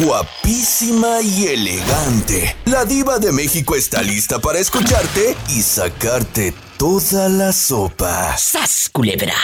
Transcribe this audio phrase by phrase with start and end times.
[0.00, 2.56] Guapísima y elegante.
[2.64, 8.34] La diva de México está lista para escucharte y sacarte toda la sopa.
[8.38, 9.34] ¡Sas, culebra!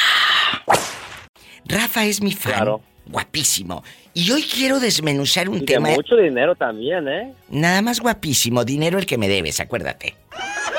[1.66, 2.52] Rafa es mi fan.
[2.54, 2.80] Claro.
[3.06, 3.84] Guapísimo.
[4.14, 5.90] Y hoy quiero desmenuzar un Y de tema.
[5.90, 7.34] mucho dinero también, ¿eh?
[7.50, 10.16] Nada más guapísimo, dinero el que me debes, acuérdate.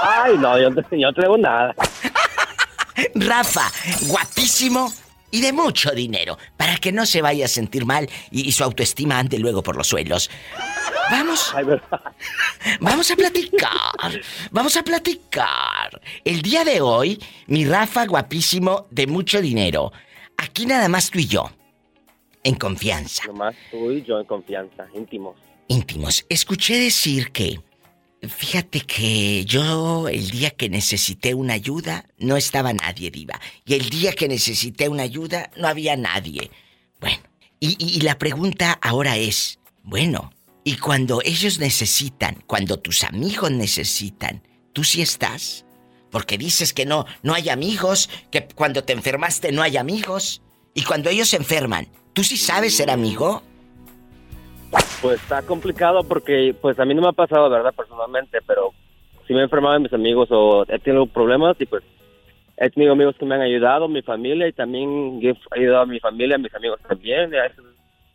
[0.02, 1.76] Ay, no, yo, no- yo no traigo nada.
[3.14, 3.72] Rafa,
[4.08, 4.92] guapísimo
[5.32, 8.64] y de mucho dinero, para que no se vaya a sentir mal y, y su
[8.64, 10.30] autoestima ande luego por los suelos.
[11.12, 11.66] Vamos, Ay,
[12.80, 16.02] vamos a platicar, vamos a platicar.
[16.24, 19.92] El día de hoy, mi Rafa guapísimo de mucho dinero.
[20.38, 21.50] Aquí nada más tú y yo,
[22.44, 23.26] en confianza.
[23.26, 25.36] Nomás tú y yo en confianza, íntimos.
[25.68, 26.26] íntimos.
[26.30, 27.60] Escuché decir que,
[28.28, 33.40] fíjate que yo el día que necesité una ayuda no estaba nadie viva.
[33.66, 36.52] Y el día que necesité una ayuda no había nadie.
[37.00, 37.20] Bueno,
[37.60, 40.32] y, y- y la pregunta ahora es, bueno,
[40.64, 45.66] y cuando ellos necesitan, cuando tus amigos necesitan, ¿tú sí estás?
[46.12, 50.42] Porque dices que no, no hay amigos, que cuando te enfermaste no hay amigos.
[50.74, 53.44] Y cuando ellos se enferman, ¿tú sí sabes ser amigo?
[55.02, 57.74] Pues está complicado porque, pues a mí no me ha pasado, ¿verdad?
[57.74, 58.74] Personalmente, pero
[59.26, 61.84] si me he enfermado de mis amigos o he tenido problemas y pues
[62.58, 66.00] he tenido amigos que me han ayudado, mi familia y también he ayudado a mi
[66.00, 67.32] familia, a mis amigos también.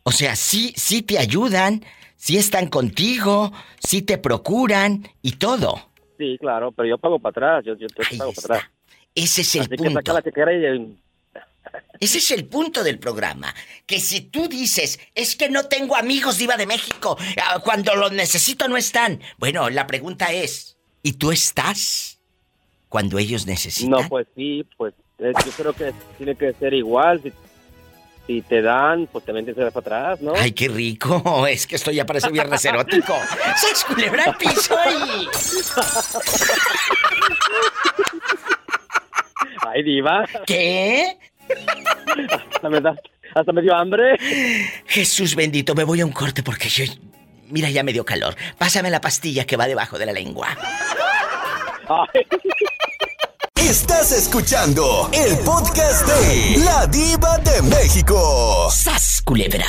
[0.03, 1.81] O sea, sí, sí te ayudan,
[2.15, 5.75] sí están contigo, sí te procuran y todo.
[6.17, 8.71] Sí, claro, pero yo pago para atrás, yo, yo, pago para atrás.
[9.15, 10.13] Ese es el Así que saca punto.
[10.13, 10.97] la chequera y...
[11.99, 13.53] Ese es el punto del programa.
[13.85, 18.11] Que si tú dices, es que no tengo amigos diva de México, ah, cuando los
[18.11, 19.21] necesito no están.
[19.37, 22.19] Bueno, la pregunta es, ¿y tú estás
[22.89, 23.91] cuando ellos necesitan?
[23.91, 27.21] No, pues sí, pues eh, yo creo que tiene que ser igual.
[27.23, 27.31] Si,
[28.27, 30.33] si te dan, pues también te das para atrás, ¿no?
[30.35, 31.47] Ay, qué rico.
[31.47, 33.13] Es que esto ya parece viernes erótico.
[33.55, 35.27] ¡Se culebra piso y...
[39.67, 41.17] Ay, diva, ¿Qué?
[42.53, 42.95] hasta me, da-
[43.33, 44.17] hasta me dio hambre.
[44.87, 46.85] Jesús bendito, me voy a un corte porque yo...
[47.49, 48.35] Mira, ya me dio calor.
[48.57, 50.47] Pásame la pastilla que va debajo de la lengua.
[51.87, 52.25] Ay,
[53.55, 58.69] Estás escuchando el podcast de La Diva de México.
[58.71, 59.65] ¡Sas, culebra!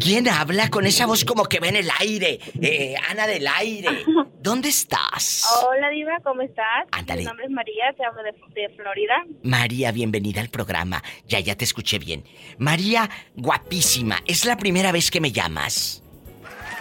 [0.00, 2.40] ¿Quién habla con esa voz como que va en el aire?
[2.60, 4.04] Eh, Ana del aire.
[4.40, 5.46] ¿Dónde estás?
[5.66, 6.86] Hola Diva, ¿cómo estás?
[6.90, 7.22] Ándale.
[7.22, 9.24] Mi nombre es María, te hablo de, de Florida.
[9.42, 11.02] María, bienvenida al programa.
[11.26, 12.24] Ya, ya te escuché bien.
[12.58, 14.18] María, guapísima.
[14.26, 16.02] Es la primera vez que me llamas.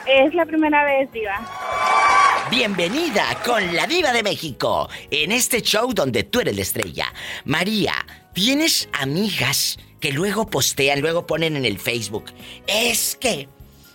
[0.05, 1.39] Es la primera vez, Diva.
[2.51, 7.13] Bienvenida con la diva de México en este show donde tú eres la estrella.
[7.45, 7.93] María,
[8.33, 12.25] ¿tienes amigas que luego postean, luego ponen en el Facebook?
[12.67, 13.47] Es que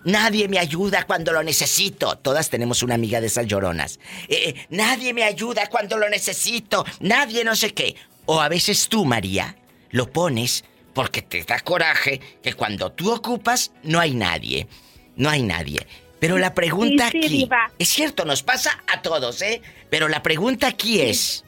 [0.04, 2.16] nadie me ayuda cuando lo necesito.
[2.16, 4.00] Todas tenemos una amiga de esas lloronas.
[4.26, 6.86] Eh, nadie me ayuda cuando lo necesito.
[7.00, 7.94] Nadie no sé qué.
[8.24, 9.54] O a veces tú, María,
[9.90, 10.64] lo pones
[10.94, 14.66] porque te da coraje que cuando tú ocupas no hay nadie.
[15.14, 15.86] No hay nadie.
[16.20, 17.36] Pero la pregunta Sí, sí, aquí...
[17.36, 17.70] diva.
[17.78, 19.60] Es cierto, nos pasa a todos, ¿eh?
[19.90, 21.44] Pero la pregunta aquí es,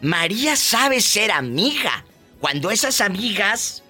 [0.00, 2.04] ¿María sabe ser amiga
[2.40, 3.84] cuando esas amigas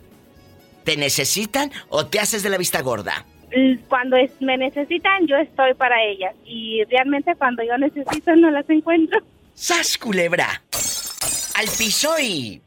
[0.84, 3.24] te necesitan o te haces de la vista gorda?
[3.54, 6.34] Mm, Cuando es- me necesitan, yo estoy para ellas.
[6.46, 9.20] Y realmente cuando yo necesito, no las encuentro.
[9.54, 10.62] ¡Sas, culebra!
[11.56, 12.62] Al piso y...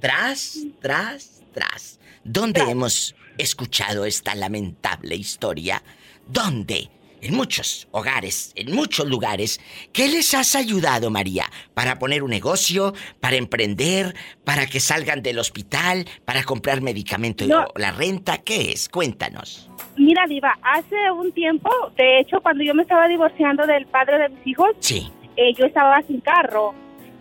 [0.00, 1.98] Tras, tras, tras.
[2.22, 5.82] ¿Dónde hemos escuchado esta lamentable historia?
[6.26, 6.88] ¿Dónde?
[7.20, 9.60] En muchos hogares, en muchos lugares.
[9.92, 11.44] ¿Qué les has ayudado, María?
[11.74, 12.94] ¿Para poner un negocio?
[13.20, 14.14] ¿Para emprender?
[14.44, 16.06] ¿Para que salgan del hospital?
[16.24, 17.64] ¿Para comprar medicamento No.
[17.74, 18.38] o la renta?
[18.38, 18.88] ¿Qué es?
[18.88, 19.68] Cuéntanos.
[19.96, 24.28] Mira, Diva, hace un tiempo, de hecho, cuando yo me estaba divorciando del padre de
[24.28, 25.10] mis hijos, Sí.
[25.36, 26.72] eh, yo estaba sin carro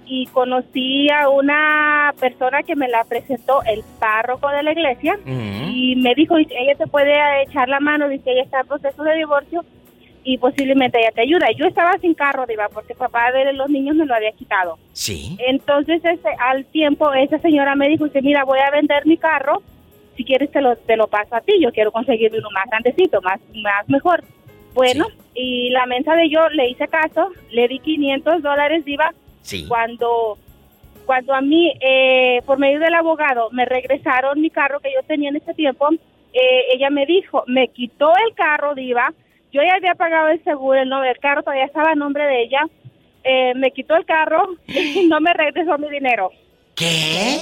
[0.06, 5.96] y conocí a una persona que me la presentó el párroco de la iglesia y
[5.98, 7.12] me dijo ella te puede
[7.44, 9.66] echar la mano dice ella está en proceso de divorcio
[10.30, 11.48] y posiblemente ella te ayuda.
[11.56, 14.78] Yo estaba sin carro diva porque papá de los niños me lo había quitado.
[14.92, 15.38] Sí.
[15.48, 19.64] entonces este, al tiempo esa señora me dijo dice mira voy a vender mi carro.
[20.18, 21.54] Si quieres te lo te lo paso a ti.
[21.62, 24.22] Yo quiero conseguir uno más grandecito más más mejor
[24.74, 29.14] bueno y la mensa de yo le hice caso le di 500 dólares diva
[29.44, 29.66] Sí.
[29.70, 30.38] cuando
[31.06, 35.30] cuando a mí eh, por medio del abogado me regresaron mi carro que yo tenía
[35.30, 35.88] en ese tiempo
[36.34, 39.14] eh, ella me dijo me quitó el carro diva
[39.52, 42.60] yo ya había pagado el seguro el, el carro todavía estaba a nombre de ella
[43.24, 46.32] eh, me quitó el carro y no me regresó mi dinero
[46.76, 47.40] ¿Qué?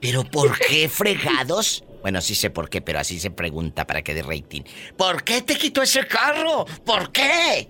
[0.00, 4.12] ¿Pero por qué fregados Bueno, sí sé por qué, pero así se pregunta para que
[4.12, 4.62] dé rating.
[4.96, 6.66] ¿Por qué te quitó ese carro?
[6.84, 7.68] ¿Por qué?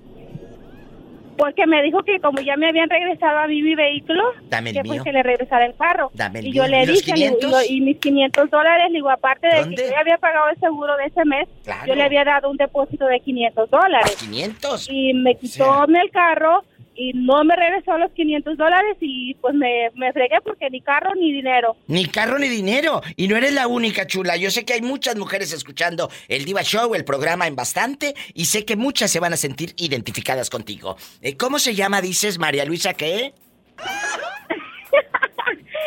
[1.37, 4.77] Porque me dijo que como ya me habían regresado a mí mi vehículo, Dame el
[4.77, 4.93] que mío.
[4.93, 6.11] pues que le regresara el carro.
[6.15, 7.71] Dame el y yo le ¿Y los dije, le digo, 500?
[7.71, 9.77] y, mis 500 dólares, le digo, aparte de ¿Dónde?
[9.77, 11.87] que yo había pagado el seguro de ese mes, Claro.
[11.87, 14.17] yo le había dado un depósito de 500 dólares.
[14.21, 14.89] 500.
[14.91, 16.65] Y me quitó el carro
[17.03, 21.15] y no me regresó los 500 dólares y pues me, me fregué porque ni carro
[21.15, 21.77] ni dinero.
[21.89, 23.03] Ni carro ni dinero.
[23.17, 24.37] Y no eres la única, chula.
[24.37, 28.45] Yo sé que hay muchas mujeres escuchando el Diva Show, el programa en bastante, y
[28.45, 30.97] sé que muchas se van a sentir identificadas contigo.
[31.21, 33.35] Eh, ¿Cómo se llama, dices, María Luisa, qué?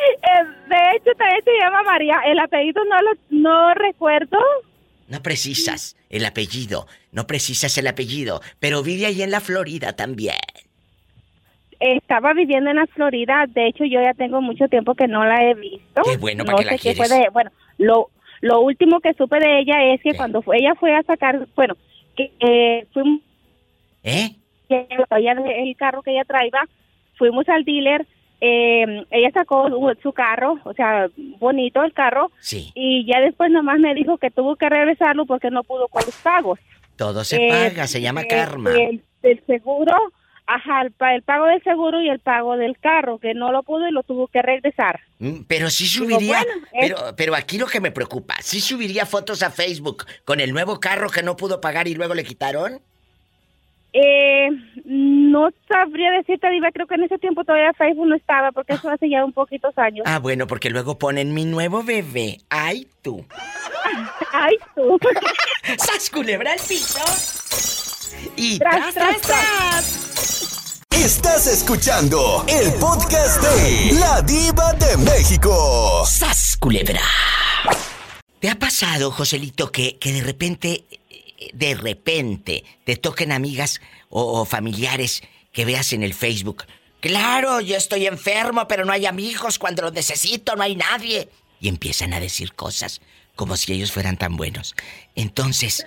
[0.06, 2.20] Eh, de hecho, también se llama María.
[2.26, 4.38] El apellido no lo no recuerdo.
[5.08, 10.36] No precisas el apellido, no precisas el apellido, pero vive ahí en la Florida también.
[11.80, 13.46] Estaba viviendo en la Florida.
[13.48, 16.02] De hecho, yo ya tengo mucho tiempo que no la he visto.
[16.04, 18.10] Qué bueno, ¿para no qué la sé qué fue de- Bueno, lo,
[18.42, 20.18] lo último que supe de ella es que ¿Qué?
[20.18, 21.76] cuando fue, ella fue a sacar, bueno,
[22.16, 23.20] que eh, fuimos
[24.04, 24.30] ¿Eh?
[24.70, 24.88] que
[25.18, 26.64] ella- el carro que ella traía,
[27.18, 28.06] fuimos al dealer,
[28.42, 29.70] eh, ella sacó
[30.02, 31.08] su- carro, o sea,
[31.40, 35.50] bonito el carro, Sí, y ya después nomás me dijo que tuvo que regresarlo porque
[35.50, 36.60] no pudo con los pagos.
[36.98, 38.72] todo se Eh, paga, se llama eh, karma.
[38.74, 39.02] El,
[39.48, 39.94] seguro,
[40.48, 43.88] ajá, el, el pago del seguro y el pago del carro, que no lo pudo
[43.88, 45.00] y lo tuvo que regresar.
[45.20, 48.60] Mm, Pero sí Digo, subiría, bueno, es- pero, pero aquí lo que me preocupa, ¿sí
[48.60, 52.24] subiría fotos a Facebook con el nuevo carro que no pudo pagar y luego le
[52.24, 52.80] quitaron?
[53.98, 54.50] Eh,
[54.84, 58.90] no sabría decirte, Diva, creo que en ese tiempo todavía Facebook no estaba, porque eso
[58.90, 60.04] hace ya un poquitos años.
[60.06, 62.40] Ah, bueno, porque luego ponen mi nuevo bebé.
[62.50, 63.26] ¡Ay, tú!
[64.34, 65.00] Ay, tú.
[65.78, 67.00] ¡Sas culebra al piso!
[68.36, 70.82] Y Tras, tras, tras.
[70.92, 76.06] Estás escuchando el podcast de La Diva de México.
[76.06, 77.02] ¡Sas culebra!
[78.40, 80.86] ¿Te ha pasado, Joselito, que, que de repente,
[81.54, 85.22] de repente, te toquen amigas o, o familiares
[85.52, 86.66] que veas en el Facebook?
[87.00, 89.60] Claro, yo estoy enfermo, pero no hay amigos.
[89.60, 91.30] Cuando los necesito, no hay nadie.
[91.60, 93.02] Y empiezan a decir cosas
[93.36, 94.76] como si ellos fueran tan buenos.
[95.16, 95.86] Entonces,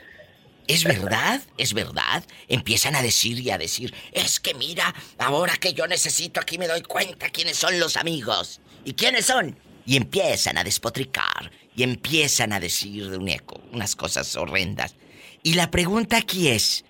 [0.69, 1.41] ¿Es verdad?
[1.57, 2.25] ¿Es verdad?
[2.47, 6.69] Empiezan a decir y a decir, es que mira, ahora que yo necesito aquí me
[6.69, 8.61] doy cuenta quiénes son los amigos.
[8.85, 9.59] ¿Y quiénes son?
[9.87, 14.95] Y empiezan a despotricar y empiezan a decir de un eco unas cosas horrendas.
[15.43, 16.85] Y la pregunta aquí es,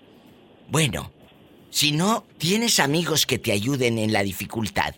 [0.67, 1.13] bueno,
[1.69, 4.95] si no tienes amigos que te ayuden en la dificultad,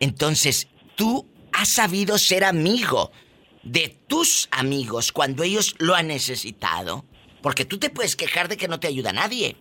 [0.00, 3.12] entonces tú has sabido ser amigo
[3.62, 7.04] de tus amigos cuando ellos lo han necesitado.
[7.42, 9.56] Porque tú te puedes quejar de que no te ayuda nadie.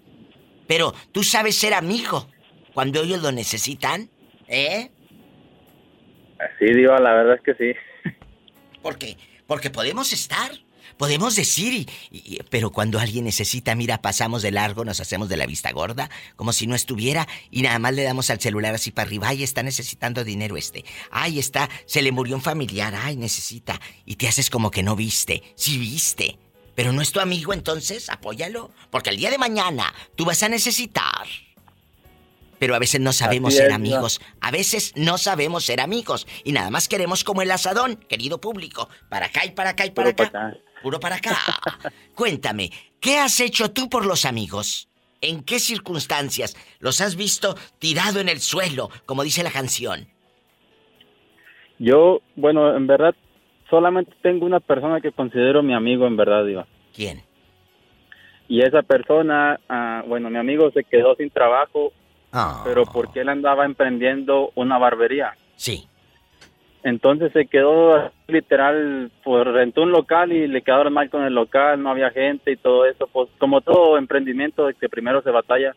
[0.68, 2.28] Pero tú sabes ser amigo
[2.74, 4.10] cuando ellos lo necesitan.
[4.48, 4.92] ¿Eh?
[6.60, 8.12] Sí, Diva, la verdad es que sí.
[8.82, 9.18] ¿Por qué?
[9.48, 10.52] Porque podemos estar.
[10.98, 15.38] Podemos decir, y, y- pero cuando alguien necesita, mira, pasamos de largo, nos hacemos de
[15.38, 18.90] la vista gorda, como si no estuviera, y nada más le damos al celular así
[18.92, 23.16] para arriba, ay, está necesitando dinero este, ay, está, se le murió un familiar, ay,
[23.16, 26.40] necesita, y te haces como que no viste, sí viste,
[26.78, 30.48] pero no es tu amigo, entonces apóyalo, porque el día de mañana tú vas a
[30.48, 31.26] necesitar.
[32.60, 34.22] Pero a veces no sabemos ser amigos.
[34.42, 36.28] A veces no sabemos ser amigos.
[36.44, 38.90] Y nada más queremos como el asadón, querido público.
[39.10, 40.32] Para acá y para acá y para Puro acá.
[40.32, 40.60] para acá.
[40.84, 41.36] Puro para acá.
[42.14, 44.88] Cuéntame, ¿qué has hecho tú por los amigos?
[45.20, 50.08] ¿En qué circunstancias los has visto tirado en el suelo, como dice la canción?
[51.80, 53.16] Yo, bueno, en verdad,
[53.70, 56.66] solamente tengo una persona que considero mi amigo, en verdad, Diva.
[56.96, 57.22] ¿Quién?
[58.48, 61.92] Y esa persona, ah, bueno, mi amigo se quedó sin trabajo,
[62.32, 62.62] Ah.
[62.66, 65.34] pero porque él andaba emprendiendo una barbería.
[65.56, 65.88] Sí.
[66.84, 71.82] Entonces se quedó literal, pues rentó un local y le quedaron mal con el local,
[71.82, 75.76] no había gente y todo eso, pues como todo emprendimiento de que primero se batalla.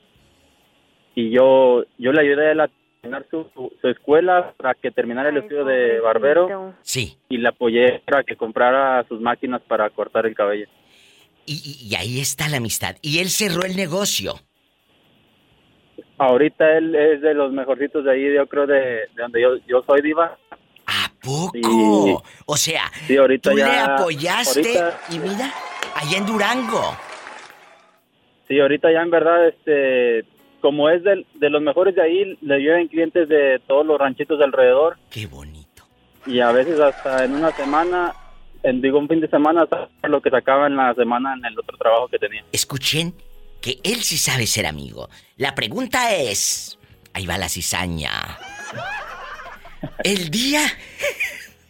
[1.14, 2.70] Y yo yo le ayudé a él a
[3.00, 7.16] terminar su, su, su escuela para que terminara el estudio de barbero Sí.
[7.28, 10.66] y le apoyé para que comprara sus máquinas para cortar el cabello.
[11.46, 12.96] Y, y- y ahí está la amistad.
[13.02, 14.34] Y él cerró el negocio.
[16.18, 19.82] Ahorita él es de los mejorcitos de ahí, yo creo, de, de donde yo, yo
[19.86, 20.36] soy diva.
[20.86, 21.52] ¿A poco?
[21.54, 22.14] Sí.
[22.46, 25.50] O sea, Sí, ahorita tú le ya- apoyaste ahorita- y mira,
[25.94, 26.96] allá en Durango.
[28.48, 30.24] Sí, ahorita ya en verdad, este,
[30.60, 34.38] como es del- de, los mejores de ahí, le llevan clientes de todos los ranchitos
[34.38, 35.84] de alrededor Qué bonito.
[36.26, 38.14] y a veces hasta en una semana,
[38.62, 41.58] en, digo un fin de semana, hasta lo que sacaba en la semana en el
[41.58, 42.44] otro trabajo que tenía.
[42.52, 43.14] Escuchen
[43.60, 45.08] que él sí sabe ser amigo.
[45.36, 46.76] La pregunta es...
[47.12, 48.10] Ahí va la cizaña.
[50.04, 50.62] El día...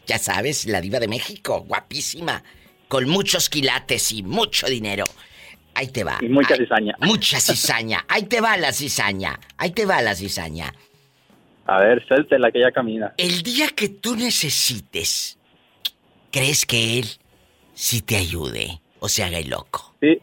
[0.06, 2.42] Ya sabes, la diva de México, guapísima,
[2.88, 5.04] con muchos quilates y mucho dinero.
[5.80, 6.18] Ahí te va.
[6.20, 6.94] Y mucha Ay, cizaña.
[7.00, 8.04] Mucha cizaña.
[8.06, 9.40] Ahí te va la cizaña.
[9.56, 10.74] Ahí te va la cizaña.
[11.64, 12.04] A ver,
[12.38, 13.14] la que ya camina.
[13.16, 15.38] El día que tú necesites,
[16.30, 17.06] ¿crees que él
[17.72, 19.94] sí te ayude o se haga el loco?
[20.02, 20.20] Sí,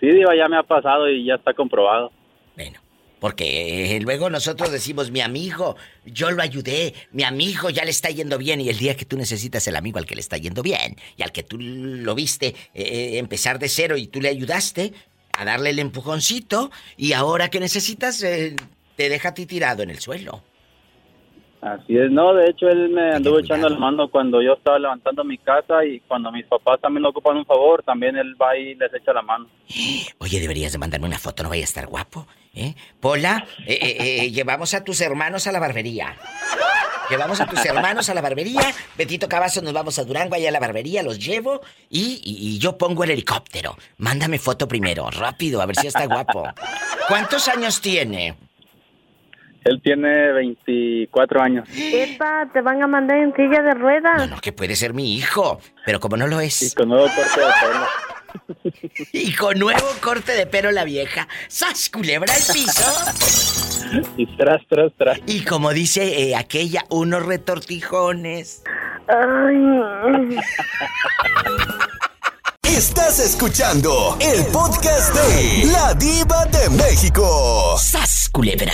[0.00, 2.10] sí, Diva, ya me ha pasado y ya está comprobado.
[2.56, 2.80] Bueno,
[3.20, 8.10] porque eh, luego nosotros decimos, mi amigo, yo lo ayudé, mi amigo ya le está
[8.10, 10.62] yendo bien, y el día que tú necesitas el amigo al que le está yendo
[10.62, 14.28] bien, y al que tú lo viste eh, eh, empezar de cero y tú le
[14.28, 14.92] ayudaste
[15.32, 18.56] a darle el empujoncito, y ahora que necesitas, eh,
[18.96, 20.42] te deja a ti tirado en el suelo.
[21.60, 25.24] Así es, no, de hecho él me anduvo echando la mano cuando yo estaba levantando
[25.24, 28.74] mi casa y cuando mis papás también lo ocupan un favor, también él va y
[28.76, 29.46] les echa la mano.
[30.18, 32.74] Oye, deberías de mandarme una foto, no vaya a estar guapo, ¿eh?
[33.00, 36.16] Pola, eh, eh, eh, llevamos a tus hermanos a la barbería.
[37.08, 38.72] Llevamos a tus hermanos a la barbería.
[38.96, 42.58] Betito Cavazos nos vamos a Durango, allá a la barbería, los llevo y, y- y
[42.58, 43.76] yo pongo el helicóptero.
[43.98, 46.44] Mándame foto primero, rápido, a ver si está guapo.
[47.08, 48.36] ¿Cuántos años tiene?
[49.64, 54.30] Él tiene 24 años Epa, te van a mandar en silla de No, ruedas.
[54.30, 56.74] no, que puede ser mi hijo, pero como no lo y es.
[56.74, 57.86] con nuevo corte de pelo.
[59.12, 61.26] Y con nuevo corte de pelo la vieja.
[61.48, 64.02] ¡Sas, culebra al piso!
[64.16, 65.18] Y tras, tras, tras.
[65.26, 68.62] Y como dice eh, aquella, unos retortijones.
[69.08, 70.36] Ay.
[72.80, 77.76] Estás escuchando el podcast de La Diva de México.
[77.78, 78.72] ¡Sas, culebra!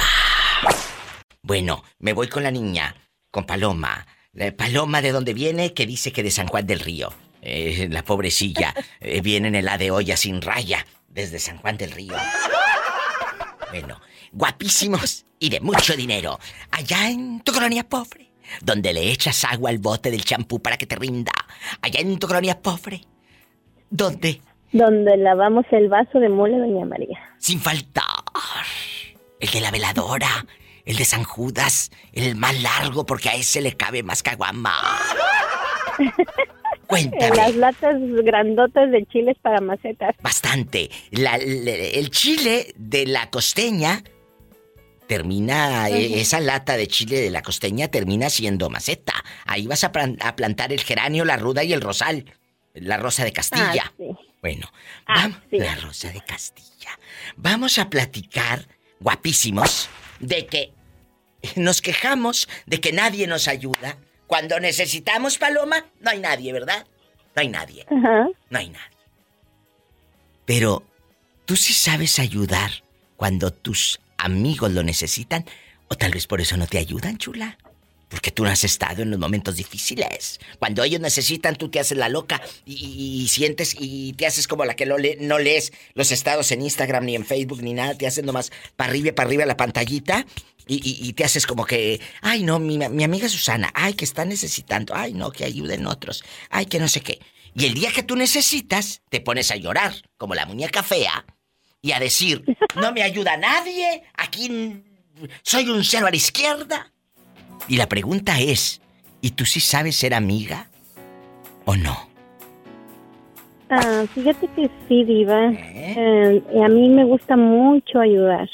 [1.42, 2.94] Bueno, me voy con la niña,
[3.32, 4.06] con Paloma.
[4.32, 7.12] La Paloma de dónde viene, que dice que de San Juan del Río.
[7.42, 11.76] Eh, la pobrecilla eh, viene en el A de olla sin raya, desde San Juan
[11.76, 12.14] del Río.
[13.72, 16.38] Bueno, guapísimos y de mucho dinero.
[16.70, 20.86] Allá en tu colonia pobre, donde le echas agua al bote del champú para que
[20.86, 21.32] te rinda.
[21.82, 23.02] Allá en tu colonia pobre,
[23.90, 24.40] donde
[24.72, 27.18] Donde lavamos el vaso de mole, doña María.
[27.38, 28.04] sin faltar.
[29.40, 30.46] El de la veladora,
[30.84, 34.72] el de San Judas, el más largo porque a ese le cabe más caguama.
[36.86, 37.34] Cuéntame.
[37.36, 40.14] las latas grandotas de chiles para macetas.
[40.22, 40.88] Bastante.
[41.10, 44.04] La- el chile de la costeña
[45.08, 49.14] termina, eh, esa lata de chile de la costeña termina siendo maceta.
[49.46, 52.24] Ahí vas a, plan- a plantar el geranio, la ruda y el rosal.
[52.76, 53.85] La rosa de Castilla.
[53.87, 54.04] Ah, sí.
[54.42, 54.71] Bueno,
[55.06, 55.59] Ah, vam- sí.
[55.59, 56.99] la rosa de Castilla.
[57.37, 58.66] Vamos a platicar,
[59.00, 59.88] guapísimos,
[60.21, 60.73] de que
[61.56, 63.97] nos quejamos de que nadie nos ayuda.
[64.26, 66.87] Cuando necesitamos paloma, no hay nadie, ¿verdad?
[67.35, 68.26] No hay nadie, Ajá.
[68.50, 68.97] no hay nadie.
[70.45, 70.83] Pero,
[71.45, 72.71] ¿tú sí sabes ayudar
[73.16, 75.45] cuando tus amigos lo necesitan?
[75.88, 77.59] ¿O tal vez por eso no te ayudan, chula?
[78.08, 80.38] Porque tú no has estado en los momentos difíciles.
[80.60, 84.76] Cuando ellos necesitan, tú te haces la loca y, sientes y te haces como la
[84.76, 87.94] que no, le- lees los estados en Instagram ni en Facebook ni nada.
[87.98, 90.25] Te haces nomás para arriba para arriba la pantallita
[90.68, 90.76] y,
[91.08, 94.94] y- te haces como que, ay no, mi, mi amiga Susana, ay que está necesitando,
[94.94, 97.18] ay no, que ayuden otros, ay que no sé qué.
[97.56, 101.25] Y el día que tú necesitas, te pones a llorar como la muñeca fea
[101.82, 102.44] y a decir,
[102.76, 104.82] no me ayuda nadie, aquí
[105.42, 106.92] soy un cero a la izquierda.
[107.68, 108.80] Y la pregunta es,
[109.20, 110.68] ¿y tú sí sabes ser amiga
[111.64, 111.96] o no?
[113.68, 115.52] Ah, fíjate que sí, Diva.
[115.52, 115.94] ¿Eh?
[115.96, 118.48] Eh, a mí me gusta mucho ayudar.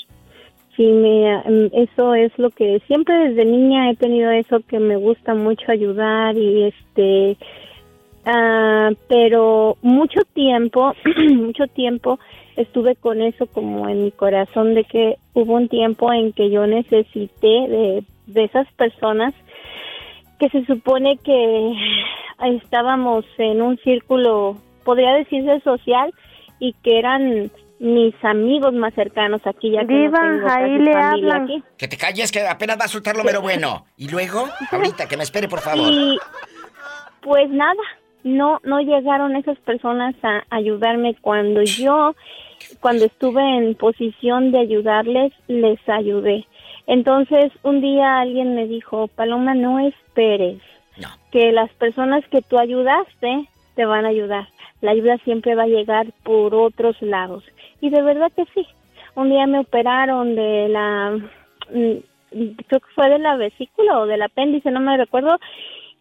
[0.77, 4.97] Sí, me, mm, eso es lo que siempre desde niña he tenido eso que me
[4.97, 7.37] gusta mucho ayudar y este,
[8.25, 10.95] ah, pero mucho tiempo,
[11.31, 12.19] mucho tiempo
[12.57, 16.67] estuve con eso como en mi corazón de que hubo un tiempo en que yo
[16.67, 19.35] necesité de, de esas personas
[20.39, 21.73] que se supone que
[22.57, 26.13] estábamos en un círculo, podría decirse social,
[26.59, 30.85] y que eran mis amigos más cercanos aquí, ya que Diva, no tengo ahí casi
[30.85, 31.43] le familia hablan.
[31.43, 31.65] aquí.
[31.77, 33.87] Que te calles, que apenas va a soltar lo mero bueno.
[33.97, 35.91] Y luego, ahorita, que me espere, por favor.
[35.93, 36.19] Y
[37.21, 37.83] pues nada,
[38.23, 42.15] no no llegaron esas personas a ayudarme cuando yo
[42.81, 46.47] cuando estuve en posición de ayudarles, les ayudé.
[46.87, 50.61] Entonces, un día alguien me dijo, "Paloma, no esperes
[50.99, 51.09] No.
[51.31, 54.49] que las personas que tú ayudaste te van a ayudar.
[54.81, 57.45] La ayuda siempre va a llegar por otros lados."
[57.81, 58.67] Y de verdad que sí.
[59.15, 61.19] Un día me operaron de la
[61.71, 61.99] mm,
[62.67, 65.39] creo que fue de la vesícula o del apéndice, no me recuerdo,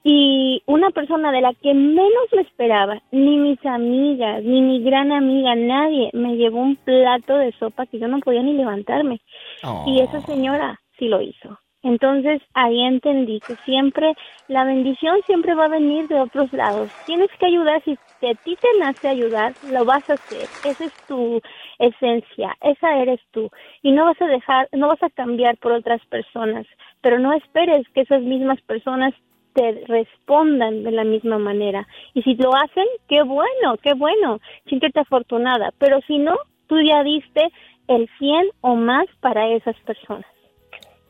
[0.03, 5.12] y una persona de la que menos me esperaba, ni mis amigas, ni mi gran
[5.12, 9.22] amiga, nadie, me llevó un plato de sopa que yo no podía ni levantarme.
[9.63, 9.86] Oh.
[9.88, 11.60] Y esa señora sí lo hizo.
[11.84, 14.13] Entonces ahí entendí que siempre
[14.48, 16.91] la bendición siempre va a venir de otros lados.
[17.08, 20.48] Tienes que ayudar, si a ti te nace ayudar, lo vas a hacer.
[20.63, 21.41] Esa es tu
[21.79, 23.50] esencia, esa eres tú.
[23.81, 26.67] Y no vas a dejar, no vas a cambiar por otras personas,
[27.01, 29.13] pero no esperes que esas mismas personas
[29.53, 31.88] te respondan de la misma manera.
[32.13, 35.72] Y si lo hacen, qué bueno, qué bueno, siéntete afortunada.
[35.77, 36.36] Pero si no,
[36.67, 37.50] tú ya diste
[37.88, 40.25] el 100 o más para esas personas.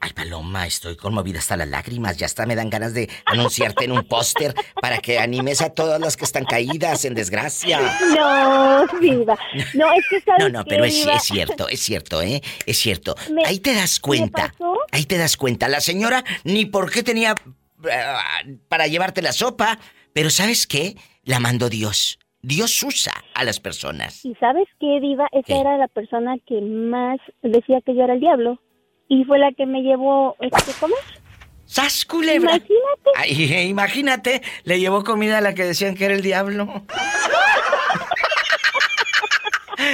[0.03, 2.17] Ay, Paloma, estoy conmovida hasta las lágrimas.
[2.17, 6.01] Ya hasta me dan ganas de anunciarte en un póster para que animes a todas
[6.01, 7.79] las que están caídas en desgracia.
[8.17, 9.37] No, viva.
[9.75, 12.41] No, es que No, no, pero es, es, cierto, es cierto, ¿eh?
[12.65, 13.15] Es cierto.
[13.45, 14.55] ahí te das cuenta.
[14.91, 15.69] Ahí te das cuenta.
[15.69, 17.35] La señora ni por qué tenía
[18.67, 19.79] para llevarte la sopa,
[20.13, 20.95] pero ¿sabes qué?
[21.23, 22.19] La mandó Dios.
[22.41, 24.25] Dios usa a las personas.
[24.25, 25.27] ¿Y sabes qué, Diva?
[25.31, 28.59] Esa era la persona que más decía que yo era el diablo
[29.07, 30.95] y fue la que me llevó, este, ¿cómo
[31.65, 32.57] ¡Sas, culebra!
[32.57, 33.63] Imagínate.
[33.63, 36.67] imagínate, le llevó comida a la que decían que era el diablo.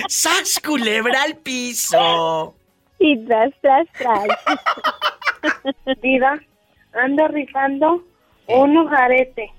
[0.07, 2.55] ¡Sas, culebra al piso!
[2.99, 4.27] Y tras, tras, tras.
[6.01, 6.39] Diva,
[6.97, 8.03] ando rifando
[8.47, 9.49] unos aretes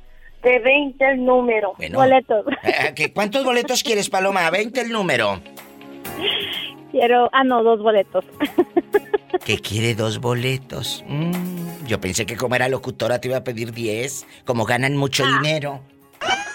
[0.42, 1.74] de 20 el número.
[1.92, 2.44] boletos.
[2.62, 4.48] Eh, eh, ¿Cuántos boletos quieres, Paloma?
[4.50, 5.40] 20 el número.
[6.90, 8.24] Quiero, ah, no, dos boletos.
[9.44, 11.04] ¿Qué quiere dos boletos?
[11.06, 15.24] Mm, yo pensé que como era locutora te iba a pedir 10, como ganan mucho
[15.24, 15.40] ah.
[15.40, 15.80] dinero.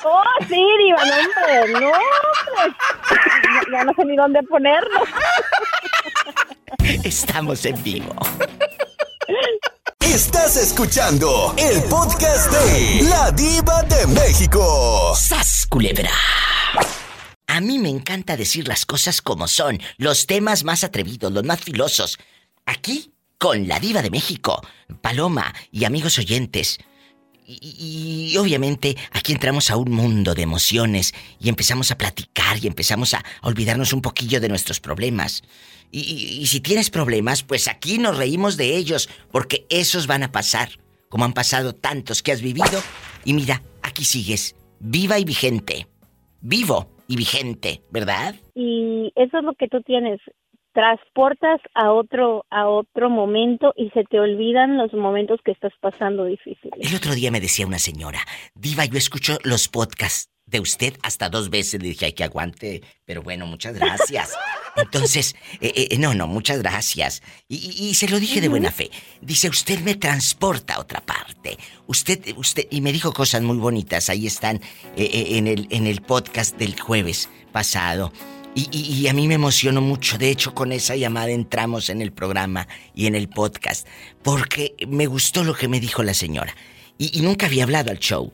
[0.06, 5.00] Oh, sí, Diva, no, hombre, no, Ya, ya no sé ni dónde ponerlo.
[7.04, 8.14] Estamos en vivo.
[10.04, 15.16] Estás escuchando el podcast de La Diva de México.
[15.16, 16.12] ¡Sas, culebra!
[17.48, 21.62] A mí me encanta decir las cosas como son, los temas más atrevidos, los más
[21.62, 22.20] filosos.
[22.66, 24.62] Aquí, con la diva de México,
[25.02, 26.80] Paloma y amigos oyentes.
[27.48, 33.14] Y, obviamente aquí entramos a un mundo de emociones y empezamos a platicar y empezamos
[33.14, 35.44] a olvidarnos un poquillo de nuestros problemas.
[35.94, 40.70] Y, si tienes problemas, pues aquí nos reímos de ellos, porque esos van a pasar,
[41.08, 42.82] como han pasado tantos que has vivido.
[43.24, 45.88] Y mira, aquí sigues, viva y vigente.
[46.42, 48.36] Vivo y vigente, ¿verdad?
[48.56, 50.20] Y eso es lo que tú tienes,
[50.74, 56.26] transportas a otro a otro momento y se te olvidan los momentos que estás pasando
[56.26, 56.80] difíciles.
[56.80, 58.20] El otro día me decía una señora,
[58.56, 62.82] "Diva, yo escucho los podcasts de usted hasta dos veces." Le dije, "Ay, que aguante."
[63.06, 64.32] Pero bueno, muchas gracias.
[64.76, 67.22] Entonces, eh, eh, no, no, muchas gracias.
[67.48, 68.90] Y, se lo dije de buena fe.
[69.22, 71.58] Dice, usted me transporta a otra parte.
[71.88, 74.10] Usted, usted, y me dijo cosas muy bonitas.
[74.10, 74.62] Ahí están
[74.96, 78.12] eh, en, el, en el podcast del jueves pasado.
[78.56, 80.20] Y, a mí me emocionó mucho.
[80.20, 83.88] De hecho, con esa llamada entramos en el programa y en el podcast.
[84.22, 86.56] Porque me gustó lo que me dijo la señora.
[87.00, 88.32] Y, nunca había hablado al show.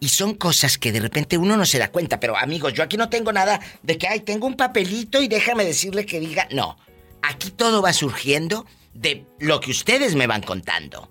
[0.00, 2.18] Y son cosas que de repente uno no se da cuenta.
[2.18, 5.64] Pero amigos, yo aquí no tengo nada de que, ay, tengo un papelito y déjame
[5.64, 6.48] decirle que diga.
[6.50, 6.78] No.
[7.22, 11.10] Aquí todo va surgiendo de lo que ustedes me van contando.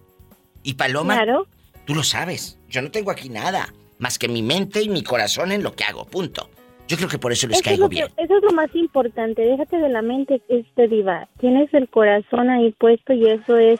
[0.63, 1.47] Y Paloma, claro.
[1.85, 2.57] tú lo sabes.
[2.67, 3.71] Yo no tengo aquí nada.
[3.99, 6.05] Más que mi mente y mi corazón en lo que hago.
[6.05, 6.49] Punto.
[6.87, 8.07] Yo creo que por eso les caigo bien.
[8.17, 9.43] eso es lo más importante.
[9.43, 11.27] Déjate de la mente, este diva.
[11.39, 13.79] Tienes el corazón ahí puesto y eso es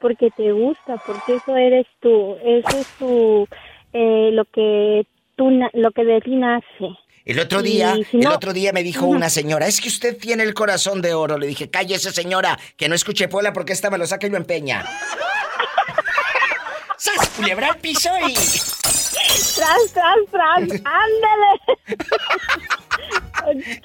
[0.00, 2.36] porque te gusta, porque eso eres tú.
[2.42, 3.46] Eso es tu
[3.92, 6.66] eh, lo que tú lo que de ti nace.
[7.24, 10.54] El otro día, el otro día me dijo una señora, es que usted tiene el
[10.54, 11.36] corazón de oro.
[11.36, 14.38] Le dije, cállese señora, que no escuche Pola porque esta me lo saca y lo
[14.38, 14.82] empeña.
[16.96, 17.28] ¡Sas!
[17.36, 18.32] Culebra al piso y...
[18.32, 20.62] ¡Tras, tras, tras!
[20.84, 21.60] ¡Ándale!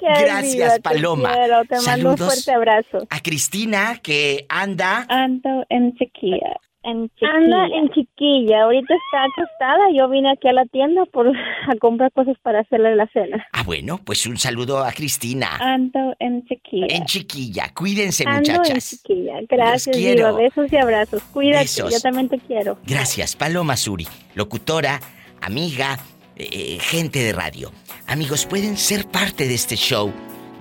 [0.00, 1.32] Gracias, Paloma.
[1.68, 3.06] Te, mando un fuerte abrazo.
[3.10, 5.06] A Cristina, que anda...
[5.08, 6.60] Ando en chiquilla.
[6.84, 7.32] En chiquilla.
[7.32, 8.62] Anda en chiquilla.
[8.64, 9.90] Ahorita está acostada.
[9.96, 11.26] Yo vine aquí a la tienda por
[11.68, 13.46] a comprar cosas para hacerle la cena.
[13.52, 15.56] Ah, bueno, pues un saludo a Cristina.
[15.60, 16.86] Ando en chiquilla.
[16.90, 17.72] En chiquilla.
[17.74, 18.92] Cuídense, Ando muchachas.
[18.92, 19.34] En chiquilla.
[19.48, 20.36] Gracias, quiero.
[20.36, 21.22] Besos y abrazos.
[21.32, 21.66] Cuídate.
[21.90, 22.78] Yo también te quiero.
[22.86, 25.00] Gracias, Paloma Suri, locutora,
[25.40, 25.98] amiga,
[26.36, 27.70] eh, gente de radio.
[28.06, 30.12] Amigos, pueden ser parte de este show.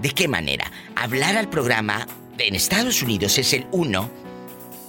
[0.02, 0.66] ¿De qué manera?
[0.96, 2.08] Hablar al programa
[2.38, 3.66] en Estados Unidos es el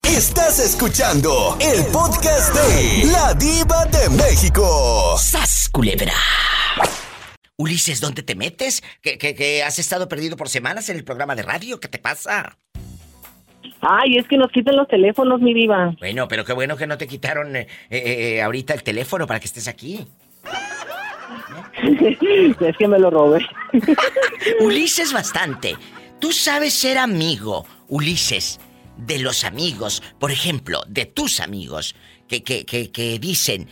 [0.03, 5.17] Estás escuchando el podcast de La Diva de México.
[5.17, 6.13] ¡Sas, culebra!
[7.57, 8.83] Ulises, ¿dónde te metes?
[9.01, 11.79] ¿Que, que, que has estado perdido por semanas en el programa de radio?
[11.81, 12.57] ¿Qué te pasa?
[13.81, 15.95] Ay, es que nos quitan los teléfonos, mi diva.
[15.99, 19.39] Bueno, pero qué bueno que no te quitaron eh, eh, eh, ahorita el teléfono para
[19.41, 20.07] que estés aquí.
[21.83, 23.47] es que me lo robé.
[24.61, 25.77] Ulises bastante.
[26.19, 28.61] Tú sabes ser amigo, Ulises,
[28.97, 31.95] de los amigos, por ejemplo, de tus amigos,
[32.27, 33.69] que, que, que, que dicen,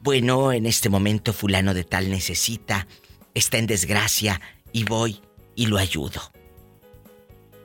[0.00, 2.88] bueno, en este momento fulano de tal necesita,
[3.34, 4.40] está en desgracia
[4.72, 5.20] y voy
[5.54, 6.20] y lo ayudo.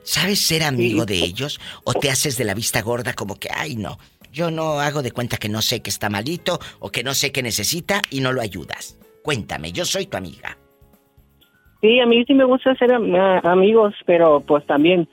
[0.04, 3.76] ¿Sabes ser amigo de ellos o te haces de la vista gorda como que, ay
[3.76, 3.98] no,
[4.32, 7.32] yo no hago de cuenta que no sé que está malito o que no sé
[7.32, 8.98] que necesita y no lo ayudas?
[9.22, 10.56] Cuéntame, yo soy tu amiga.
[11.80, 13.14] Sí, a mí sí me gusta ser am-
[13.44, 15.08] amigos, pero pues también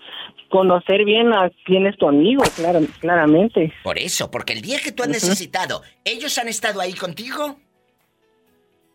[0.49, 3.73] conocer bien a quién es tu amigo, claro, claramente.
[3.83, 7.57] Por eso, porque el día que tú has necesitado, ¿ellos han estado ahí contigo?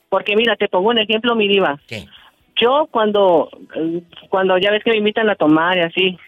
[0.08, 1.78] Porque mira, te pongo un ejemplo, mi diva.
[1.86, 2.06] ¿Qué?
[2.60, 6.18] Yo cuando, eh, cuando ya ves que me invitan a tomar y así,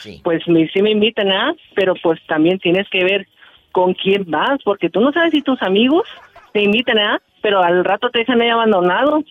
[0.00, 0.20] Sí.
[0.24, 1.54] pues me, sí me invitan, ¿ah?
[1.74, 3.26] Pero pues también tienes que ver
[3.74, 6.04] con quién vas, porque tú no sabes si tus amigos
[6.52, 7.20] te invitan, ¿ah?
[7.42, 9.24] Pero al rato te dejan ahí abandonado.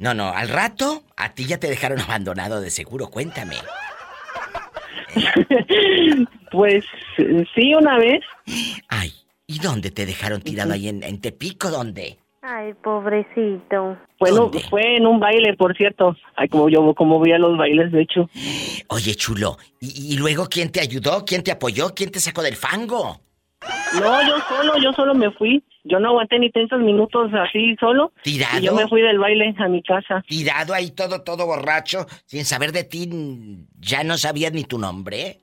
[0.00, 3.54] No, no, al rato a ti ya te dejaron abandonado de seguro, cuéntame.
[6.52, 6.84] Pues
[7.18, 8.20] eh, sí, una vez.
[8.88, 9.12] Ay,
[9.46, 11.70] ¿y dónde te dejaron tirado ahí en, en Tepico?
[11.70, 12.18] ¿Dónde?
[12.40, 13.98] Ay, pobrecito.
[14.18, 14.60] Bueno, ¿Dónde?
[14.70, 16.16] fue en un baile, por cierto.
[16.36, 18.30] Ay, como yo como voy a los bailes, de hecho.
[18.88, 21.24] Oye, chulo, ¿y, y luego quién te ayudó?
[21.24, 21.94] ¿Quién te apoyó?
[21.94, 23.20] ¿Quién te sacó del fango?
[23.94, 25.64] No, yo solo, yo solo me fui.
[25.84, 28.12] Yo no aguanté ni tantos minutos así solo.
[28.22, 28.58] ¿Tirado?
[28.58, 30.22] Y yo me fui del baile a mi casa.
[30.28, 33.08] Tirado ahí todo, todo borracho, sin saber de ti,
[33.78, 35.40] ya no sabías ni tu nombre.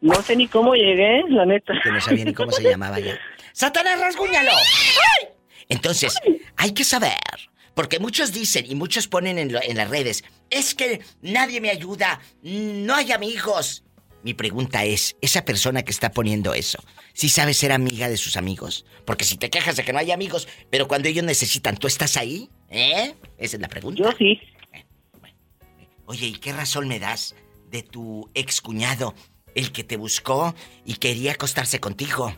[0.00, 1.74] No sé ni cómo llegué, la neta.
[1.82, 3.18] Que no sabía ni cómo se llamaba ya.
[3.52, 4.50] ¡Satanás, rasguñalo!
[4.52, 5.28] ¡Ay!
[5.68, 6.16] Entonces,
[6.56, 7.18] hay que saber,
[7.74, 11.68] porque muchos dicen y muchos ponen en, lo- en las redes, es que nadie me
[11.70, 13.84] ayuda, no hay amigos.
[14.22, 16.78] Mi pregunta es, esa persona que está poniendo eso,
[17.14, 18.84] ¿sí sabe ser amiga de sus amigos?
[19.06, 22.16] Porque si te quejas de que no hay amigos, pero cuando ellos necesitan, ¿tú estás
[22.16, 22.48] ahí?
[22.68, 23.14] ¿Eh?
[23.38, 24.02] Esa es la pregunta.
[24.02, 24.38] Yo sí.
[26.06, 27.36] Oye, ¿y qué razón me das
[27.70, 29.14] de tu excuñado,
[29.54, 30.54] el que te buscó
[30.84, 32.34] y quería acostarse contigo?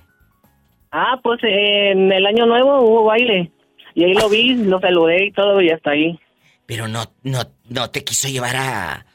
[0.93, 3.51] Ah, pues eh, en el año nuevo hubo baile.
[3.95, 6.19] Y ahí lo vi, lo saludé y todo, y hasta ahí.
[6.67, 9.07] Pero no, no, no te quiso llevar a.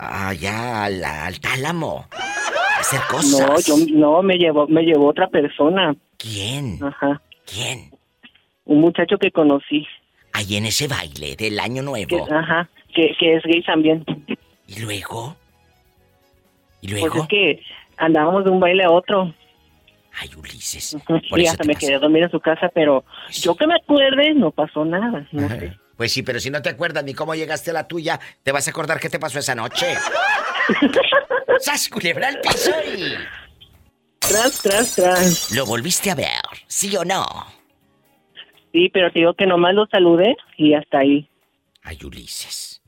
[0.00, 2.06] allá al, al tálamo.
[2.12, 3.66] A hacer No, cosas.
[3.66, 5.94] yo, no, me llevó, me llevó otra persona.
[6.16, 6.78] ¿Quién?
[6.82, 7.20] Ajá.
[7.46, 7.90] ¿Quién?
[8.64, 9.86] Un muchacho que conocí.
[10.32, 12.26] Ahí en ese baile del año Que, nuevo.
[12.32, 12.68] ajá.
[12.94, 14.04] Que, que es gay también.
[14.66, 15.36] ¿Y luego?
[16.80, 17.22] ¿Y Pues luego?
[17.22, 17.62] es que
[17.96, 19.34] andábamos de un baile a otro.
[20.20, 20.96] Ay, Ulises.
[21.06, 21.86] Por y eso hasta me pasó.
[21.86, 25.26] quedé a dormir en su casa, pero yo que me acuerde, no pasó nada.
[25.32, 25.72] No sé.
[26.00, 28.66] Pues sí, pero si no te acuerdas ni cómo llegaste a la tuya, te vas
[28.66, 29.86] a acordar qué te pasó esa noche.
[31.58, 33.12] ¡Sas, culebra al piso y...
[34.18, 35.50] Tras, tras, tras.
[35.50, 36.40] ¿Lo volviste a ver?
[36.66, 37.26] ¿Sí o no?
[38.72, 41.28] Sí, pero te digo que nomás lo saludé y hasta ahí.
[41.82, 42.80] Ay, Ulises.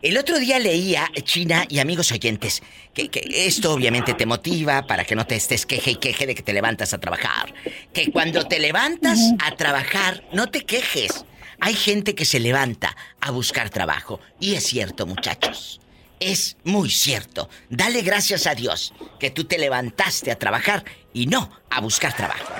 [0.00, 2.62] El otro día leía, China y amigos oyentes,
[2.94, 6.34] que, que esto obviamente te motiva para que no te estés queje y queje de
[6.34, 7.52] que te levantas a trabajar.
[7.92, 11.26] Que cuando te levantas a trabajar, no te quejes.
[11.60, 14.20] Hay gente que se levanta a buscar trabajo.
[14.40, 15.80] Y es cierto, muchachos.
[16.20, 17.48] Es muy cierto.
[17.68, 22.52] Dale gracias a Dios que tú te levantaste a trabajar y no a buscar trabajo.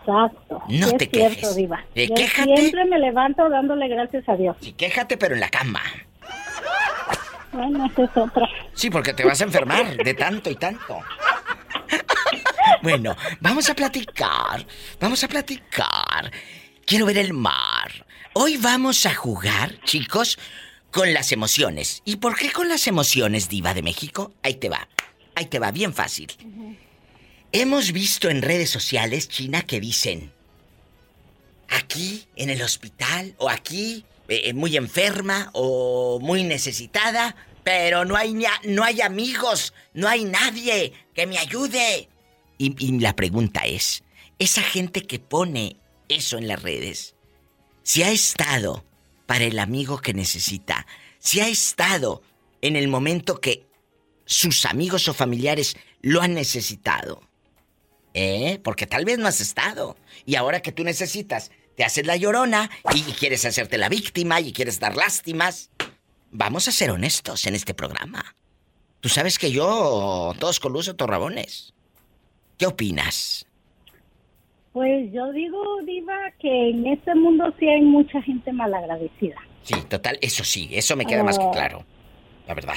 [0.00, 0.62] Exacto.
[0.68, 1.56] No te cierto, quejes.
[1.56, 1.84] Diva.
[1.94, 2.56] Eh, Yo quéjate.
[2.56, 4.56] siempre me levanto dándole gracias a Dios.
[4.60, 5.80] Sí, quéjate, pero en la cama.
[7.52, 8.48] Bueno, esa es otra.
[8.74, 10.98] Sí, porque te vas a enfermar de tanto y tanto.
[12.82, 14.66] Bueno, vamos a platicar.
[15.00, 16.30] Vamos a platicar.
[16.86, 18.06] Quiero ver el mar.
[18.34, 20.38] Hoy vamos a jugar, chicos,
[20.90, 22.02] con las emociones.
[22.04, 24.34] ¿Y por qué con las emociones, Diva de México?
[24.42, 24.86] Ahí te va.
[25.34, 26.30] Ahí te va, bien fácil.
[27.52, 30.30] Hemos visto en redes sociales, China, que dicen,
[31.68, 38.36] aquí en el hospital o aquí eh, muy enferma o muy necesitada, pero no hay
[38.64, 42.10] no hay amigos, no hay nadie que me ayude.
[42.58, 44.04] Y, y la pregunta es,
[44.38, 45.76] esa gente que pone
[46.08, 47.14] eso en las redes,
[47.82, 48.84] si ha estado
[49.26, 50.86] para el amigo que necesita,
[51.18, 52.22] si ha estado
[52.60, 53.66] en el momento que
[54.24, 57.22] sus amigos o familiares lo han necesitado.
[58.14, 58.60] ¿Eh?
[58.62, 59.96] Porque tal vez no has estado.
[60.24, 64.52] Y ahora que tú necesitas, te haces la llorona y quieres hacerte la víctima y
[64.52, 65.70] quieres dar lástimas.
[66.30, 68.36] Vamos a ser honestos en este programa.
[69.00, 71.74] Tú sabes que yo, todos con luz, otros rabones.
[72.56, 73.46] ¿Qué opinas?
[74.74, 79.36] Pues yo digo, Diva, que en este mundo sí hay mucha gente malagradecida.
[79.62, 81.52] Sí, total, eso sí, eso me queda más que Oh.
[81.52, 81.84] claro.
[82.46, 82.74] La verdad.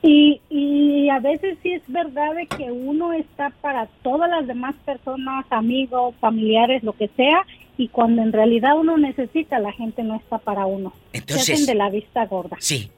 [0.00, 4.76] Y, y a veces sí es verdad de que uno está para todas las demás
[4.84, 7.44] personas, amigos, familiares, lo que sea,
[7.76, 10.92] y cuando en realidad uno necesita, la gente no está para uno.
[11.10, 12.56] Se Entonces- hacen de la vista gorda.
[12.60, 12.90] Sí,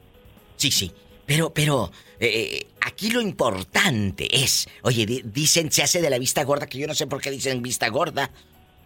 [0.57, 0.91] sí, sí.
[1.25, 6.43] Pero, pero, eh, aquí lo importante es, oye, di- dicen, se hace de la vista
[6.43, 8.31] gorda, que yo no sé por qué dicen vista gorda,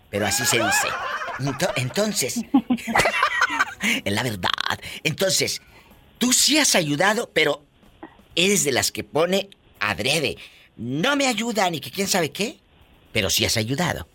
[0.09, 0.87] pero así se dice.
[1.39, 2.41] Ento- entonces,
[4.05, 4.49] es la verdad.
[5.03, 5.61] Entonces,
[6.17, 7.63] tú sí has ayudado, pero
[8.35, 10.37] eres de las que pone adrede.
[10.77, 12.57] No me ayudan y que quién sabe qué,
[13.11, 14.07] pero sí has ayudado.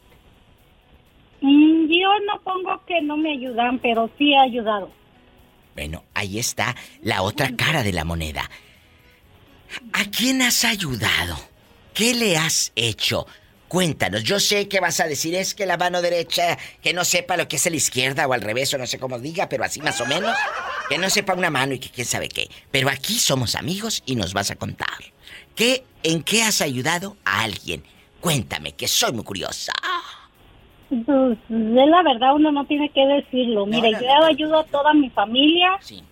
[1.40, 4.90] Mm, yo no pongo que no me ayudan, pero sí he ayudado.
[5.74, 8.50] Bueno, ahí está la otra cara de la moneda.
[9.92, 11.38] ¿A quién has ayudado?
[11.94, 13.26] ¿Qué le has hecho?
[13.68, 17.36] Cuéntanos, yo sé que vas a decir es que la mano derecha, que no sepa
[17.36, 19.80] lo que es la izquierda o al revés, o no sé cómo diga, pero así
[19.80, 20.36] más o menos,
[20.88, 22.50] que no sepa una mano y que quién sabe qué.
[22.72, 24.88] Pero aquí somos amigos y nos vas a contar.
[25.54, 27.84] ¿Qué, ¿En qué has ayudado a alguien?
[28.20, 29.72] Cuéntame, que soy muy curiosa.
[30.90, 33.64] Pues, de la verdad, uno no tiene que decirlo.
[33.66, 34.26] Mire, no, yo no.
[34.26, 36.02] ayudo a toda mi familia Sí.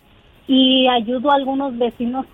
[0.47, 2.27] y ayudo a algunos vecinos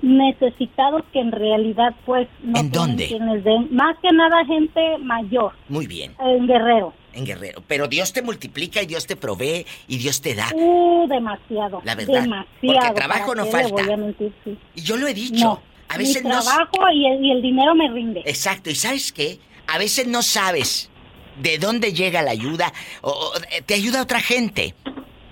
[0.00, 3.08] necesitados que en realidad, pues, no ¿En dónde?
[3.08, 3.68] quienes den.
[3.74, 6.94] Más que nada, gente mayor Muy bien, en Guerrero.
[7.14, 7.62] en Guerrero.
[7.66, 10.50] Pero Dios te multiplica y Dios te provee y Dios te da.
[10.54, 11.82] Uh, demasiado.
[11.84, 12.48] La verdad, Demasiado.
[12.62, 13.82] porque trabajo ¿para no falta.
[13.84, 14.32] voy a mentir?
[14.44, 14.56] Sí.
[14.76, 15.44] Y yo lo he dicho.
[15.44, 16.40] No, a veces mi no.
[16.40, 18.20] trabajo y el, y el dinero me rinde.
[18.24, 19.38] Exacto, y ¿sabes qué?
[19.66, 20.90] A veces no sabes
[21.40, 22.72] de dónde llega la ayuda.
[23.02, 23.32] O, o,
[23.66, 24.74] te ayuda otra gente.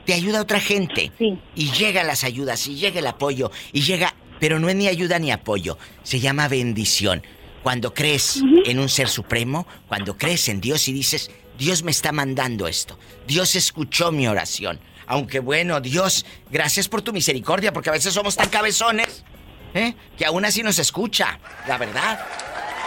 [0.04, 1.10] Te ayuda otra gente.
[1.18, 1.38] Sí.
[1.54, 4.14] Y llegan las ayudas, y llega el apoyo, y llega.
[4.38, 5.78] Pero no es ni ayuda ni apoyo.
[6.02, 7.22] Se llama bendición.
[7.62, 12.12] Cuando crees en un ser supremo, cuando crees en Dios y dices, Dios me está
[12.12, 12.96] mandando esto.
[13.26, 14.78] Dios escuchó mi oración.
[15.08, 19.24] Aunque bueno, Dios, gracias por tu misericordia, porque a veces somos tan cabezones,
[19.74, 19.94] ¿eh?
[20.16, 22.20] Que aún así nos escucha, la verdad.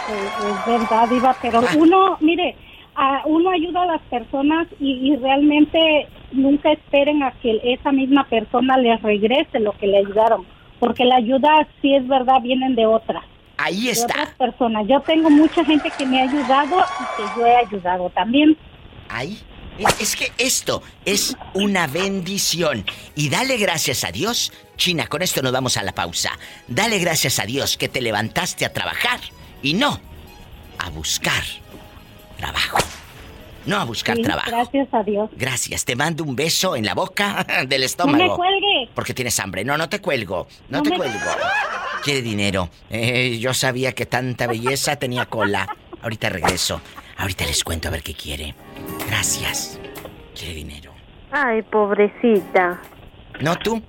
[0.08, 1.72] Es, es verdad, Diva, pero Ah.
[1.76, 2.56] uno, mire,
[3.02, 8.24] a- uno ayuda a las personas y, y realmente nunca esperen a que esa misma
[8.28, 10.44] persona les regrese lo que le ayudaron,
[10.78, 13.24] porque la ayuda, sí es verdad, vienen de otras,
[13.56, 14.12] Ahí de está.
[14.22, 14.86] otras personas.
[14.86, 18.56] Yo tengo mucha gente que me ha ayudado y que yo he ayudado también.
[19.08, 19.38] Ahí.
[19.78, 22.84] Es, es que esto es una bendición.
[23.14, 24.52] Y dale gracias a Dios.
[24.76, 26.32] China, con esto nos vamos a la pausa.
[26.68, 29.20] Dale gracias a Dios que te levantaste a trabajar
[29.62, 29.98] y no
[30.78, 31.42] a buscar
[32.38, 32.78] trabajo.
[33.66, 34.50] No a buscar Sí, trabajo.
[34.50, 35.30] gracias a Dios.
[35.36, 38.18] Gracias, te mando un beso en la boca del No estómago.
[38.24, 38.88] me cuelgue.
[38.94, 39.64] Porque tienes hambre.
[39.64, 40.46] No, no te cuelgo.
[40.68, 41.18] No, No te me- cuelgo.
[42.02, 42.70] Quiere dinero.
[42.88, 45.68] Eh, yo sabía que tanta belleza tenía cola.
[46.02, 46.80] Ahorita regreso.
[47.18, 48.54] Ahorita les cuento a ver qué quiere.
[49.08, 49.78] Gracias.
[50.34, 50.92] Quiere dinero.
[51.30, 52.80] Ay, pobrecita.
[53.40, 53.82] No tú.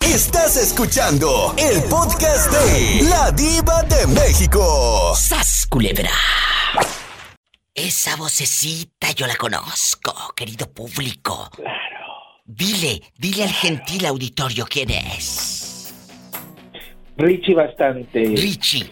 [0.00, 5.12] Estás escuchando el podcast de La Diva de México.
[5.16, 6.10] ¡Sas, culebra!
[7.78, 11.48] Esa vocecita yo la conozco, querido público.
[11.54, 12.06] Claro.
[12.44, 15.94] Dile, dile al gentil auditorio quién es.
[17.16, 18.24] Richie bastante.
[18.34, 18.90] Richie.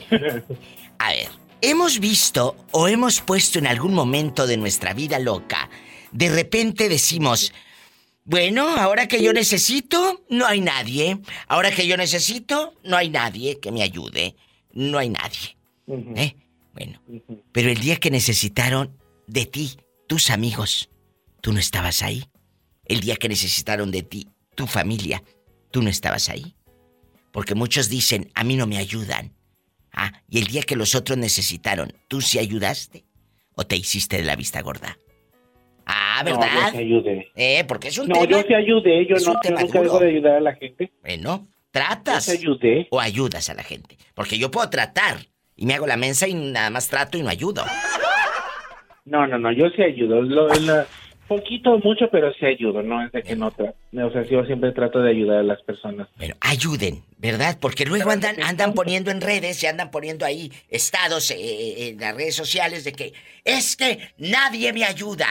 [0.98, 1.28] A ver,
[1.60, 5.68] hemos visto o hemos puesto en algún momento de nuestra vida loca,
[6.12, 7.52] de repente decimos,
[8.22, 11.18] bueno, ahora que yo necesito, no hay nadie.
[11.48, 14.36] Ahora que yo necesito, no hay nadie que me ayude.
[14.70, 15.56] No hay nadie.
[15.88, 16.36] ¿Eh?
[16.76, 17.00] Bueno,
[17.52, 20.90] pero el día que necesitaron de ti, tus amigos,
[21.40, 22.24] tú no estabas ahí.
[22.84, 25.22] El día que necesitaron de ti, tu familia,
[25.70, 26.54] tú no estabas ahí.
[27.32, 29.32] Porque muchos dicen, a mí no me ayudan.
[29.90, 33.04] Ah, y el día que los otros necesitaron, ¿tú sí ayudaste?
[33.54, 34.98] ¿O te hiciste de la vista gorda?
[35.86, 36.52] Ah, ¿verdad?
[36.52, 37.32] No, yo sí ayudé.
[37.36, 40.36] Eh, porque es un no, yo sí ayudé, yo no, yo nunca dejo de ayudar
[40.36, 40.92] a la gente.
[41.00, 42.26] Bueno, tratas.
[42.26, 42.86] Yo ayudé.
[42.90, 43.96] O ayudas a la gente.
[44.14, 45.26] Porque yo puedo tratar
[45.56, 47.64] y me hago la mensa y nada más trato y no ayudo.
[49.04, 50.20] No, no, no, yo sí ayudo.
[50.20, 50.86] Lo, la,
[51.26, 53.76] poquito, mucho, pero sí ayudo, no es de que no trato.
[53.92, 56.08] O sea, yo siempre trato de ayudar a las personas.
[56.16, 57.58] Bueno, ayuden, ¿verdad?
[57.60, 62.00] Porque luego andan, andan poniendo en redes, se andan poniendo ahí estados eh, eh, en
[62.00, 63.12] las redes sociales de que
[63.44, 65.28] es que nadie me ayuda.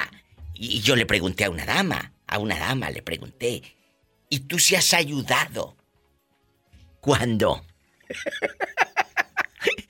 [0.53, 3.61] Y yo le pregunté a una dama, a una dama le pregunté,
[4.29, 5.75] ¿y tú si has ayudado?
[7.01, 7.61] ¿Cuándo?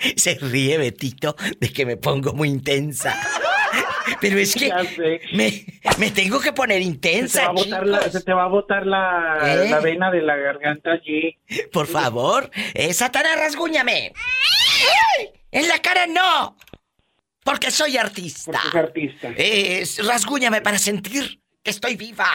[0.15, 3.15] Se ríe Betito de que me pongo muy intensa.
[4.21, 4.71] Pero es que
[5.33, 5.65] me,
[5.97, 7.41] me, tengo que poner intensa.
[7.41, 9.69] Se te va a botar, la, se te va a botar la, ¿Eh?
[9.69, 11.37] la, vena de la garganta allí.
[11.71, 14.13] Por favor, eh, Satanás, rasguñame.
[15.51, 16.55] En la cara no.
[17.43, 18.59] Porque soy artista.
[18.63, 19.33] Porque es artista.
[19.37, 22.29] Eh, rasguñame para sentir que estoy viva.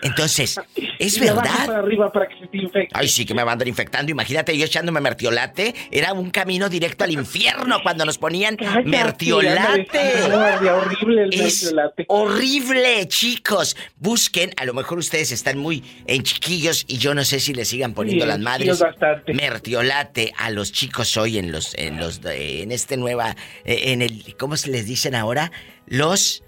[0.00, 0.60] Entonces,
[1.00, 1.38] es verdad.
[1.40, 2.88] abajo para arriba para que se te infecte.
[2.94, 4.12] Ay, sí que me van a andar infectando.
[4.12, 5.74] Imagínate yo echándome mertiolate.
[5.90, 9.98] Era un camino directo al infierno cuando nos ponían Cállate, mertiolate.
[10.00, 10.70] ándale.
[10.70, 12.04] Horrible el Es mertiolate.
[12.08, 13.76] horrible, chicos.
[13.96, 17.64] Busquen, a lo mejor ustedes están muy en chiquillos y yo no sé si le
[17.64, 18.68] sigan poniendo Sí, las madres.
[18.68, 19.34] es bastante.
[19.34, 24.36] Mertiolate a los chicos hoy en los, en los, en este nueva, eh, en el,
[24.38, 25.50] ¿cómo se les dicen ahora?
[25.86, 26.44] Los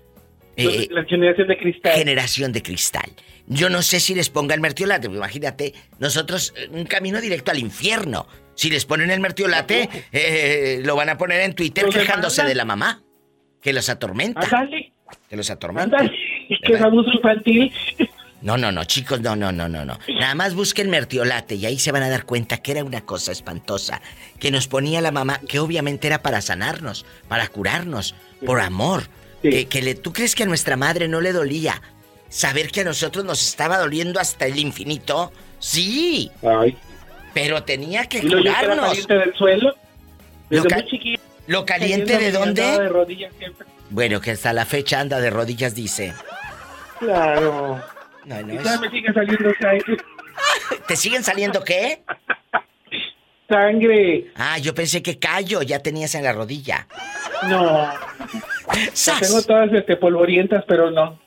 [0.68, 1.92] eh, la generación de cristal.
[1.94, 3.10] generación de cristal.
[3.46, 7.58] Yo no sé si les ponga el mertiolate, imagínate, nosotros eh, un camino directo al
[7.58, 8.26] infierno.
[8.54, 12.48] Si les ponen el mertiolate, eh, lo van a poner en Twitter Los quejándose demandan.
[12.48, 13.02] de la mamá,
[13.62, 14.40] que los atormenta.
[14.42, 14.92] Ándale,
[15.28, 15.98] Que los atormenta.
[15.98, 16.16] ándale.
[16.64, 17.72] Que es abuso infantil.
[18.42, 19.98] No, no, no, chicos, no, no, no, no, no.
[20.18, 23.32] Nada más busquen mertiolate y ahí se van a dar cuenta que era una cosa
[23.32, 24.00] espantosa
[24.38, 28.14] que nos ponía la mamá, que obviamente era para sanarnos, para curarnos,
[28.46, 29.04] por amor.
[29.42, 29.48] Sí.
[29.48, 31.80] Eh, que le, ¿Tú crees que a nuestra madre no le dolía
[32.28, 35.32] saber que a nosotros nos estaba doliendo hasta el infinito?
[35.58, 36.76] Sí, Ay.
[37.34, 38.86] pero tenía que Y lo era curarnos.
[38.88, 39.74] caliente del suelo.
[40.50, 41.22] Desde Lo ca- muy chiquito.
[41.46, 42.88] ¿Lo caliente de dónde?
[42.88, 43.66] rodillas siempre.
[43.90, 46.12] Bueno, que hasta la fecha anda de rodillas, dice.
[46.98, 47.82] Claro.
[48.26, 49.50] No, es- me sigue saliendo.
[50.86, 52.02] ¿Te siguen saliendo qué?
[53.50, 54.30] Sangre.
[54.36, 56.86] Ah, yo pensé que callo ya tenías en la rodilla.
[57.48, 57.90] No.
[58.92, 59.20] ¡Sas!
[59.20, 61.18] Tengo todas este, polvorientas, pero no.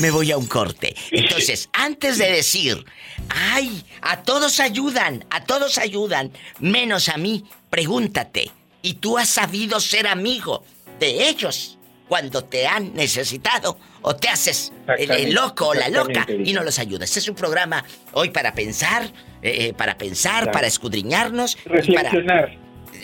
[0.00, 0.94] Me voy a un corte.
[1.10, 2.84] Entonces, antes de decir,
[3.28, 8.50] ay, a todos ayudan, a todos ayudan, menos a mí, pregúntate,
[8.82, 10.64] ¿y tú has sabido ser amigo
[11.00, 13.78] de ellos cuando te han necesitado?
[14.06, 17.08] ¿O te haces el, loco o la loca y no los ayudas?
[17.08, 19.04] Este es un programa hoy para pensar,
[19.40, 20.52] eh, eh, para pensar, Claro.
[20.52, 21.76] para escudriñarnos para...
[22.10, 22.58] Reflexionar.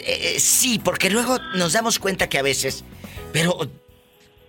[0.05, 2.85] Eh, sí, porque luego nos damos cuenta que a veces,
[3.33, 3.59] pero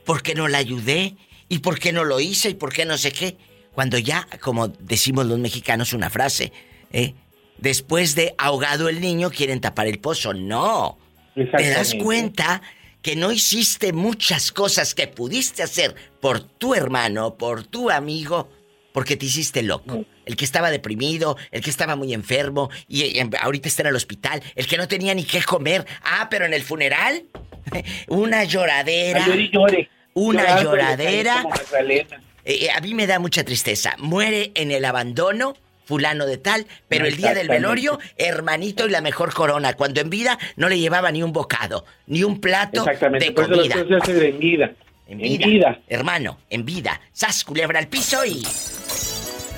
[0.04, 1.16] ¿por qué no la ayudé?
[1.48, 2.50] ¿Y por qué no lo hice?
[2.50, 3.38] ¿Y por qué no sé qué?
[3.74, 6.52] Cuando ya, como decimos los mexicanos, una frase,
[6.92, 7.14] ¿eh?
[7.60, 10.34] Después de ahogado el niño, quieren tapar el pozo.
[10.34, 10.98] No.
[11.34, 12.62] Te das cuenta
[13.02, 18.50] que no hiciste muchas cosas que pudiste hacer por tu hermano, por tu amigo,
[18.94, 20.06] porque te hiciste loco.
[20.26, 23.96] El que estaba deprimido, el que estaba muy enfermo y, y ahorita está en el
[23.96, 25.86] hospital, el que no tenía ni qué comer.
[26.04, 27.26] Ah, pero en el funeral,
[28.08, 29.26] una lloradera.
[29.26, 29.89] Ay, llore.
[30.14, 31.43] Una Llorando, lloradera.
[31.80, 32.06] Eh,
[32.43, 33.95] eh, a mí me da mucha tristeza.
[33.97, 35.56] Muere en el abandono
[35.92, 40.10] fulano de tal, pero el día del velorio, hermanito y la mejor corona, cuando en
[40.10, 43.26] vida no le llevaba ni un bocado, ni un plato Exactamente.
[43.26, 44.06] de Por eso comida.
[44.06, 44.72] se en vida.
[45.08, 45.80] En En vida, vida.
[45.89, 47.02] hermano, en vida.
[47.12, 48.42] Sas, culebra al piso y...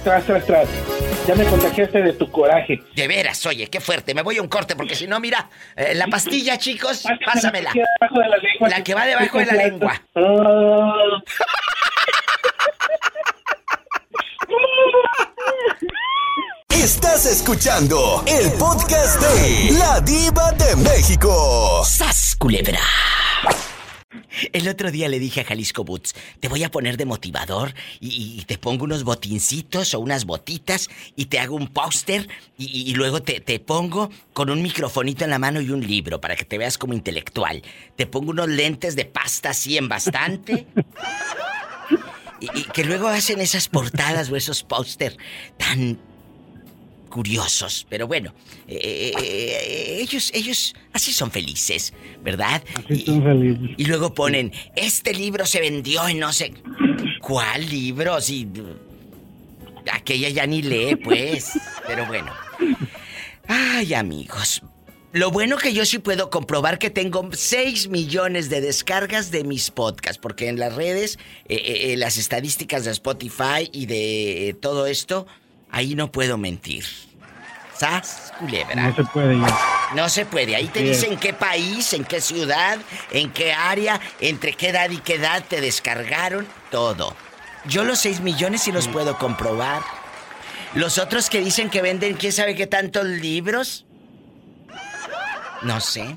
[0.03, 0.67] Tras, tras, tras.
[1.27, 2.81] Ya me contagiaste de tu coraje.
[2.95, 4.15] De veras, oye, qué fuerte.
[4.15, 7.71] Me voy a un corte porque si no, mira, eh, la pastilla, chicos, pásamela.
[7.75, 8.69] La lengua.
[8.69, 10.01] La que va debajo de la lengua.
[10.13, 10.33] completo.
[10.49, 11.23] Ah.
[16.73, 21.83] Estás escuchando el podcast de La Diva de México.
[21.85, 22.79] ¡Sas, culebra!
[24.51, 28.39] El otro día le dije a Jalisco Boots, te voy a poner de motivador y,
[28.39, 32.95] y te pongo unos botincitos o unas botitas y te hago un póster y, y
[32.95, 36.43] luego te, te pongo con un microfonito en la mano y un libro para que
[36.43, 37.61] te veas como intelectual.
[37.95, 40.65] Te pongo unos lentes de pasta así en bastante.
[42.39, 45.15] Y, y que luego hacen esas portadas o esos póster
[45.57, 45.97] tan
[47.13, 48.33] curiosos, pero bueno,
[48.67, 51.93] eh, eh, ellos, ellos así son felices,
[52.23, 52.63] ¿verdad?
[52.73, 53.75] Así son felices.
[53.77, 56.53] Y luego ponen, este libro se vendió en no sé...
[57.21, 58.19] ¿Cuál libro?
[58.19, 58.47] Si...
[59.91, 61.51] Aquella ya ni lee, pues.
[61.87, 62.33] Pero bueno.
[63.47, 64.61] Ay, amigos.
[65.13, 69.69] Lo bueno que yo sí puedo comprobar que tengo 6 millones de descargas de mis
[69.69, 74.53] podcasts, porque en las redes, eh, eh, eh, las estadísticas de Spotify y de eh,
[74.55, 75.27] todo esto,
[75.73, 76.85] ahí no puedo mentir.
[77.75, 78.75] ¿Sas, culebra?
[78.75, 79.59] No se puede ya.
[79.95, 80.55] No se puede.
[80.55, 81.01] Ahí te es.
[81.01, 82.77] dicen qué país, en qué ciudad,
[83.11, 87.15] en qué área, entre qué edad y qué edad te descargaron, todo.
[87.65, 89.81] Yo los 6 millones sí los puedo comprobar.
[90.75, 93.85] Los otros que dicen que venden quién sabe qué tantos libros.
[95.63, 96.15] No sé.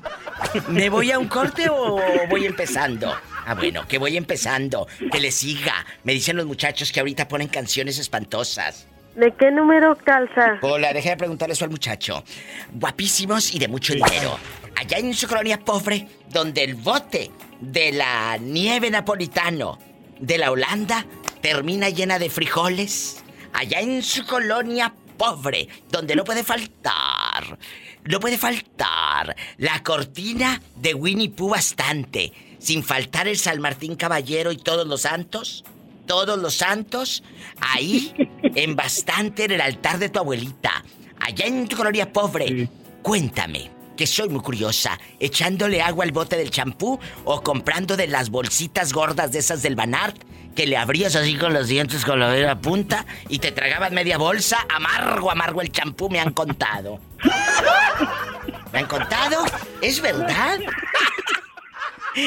[0.67, 1.99] ¿Me voy a un corte o
[2.29, 3.15] voy empezando?
[3.45, 4.87] Ah, bueno, que voy empezando.
[5.11, 5.85] Que le siga.
[6.03, 8.87] Me dicen los muchachos que ahorita ponen canciones espantosas.
[9.17, 10.59] ¿De qué número calza?
[10.61, 12.23] Hola, déjame preguntarle eso al muchacho.
[12.71, 14.37] Guapísimos y de mucho dinero.
[14.75, 19.79] Allá en su colonia pobre, donde el bote de la nieve napolitano
[20.19, 21.03] de la Holanda
[21.41, 23.23] termina llena de frijoles.
[23.53, 27.57] Allá en su colonia pobre, donde no puede faltar,
[28.03, 34.51] no puede faltar la cortina de Winnie Pooh bastante, sin faltar el San Martín Caballero
[34.51, 35.63] y todos los santos
[36.07, 37.23] todos los santos
[37.59, 40.83] ahí en bastante en el altar de tu abuelita,
[41.19, 42.67] allá en tu colonia pobre.
[43.03, 48.29] Cuéntame, que soy muy curiosa, echándole agua al bote del champú o comprando de las
[48.29, 50.17] bolsitas gordas de esas del Banart
[50.55, 54.17] que le abrías así con los dientes con la vera punta y te tragabas media
[54.17, 56.99] bolsa, amargo, amargo el champú, me han contado.
[58.73, 59.45] ¿Me han contado?
[59.81, 60.59] ¿Es verdad?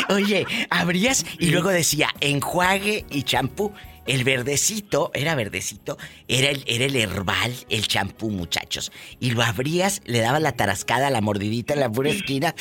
[0.08, 3.72] Oye, abrías y luego decía enjuague y champú.
[4.06, 8.90] El verdecito, era verdecito, era el, era el herbal, el champú, muchachos.
[9.20, 12.54] Y lo abrías, le dabas la tarascada, la mordidita en la pura esquina,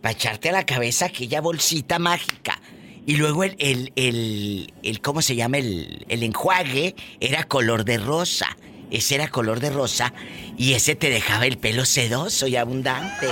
[0.00, 2.60] para echarte a la cabeza aquella bolsita mágica.
[3.04, 5.58] Y luego el, el, el, el ¿cómo se llama?
[5.58, 8.56] El, el enjuague era color de rosa.
[8.92, 10.12] Ese era color de rosa
[10.58, 13.26] y ese te dejaba el pelo sedoso y abundante.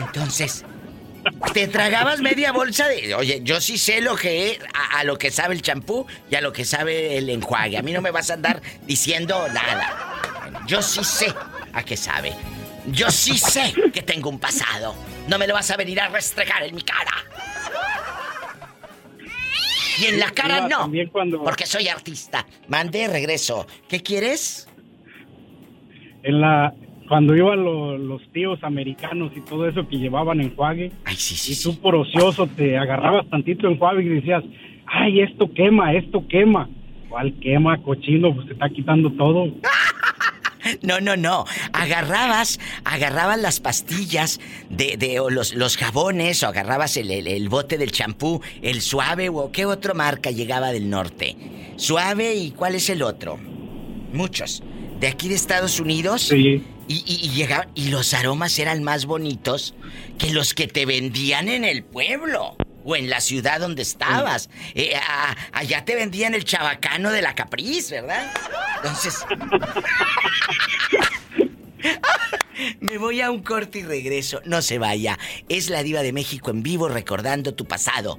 [0.00, 0.64] Entonces,
[1.54, 3.14] te tragabas media bolsa de.
[3.14, 6.34] Oye, yo sí sé lo que es, a, a lo que sabe el champú y
[6.34, 7.76] a lo que sabe el enjuague.
[7.78, 10.62] A mí no me vas a andar diciendo nada.
[10.66, 11.32] Yo sí sé
[11.72, 12.32] a qué sabe.
[12.86, 14.94] Yo sí sé que tengo un pasado.
[15.28, 17.12] No me lo vas a venir a restregar en mi cara.
[20.00, 20.90] Y en la cara no.
[21.10, 22.46] cuando- Porque soy artista.
[22.68, 23.66] Mande, regreso.
[23.88, 24.68] ¿Qué quieres?
[26.22, 26.72] En la,
[27.08, 31.94] cuando iban lo- los tíos americanos y todo eso que llevaban enjuague, y tú por
[31.96, 34.44] ocioso te agarrabas tantito enjuague y decías,
[34.86, 36.68] ay, esto quema, esto quema.
[37.08, 38.34] ¿Cuál quema, cochino?
[38.34, 39.46] Pues te está quitando todo.
[40.82, 41.44] No, no, no.
[41.72, 44.38] Agarrabas, agarrabas las pastillas
[44.68, 48.82] de, de o los, los jabones, o agarrabas el, el- el bote del champú, el
[48.82, 51.36] suave, o qué otra marca llegaba del norte.
[51.76, 53.38] Suave y cuál es el otro.
[54.12, 54.62] Muchos.
[55.00, 56.22] De aquí de Estados Unidos.
[56.22, 56.62] Sí.
[56.88, 59.74] Y, y- y los aromas eran más bonitos
[60.18, 62.56] que los que te vendían en el pueblo.
[62.84, 64.48] O en la ciudad donde estabas.
[64.74, 68.32] Eh, a- allá te vendían el chabacano de la Capriz, ¿verdad?
[68.76, 69.16] Entonces.
[72.80, 74.40] Me voy a un corte y regreso.
[74.44, 75.18] No se vaya.
[75.48, 78.18] Es la diva de México en vivo recordando tu pasado.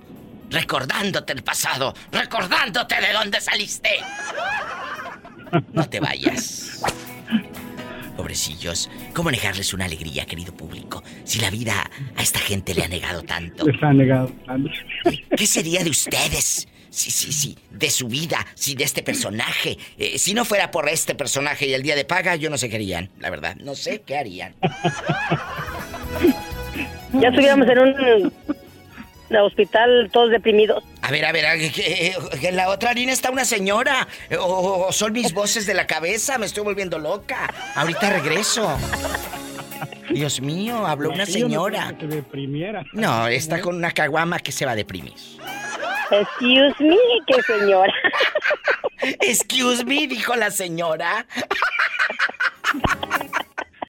[0.49, 1.93] Recordándote el pasado.
[2.11, 3.89] Recordándote de dónde saliste.
[5.73, 6.81] No te vayas.
[8.19, 11.01] Pobrecillos, ¿cómo negarles una alegría, querido público?
[11.23, 13.65] Si la vida a esta gente le ha negado tanto.
[13.65, 14.29] Les ha negado.
[15.37, 16.67] ¿Qué sería de ustedes?
[16.89, 19.77] Sí, sí, sí, de su vida, si de este personaje.
[19.97, 22.67] Eh, si no fuera por este personaje y el día de paga, yo no sé
[22.67, 23.55] qué harían, la verdad.
[23.55, 24.53] No sé qué harían.
[27.13, 28.33] Ya estuviéramos en un
[29.37, 30.83] hospital todos deprimidos.
[31.09, 34.07] A ver, a ver, en la otra harina está una señora.
[34.39, 37.51] O, o son mis voces de la cabeza, me estoy volviendo loca.
[37.73, 38.77] Ahorita regreso.
[40.11, 41.95] Dios mío, habló una señora.
[42.93, 45.15] No, está con una caguama que se va a deprimir.
[46.11, 47.93] Excuse me, qué señora.
[49.01, 51.25] Excuse me, dijo la señora.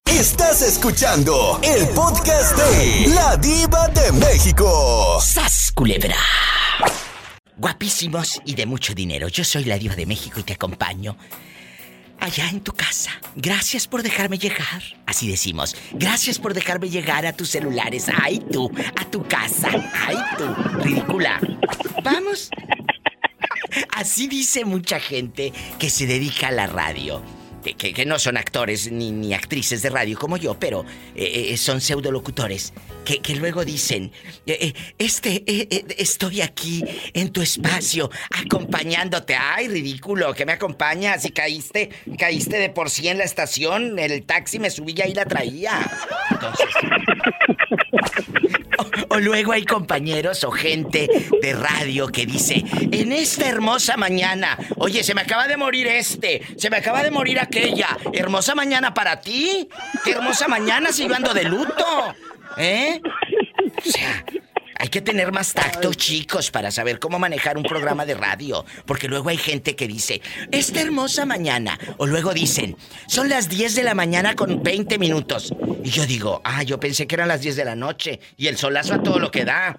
[0.06, 5.20] Estás escuchando el podcast de La Diva de México.
[5.20, 6.16] ¡Sas, culebra!
[7.60, 9.28] Guapísimos y de mucho dinero.
[9.28, 11.18] Yo soy la Diva de México y te acompaño
[12.18, 13.10] allá en tu casa.
[13.36, 14.82] Gracias por dejarme llegar.
[15.04, 15.76] Así decimos.
[15.92, 18.06] Gracias por dejarme llegar a tus celulares.
[18.22, 18.72] Ay, tú.
[18.96, 19.68] A tu casa.
[19.92, 20.46] Ay, tú.
[20.82, 21.38] Ridícula.
[22.02, 22.48] Vamos.
[23.94, 27.22] Así dice mucha gente que se dedica a la radio
[27.62, 30.84] que, no son actores ni, actrices de radio como yo, pero
[31.14, 32.72] eh, eh, son pseudolocutores,
[33.04, 34.12] que, que luego dicen,
[34.46, 35.44] eh, este,
[36.00, 36.84] estoy aquí
[37.14, 39.34] en tu espacio, acompañándote.
[39.36, 44.22] Ay, ridículo, que me acompañas y caíste, caíste de por sí en la estación, el
[44.24, 45.80] taxi me subí y la traía.
[46.30, 46.66] Entonces...
[49.08, 51.08] O, luego hay compañeros o gente
[51.40, 56.42] de radio que dice, en esta hermosa mañana, oye, se me acaba de morir este,
[56.56, 57.98] se me acaba de morir aquella.
[58.12, 59.68] Hermosa mañana para ti.
[60.04, 62.14] Qué hermosa mañana si ando de luto.
[62.56, 63.00] ¿Eh?
[63.86, 64.24] O sea,
[64.80, 68.64] hay que tener más tacto, chicos, para saber cómo manejar un programa de radio.
[68.86, 71.78] Porque luego hay gente que dice, esta hermosa mañana.
[71.98, 75.52] O luego dicen, son las 10 de la mañana con 20 minutos.
[75.84, 78.20] Y yo digo, ah, yo pensé que eran las 10 de la noche.
[78.38, 79.78] Y el solazo a todo lo que da.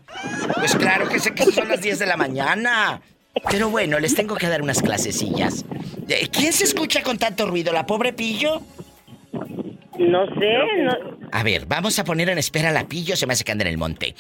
[0.59, 3.01] Pues claro que sé que son las 10 de la mañana.
[3.49, 5.65] Pero bueno, les tengo que dar unas clasecillas.
[6.09, 7.73] Eh, ¿Quién se escucha con tanto ruido?
[7.73, 8.61] ¿La pobre Pillo?
[9.99, 10.91] No sé, no...
[11.31, 13.63] A ver, vamos a poner en espera a la Pillo, se me hace que anda
[13.63, 14.15] en el monte.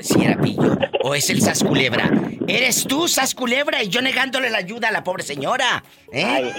[0.00, 0.76] Si era Pillo.
[1.02, 2.10] O es el Sasculebra.
[2.46, 5.82] Eres tú, Sasculebra, y yo negándole la ayuda a la pobre señora.
[6.12, 6.52] ¿Eh?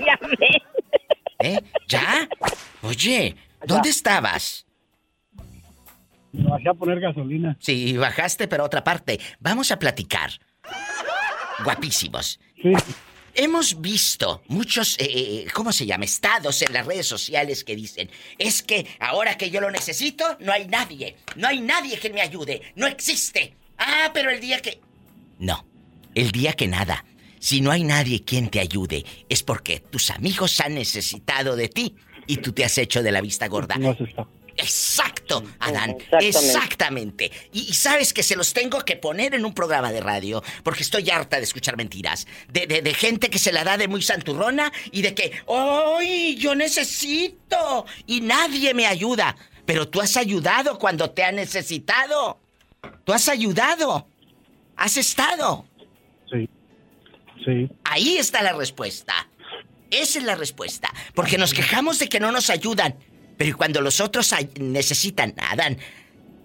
[0.00, 0.18] ya,
[1.40, 1.60] ¿Eh?
[1.88, 2.28] ¿Ya?
[2.82, 4.66] Oye, ¿dónde estabas?
[6.32, 7.56] bajé a poner gasolina.
[7.60, 9.20] Sí, bajaste, pero a otra parte.
[9.38, 10.30] Vamos a platicar.
[11.64, 12.40] Guapísimos.
[12.60, 12.72] Sí.
[13.34, 16.04] Hemos visto muchos, eh, eh, ¿cómo se llama?
[16.04, 20.52] Estados en las redes sociales que dicen, es que ahora que yo lo necesito, no
[20.52, 23.54] hay nadie, no hay nadie que me ayude, no existe.
[23.78, 24.80] Ah, pero el día que...
[25.38, 25.64] No,
[26.14, 27.04] el día que nada.
[27.40, 31.96] Si no hay nadie quien te ayude, es porque tus amigos han necesitado de ti
[32.26, 33.76] y tú te has hecho de la vista gorda.
[34.56, 35.96] Exacto, Adán.
[36.20, 37.30] Exactamente.
[37.52, 41.08] Y, sabes que se los tengo que poner en un programa de radio, porque estoy
[41.10, 42.26] harta de escuchar mentiras.
[42.48, 46.54] De, de, gente que se la da de muy santurrona y de que, ¡ay, yo
[46.54, 47.86] necesito!
[48.06, 49.36] Y nadie me ayuda.
[49.64, 52.40] Pero tú has ayudado cuando te ha necesitado.
[53.04, 54.06] Tú has ayudado.
[54.76, 55.66] Has estado.
[56.30, 56.48] Sí.
[57.44, 57.70] Sí.
[57.84, 59.28] Ahí está la respuesta.
[59.90, 60.92] Esa es la respuesta.
[61.14, 62.96] Porque nos quejamos de que no nos ayudan.
[63.42, 65.76] Pero cuando los otros necesitan, Adán,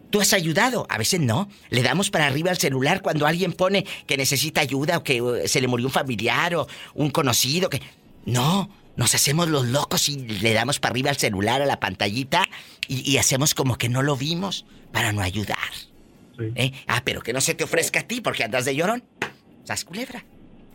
[0.10, 1.48] tú has ayudado, a veces no.
[1.70, 5.62] Le damos para arriba al celular cuando alguien pone que necesita ayuda o que se
[5.62, 7.84] le murió un familiar o un conocido que
[8.26, 12.42] no, nos hacemos los locos y le damos para arriba al celular a la pantallita
[12.88, 15.70] y, hacemos como que no lo vimos para no ayudar.
[16.56, 16.72] ¿Eh?
[16.88, 19.04] Ah, pero que no se te ofrezca a ti porque andas de llorón.
[19.66, 20.24] ¿Sas culebra?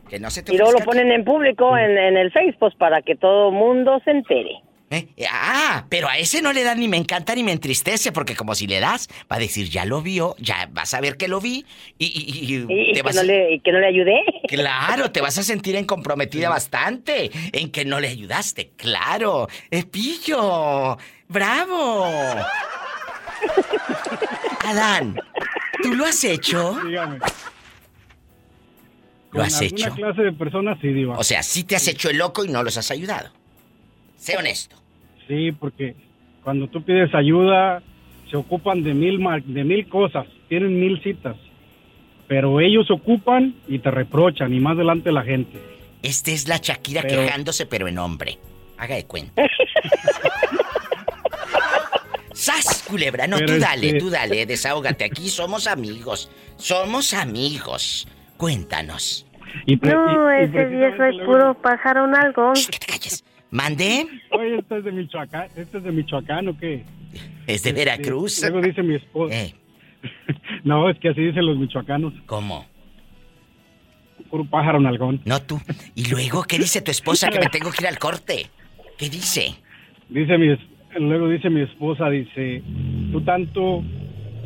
[0.09, 3.03] Que no se te Y luego lo ponen en público en, en el Facebook para
[3.03, 4.63] que todo mundo se entere.
[4.93, 5.09] ¿Eh?
[5.31, 8.55] Ah, pero a ese no le da ni me encanta ni me entristece, porque como
[8.55, 11.41] si le das, va a decir, ya lo vio, ya vas a ver que lo
[11.41, 11.65] vi
[11.97, 14.21] y, y, te que, no le, que no le ayudé.
[14.49, 18.73] Claro, te vas a sentir en comprometida bastante en que no le ayudaste.
[18.77, 22.05] Claro, Espillo, bravo.
[24.67, 25.17] Adán,
[25.83, 26.79] ¿tú lo has hecho?
[26.85, 27.19] Dígame.
[29.31, 29.87] ¿Lo has hecho?
[29.87, 31.15] Una clase de personas sí, digo.
[31.17, 33.31] O sea, sí te has hecho el loco y no los has ayudado.
[34.19, 34.82] Sé honesto.
[35.29, 35.95] Sí, porque
[36.43, 37.83] cuando tú pides ayuda,
[38.31, 41.37] se ocupan de mil, de mil cosas, tienen mil citas.
[42.27, 45.59] Pero ellos ocupan y te reprochan, y más adelante la gente.
[46.03, 48.39] Esta es la Shakira quejándose, pero en hombre.
[48.79, 49.43] Haga de cuenta.
[52.33, 53.27] ¡Sas, culebra!
[53.27, 55.05] No, tú dale, este tú dale, desahógate.
[55.05, 56.31] Aquí somos amigos.
[56.57, 58.09] Somos amigos.
[58.37, 59.27] Cuéntanos.
[59.83, 62.53] no, ese viejo es puro pájaro un algo.
[62.55, 63.25] que te calles.
[63.53, 64.07] ¿Mande?
[64.31, 66.85] Oye, ¿este es de Michoacán, ¿este es de Michoacán o qué?
[67.47, 68.41] ¿Es de este, Veracruz?
[68.41, 69.35] Luego dice mi esposa.
[69.37, 69.55] Eh.
[70.65, 72.15] no, es que así dicen los michoacanos.
[72.25, 72.65] ¿Cómo?
[74.31, 75.21] Puro pájaro nalgón.
[75.27, 75.61] No tú.
[75.95, 78.47] ¿Y luego qué dice tu esposa que me tengo que ir al corte?
[78.97, 79.55] ¿Qué dice?
[80.09, 80.57] Dice mi...
[80.99, 82.63] Luego dice mi esposa, dice,
[83.13, 83.83] tú tanto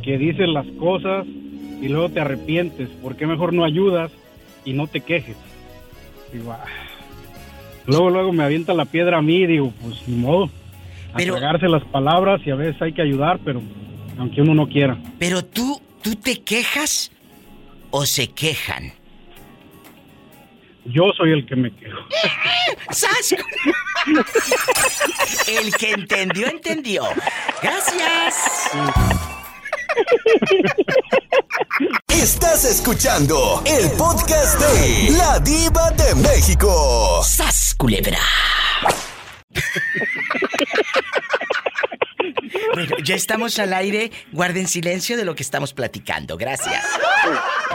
[0.03, 1.27] que dices las cosas
[1.81, 4.11] y luego te arrepientes, ¿por qué mejor no ayudas
[4.65, 5.37] y no te quejes?
[6.33, 6.65] Digo, ah,
[7.87, 10.51] Luego, luego me avienta la piedra a mí y digo, pues ni modo.
[11.13, 13.63] A pero, las palabras y a veces hay que ayudar, pero
[14.19, 14.99] aunque uno no quiera.
[15.19, 17.11] Pero tú, ¿tú te quejas
[17.91, 18.93] o se quejan?
[20.89, 21.99] yo soy el que me quejo.
[22.91, 23.35] ¡Sas!
[25.49, 27.03] El que entendió, entendió.
[27.61, 28.71] Gracias.
[32.09, 37.23] Estás escuchando el podcast de La Diva de México.
[37.23, 38.19] ¡Sas, culebra!
[42.75, 44.11] Bueno, ya estamos al aire.
[44.33, 46.37] Guarden silencio de lo que estamos platicando.
[46.37, 46.85] Gracias.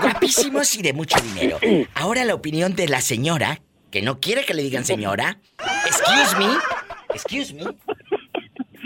[0.02, 1.60] Guapísimos y de mucho dinero.
[1.96, 5.40] Ahora la opinión de la señora, que no quiere que le digan señora.
[5.86, 6.48] Excuse me.
[7.14, 7.64] Excuse me.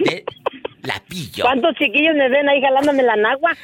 [0.05, 0.25] De
[0.85, 1.43] la pillo.
[1.43, 3.55] ¿Cuántos chiquillos me ven ahí jalándome la nagua?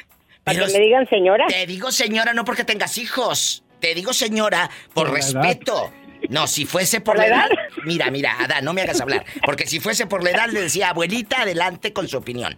[0.44, 1.46] Para que me digan señora.
[1.48, 3.64] Te digo señora no porque tengas hijos.
[3.80, 5.92] Te digo señora por, respeto.
[6.30, 7.50] No, si fuese por, ¿Por la edad.
[7.86, 9.26] Mira, mira, Adán, no me hagas hablar.
[9.44, 12.58] Porque si fuese por la edad, le decía, abuelita, adelante con su opinión.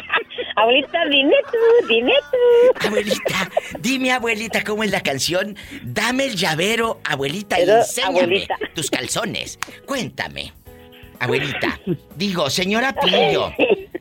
[0.56, 2.88] Abuelita, dime tú, dime tú.
[2.88, 3.50] Abuelita,
[3.80, 5.56] dime, abuelita, ¿cómo es la canción?
[5.84, 8.56] Dame el llavero, abuelita, y enséñame abuelita.
[8.76, 9.58] tus calzones.
[9.86, 10.52] Cuéntame.
[11.20, 11.80] Abuelita,
[12.16, 13.54] digo, señora Pillo,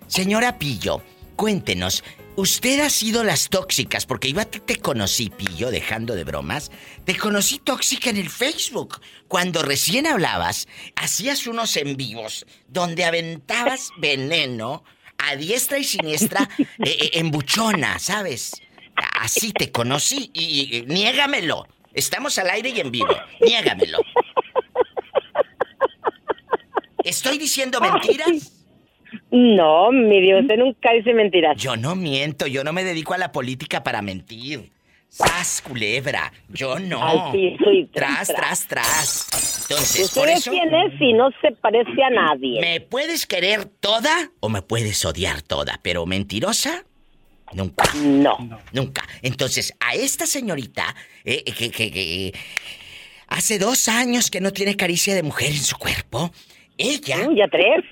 [0.07, 1.03] señora Pillo,
[1.37, 2.05] cuéntenos,
[2.37, 6.71] usted ha sido las tóxicas, porque yo a ti te conocí, Pillo, dejando de bromas,
[7.05, 9.01] te conocí tóxica en el Facebook.
[9.27, 14.85] Cuando recién hablabas, hacías unos en vivos donde aventabas veneno
[15.19, 16.49] a diestra y siniestra
[16.79, 17.33] eh, eh, en
[17.99, 18.53] ¿sabes?
[19.21, 21.67] Así te conocí y niégamelo.
[21.93, 23.09] Estamos al aire y en vivo.
[23.41, 23.99] Niégamelo.
[27.09, 28.53] ¿Estoy diciendo mentiras?
[29.31, 31.57] No, mi Dios, usted nunca dice mentiras.
[31.57, 34.71] Yo no miento, yo no me dedico a la política para mentir.
[35.09, 36.31] ¡Sas, culebra!
[36.51, 37.01] Yo no.
[37.03, 39.63] Ay, sí, soy tras, tras, tras.
[39.63, 40.51] Entonces, por ¿Usted eso...
[40.51, 42.61] quién es y no se parece a nadie?
[42.61, 45.81] ¿Me puedes querer toda o me puedes odiar toda?
[45.83, 46.85] Pero mentirosa,
[47.55, 47.85] nunca.
[47.95, 48.37] No.
[48.75, 49.03] Nunca.
[49.23, 50.95] Entonces, a esta señorita,
[51.25, 52.35] eh, eh, que, que- que
[53.29, 56.31] hace dos años que no tiene caricia de mujer en su cuerpo,
[56.79, 57.29] ella...
[57.29, 57.85] Mm, ya tres.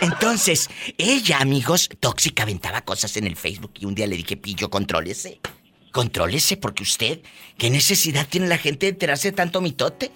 [0.00, 4.70] Entonces, ella, amigos, tóxica, aventaba cosas en el Facebook y un día le dije, Pillo,
[4.70, 5.40] contrólese.
[5.92, 7.20] Contrólese porque usted,
[7.58, 10.10] ¿qué necesidad tiene la gente de enterarse de tanto mitote?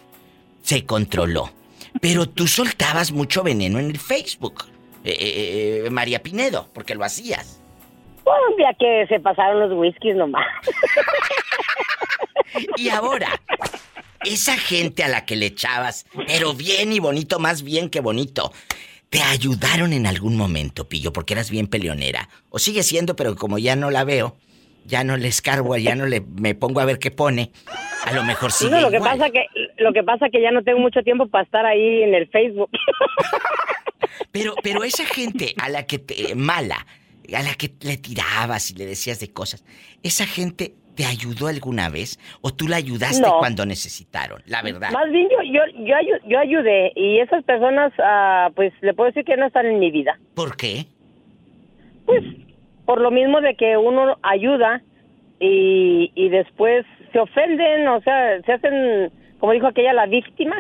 [0.63, 1.53] Se controló.
[2.01, 4.65] Pero tú soltabas mucho veneno en el Facebook.
[5.05, 7.61] Eh, eh, eh, María Pinedo, porque lo hacías.
[8.25, 10.47] Un día que se pasaron los whiskies nomás.
[12.77, 13.41] Y ahora,
[14.25, 18.53] esa gente a la que le echabas, pero bien y bonito, más bien que bonito,
[19.11, 21.13] ¿te ayudaron en algún momento, Pillo?
[21.13, 22.29] Porque eras bien peleonera.
[22.51, 24.37] O sigue siendo, pero como ya no la veo,
[24.85, 27.53] ya no le escarbo, ya no le me pongo a ver qué pone.
[28.05, 29.19] A lo mejor sigue No, lo que igual.
[29.19, 29.47] pasa que
[29.79, 32.71] lo que pasa que ya no tengo mucho tiempo para estar ahí en el Facebook.
[34.31, 36.87] Pero, pero esa gente a la que te mala,
[37.35, 39.65] a la que le tirabas y le decías de cosas,
[40.03, 42.19] ¿esa gente te ayudó alguna vez?
[42.43, 43.39] ¿O tú la ayudaste No.
[43.39, 44.43] cuando necesitaron?
[44.47, 44.91] La verdad.
[44.91, 49.25] Más bien yo yo yo, yo ayudé y esas personas ah, pues le puedo decir
[49.25, 50.19] que no están en mi vida.
[50.35, 50.87] ¿Por qué?
[52.85, 54.83] Por lo mismo de que uno ayuda
[55.39, 60.57] y, y después se ofenden, o sea, se hacen, como dijo aquella, la víctima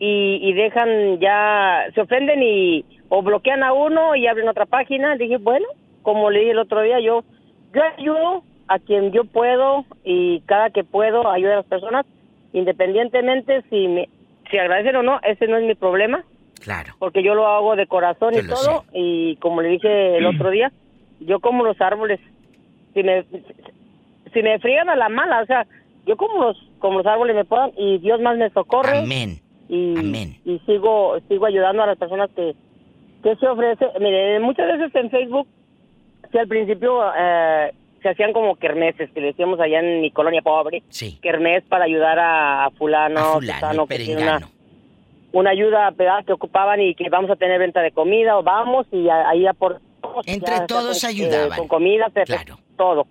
[0.00, 5.14] y, y dejan ya, se ofenden y o bloquean a uno y abren otra página.
[5.16, 5.66] Dije, bueno,
[6.02, 7.22] como le dije el otro día, yo,
[7.72, 12.06] yo ayudo a quien yo puedo y cada que puedo ayudo a las personas,
[12.52, 14.08] independientemente si me,
[14.50, 16.24] si agradecen o no, ese no es mi problema
[16.60, 16.92] Claro.
[16.98, 20.50] porque yo lo hago de corazón Yo y todo y como le dije el otro
[20.50, 20.72] día
[21.20, 22.18] yo como los árboles
[22.94, 23.24] si me
[24.32, 25.66] si me friegan a la mala o sea
[26.04, 29.38] yo como los como los árboles me puedan y Dios más me socorre Amén.
[29.68, 30.36] y Amén.
[30.44, 32.54] y sigo sigo ayudando a las personas que
[33.22, 35.46] que se ofrece mire muchas veces en Facebook
[36.32, 37.72] si al principio eh,
[38.02, 41.18] se hacían como kermeses que le decíamos allá en mi colonia pobre Sí.
[41.22, 44.40] kermés para ayudar a, a fulano, A fulano, que tiene una,
[45.32, 46.24] una ayuda ¿verdad?
[46.24, 49.46] que ocupaban y que vamos a tener venta de comida o vamos y a- ahí
[49.46, 50.26] aportamos.
[50.26, 51.52] Entre ya todos ayudaban.
[51.52, 53.06] eh, con comida, perfecto, todo.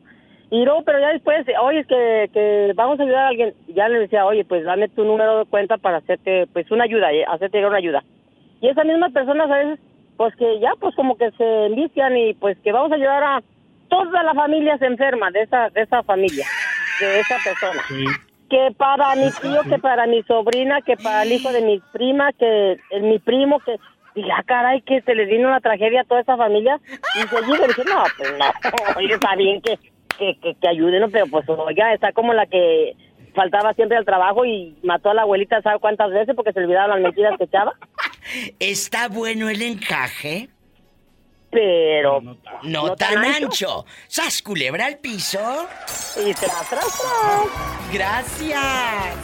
[0.50, 3.54] Y luego, pero ya después, oye, es que, que vamos a ayudar a alguien.
[3.68, 7.12] Ya le decía, oye, pues dame tu número de cuenta para hacerte, pues una ayuda,
[7.12, 8.02] eh, hacerte una ayuda.
[8.62, 9.80] Y esas mismas personas a veces,
[10.16, 13.44] pues que ya, pues como que se envician y pues que vamos a ayudar a
[13.90, 16.46] toda la familia se enferma de esa, de esa familia,
[17.00, 17.84] de esa persona.
[18.50, 22.32] Que para mi tío, que para mi sobrina, que para el hijo de mi prima,
[22.34, 23.78] que mi primo, que
[24.16, 26.80] y ya caray que se les vino una tragedia a toda esa familia
[27.16, 28.46] y seguido dije no pues no
[28.98, 29.78] oye está bien que
[30.18, 31.10] que, que, que ayuden ¿no?
[31.10, 32.96] pero pues oiga está como la que
[33.38, 36.90] faltaba siempre al trabajo y mató a la abuelita sabe cuántas veces porque se olvidaban
[36.90, 37.74] las mentiras que echaba.
[38.60, 40.50] ¿Está bueno el encaje?
[41.58, 42.22] Pero
[42.64, 43.84] no, tan, ancho.
[44.08, 45.68] ¿Sas culebra al piso?
[46.24, 47.01] Y tras, tras,
[47.91, 49.16] Gracias.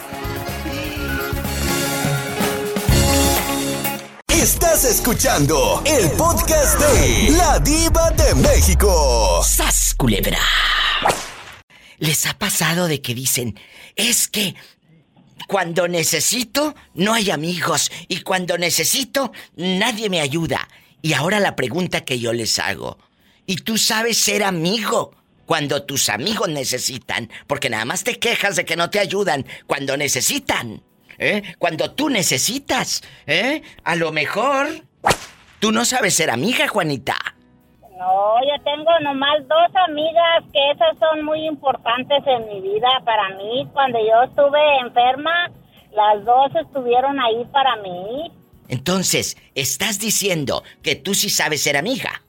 [4.26, 9.40] Estás escuchando el podcast de La Diva de México.
[9.44, 10.40] ¡Sas, culebra!
[11.98, 13.56] ¿Les ha pasado de que dicen,
[13.94, 14.56] es que
[15.46, 20.66] cuando necesito no hay amigos y cuando necesito nadie me ayuda?
[21.04, 22.96] Y ahora la pregunta que yo les hago,
[23.44, 25.10] ¿y tú sabes ser amigo
[25.44, 27.28] cuando tus amigos necesitan?
[27.46, 30.82] Porque nada más te quejas de que no te ayudan cuando necesitan.
[31.18, 31.42] ¿Eh?
[31.58, 33.60] Cuando tú necesitas, ¿eh?
[33.84, 34.66] A lo mejor
[35.60, 37.18] tú no sabes ser amiga, Juanita.
[37.98, 43.28] No, yo tengo nomás dos amigas que esas son muy importantes en mi vida para
[43.36, 43.68] mí.
[43.74, 45.50] Cuando yo estuve enferma,
[45.92, 48.32] las dos estuvieron ahí para mí.
[48.68, 52.22] Entonces, ¿estás diciendo que tú sí sabes ser amiga?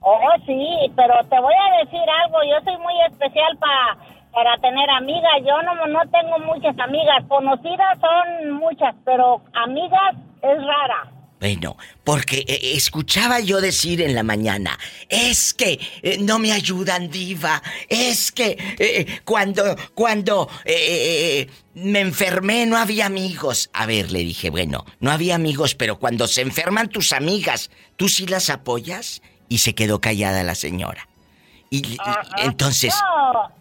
[0.00, 4.90] Oh, sí, pero te voy a decir algo, yo soy muy especial para para tener
[4.90, 5.32] amigas.
[5.46, 11.13] Yo no, no tengo muchas amigas, conocidas son muchas, pero amigas es rara.
[11.44, 14.78] Bueno, porque eh, escuchaba yo decir en la mañana,
[15.10, 20.48] es que eh, no me ayudan, diva, es que eh, cuando, cuando
[21.74, 23.68] me enfermé no había amigos.
[23.74, 28.08] A ver, le dije, bueno, no había amigos, pero cuando se enferman tus amigas, ¿tú
[28.08, 29.20] sí las apoyas?
[29.50, 31.06] Y se quedó callada la señora.
[31.68, 31.98] Y,
[32.38, 32.94] entonces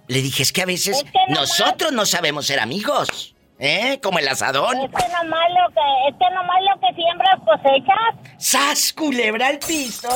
[0.07, 3.32] le dije, es que a veces nosotros no sabemos ser amigos.
[3.65, 3.97] ¿Eh?
[4.03, 4.77] Como el asadón.
[4.77, 8.35] Es que nomás lo que, es que nomás lo que siembras cosechas.
[8.37, 10.09] ¡Sas, culebra al piso!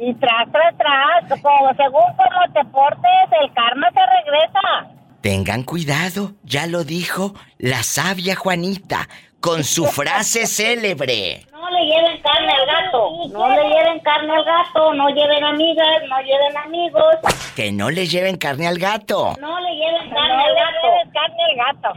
[0.00, 4.94] Y tras, tras, tras, como según cómo te portes, el karma te regresa.
[5.20, 9.08] Tengan cuidado, ya lo dijo la sabia Juanita
[9.42, 11.44] con su frase célebre.
[11.50, 16.02] No le lleven carne al gato, no le lleven carne al gato, no lleven amigas,
[16.08, 17.16] no lleven amigos.
[17.56, 19.34] Que no le lleven carne al gato.
[19.40, 20.86] No le lleven carne al gato.
[21.04, 21.92] Le carne al gato.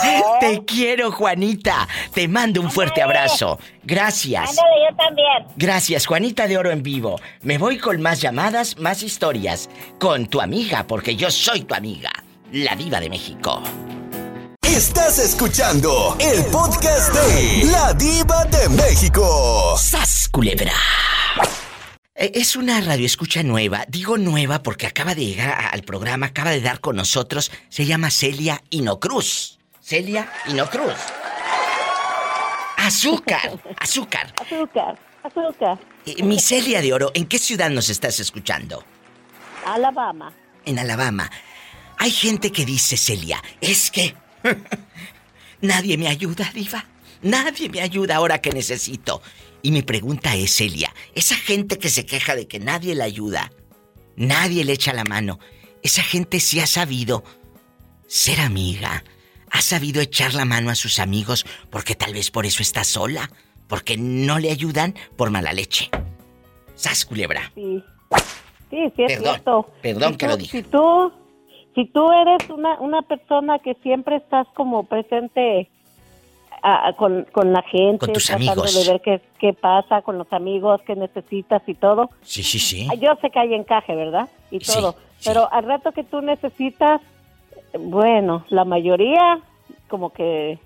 [0.40, 1.86] Te quiero, Juanita.
[2.14, 3.58] Te mando un fuerte abrazo.
[3.82, 4.48] Gracias.
[4.48, 5.46] Ándale, yo también.
[5.56, 7.20] Gracias, Juanita de Oro en vivo.
[7.42, 9.68] Me voy con más llamadas, más historias.
[9.98, 12.10] Con tu amiga, porque yo soy tu amiga,
[12.52, 13.62] la diva de México.
[14.62, 19.76] Estás escuchando el podcast de La Diva de México.
[19.76, 20.72] ¡Sas, culebra!
[22.14, 23.84] E, es una radio escucha nueva.
[23.88, 27.50] Digo nueva porque acaba de llegar al programa, acaba de dar con nosotros.
[27.68, 29.58] Se llama Celia Inocruz.
[29.80, 30.94] Celia Inocruz.
[32.76, 34.32] Azúcar, azúcar.
[34.40, 35.78] Azúcar, azúcar.
[36.06, 38.84] Eh, mi Celia de Oro, ¿en qué ciudad nos estás escuchando?
[39.66, 40.32] Alabama.
[40.64, 41.30] En Alabama.
[41.98, 44.14] Hay gente que dice, Celia, es que
[45.60, 46.86] nadie me ayuda, diva.
[47.22, 49.20] Nadie me ayuda ahora que necesito.
[49.62, 53.50] Y mi pregunta es, Celia, esa gente que se queja de que nadie le ayuda,
[54.16, 55.40] nadie le echa la mano,
[55.82, 57.24] esa gente sí ha sabido
[58.06, 59.02] ser amiga,
[59.50, 63.30] ha sabido echar la mano a sus amigos porque tal vez por eso está sola,
[63.66, 65.90] porque no le ayudan por mala leche.
[66.76, 67.50] Sas culebra.
[67.56, 67.82] Sí.
[68.70, 69.74] Sí, sí es perdón, cierto.
[69.82, 70.58] Perdón que lo dije.
[70.58, 71.12] Si tú,
[71.78, 75.68] si tú eres una, una persona que siempre estás como presente
[76.96, 78.74] con, con, la gente, con tus tratando amigos.
[78.74, 82.10] de ver qué, qué, pasa con los amigos, qué necesitas y todo.
[82.22, 82.88] Sí, sí, sí.
[83.00, 84.28] Yo sé que hay encaje, ¿verdad?
[84.50, 84.96] Y todo.
[85.24, 87.00] Pero al rato que tú necesitas,
[87.78, 89.38] bueno, la mayoría
[89.86, 90.58] como que,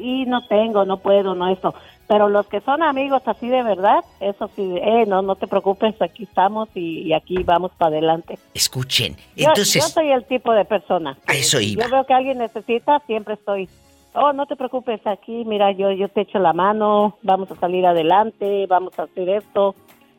[0.00, 1.74] y no tengo, no puedo, no esto.
[2.06, 5.94] Pero los que son amigos así de verdad, eso sí, eh, no, no te preocupes,
[6.02, 8.38] aquí estamos y, aquí vamos para adelante.
[8.52, 9.82] Escuchen, entonces...
[9.82, 11.16] Yo, soy el tipo de persona.
[11.26, 11.84] A eso iba.
[11.84, 13.68] Yo veo que alguien necesita, siempre estoy
[14.14, 17.84] oh, no te preocupes, aquí, mira, yo, yo te echo la mano, vamos a salir
[17.86, 19.74] adelante, vamos a hacer esto,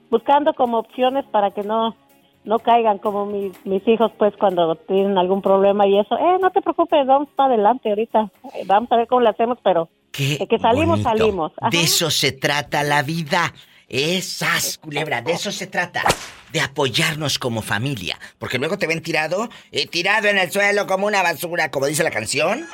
[0.10, 1.96] buscando como opciones para que no,
[2.44, 6.52] no caigan como mis, mis hijos, pues, cuando tienen algún problema y eso, eh, no
[6.52, 8.30] te preocupes, vamos para adelante ahorita,
[8.66, 11.52] vamos a ver cómo lo hacemos, pero de que salimos, salimos.
[11.72, 13.54] De eso se trata la vida.
[13.88, 16.04] Esas, culebra, de eso se trata.
[16.52, 18.20] De apoyarnos como familia.
[18.40, 22.04] Porque luego te ven tirado, eh, tirado en el suelo como una basura, como dice
[22.04, 22.66] la canción.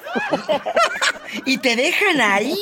[1.46, 2.56] y te dejan ahí,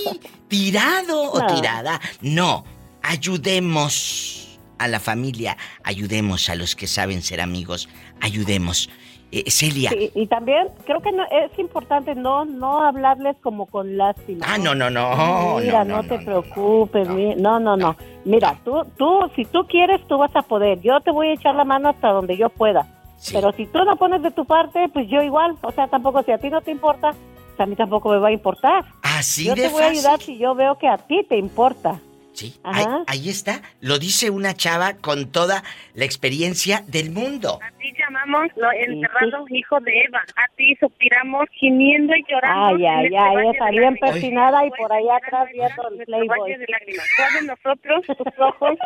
[0.47, 2.01] tirado o tirada.
[2.21, 2.65] No,
[3.03, 7.89] ayudemos a la familia, ayudemos a los que saben ser amigos,
[8.21, 8.89] ayudemos.
[9.31, 9.91] Eh, Celia.
[9.93, 14.43] y también creo que es importante no no hablarles como con lástima.
[14.47, 15.57] Ah, no, no, no.
[15.59, 17.07] Mira, no, te preocupes.
[17.37, 17.95] No, no, no.
[18.25, 20.81] Mira, tú, tú, si tú quieres, tú vas a poder.
[20.81, 22.87] Yo te voy a echar la mano hasta donde yo pueda.
[23.31, 25.55] Pero si tú no pones de tu parte, pues yo igual.
[25.61, 27.13] O sea, tampoco, si a ti no te importa,
[27.57, 28.85] a mí tampoco me va a importar.
[29.03, 31.99] Así yo de te voy a ayudar si yo veo que a ti te importa.
[32.39, 33.61] Sí, ahí, ahí, está.
[33.81, 35.61] Lo dice una chava con toda
[35.93, 37.59] la experiencia del mundo.
[37.61, 40.21] Así llamamos lo enterrado hijo de Eva.
[40.37, 42.77] A ti suspiramos gimiendo y llorando.
[42.77, 46.51] Ay, ay, ay, esa bien persinada y por allá atrás viendo el Playboy.
[46.51, 47.05] de lágrimas.
[47.17, 48.77] ¿Cuál de nosotros, tus ojos,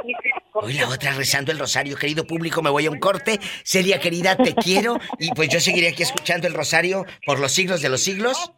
[0.54, 3.40] Hoy la otra rezando el rosario, querido público, me voy a un corte.
[3.64, 4.98] Celia querida, te quiero.
[5.20, 8.52] Y pues yo seguiré aquí escuchando el rosario por los siglos de los siglos.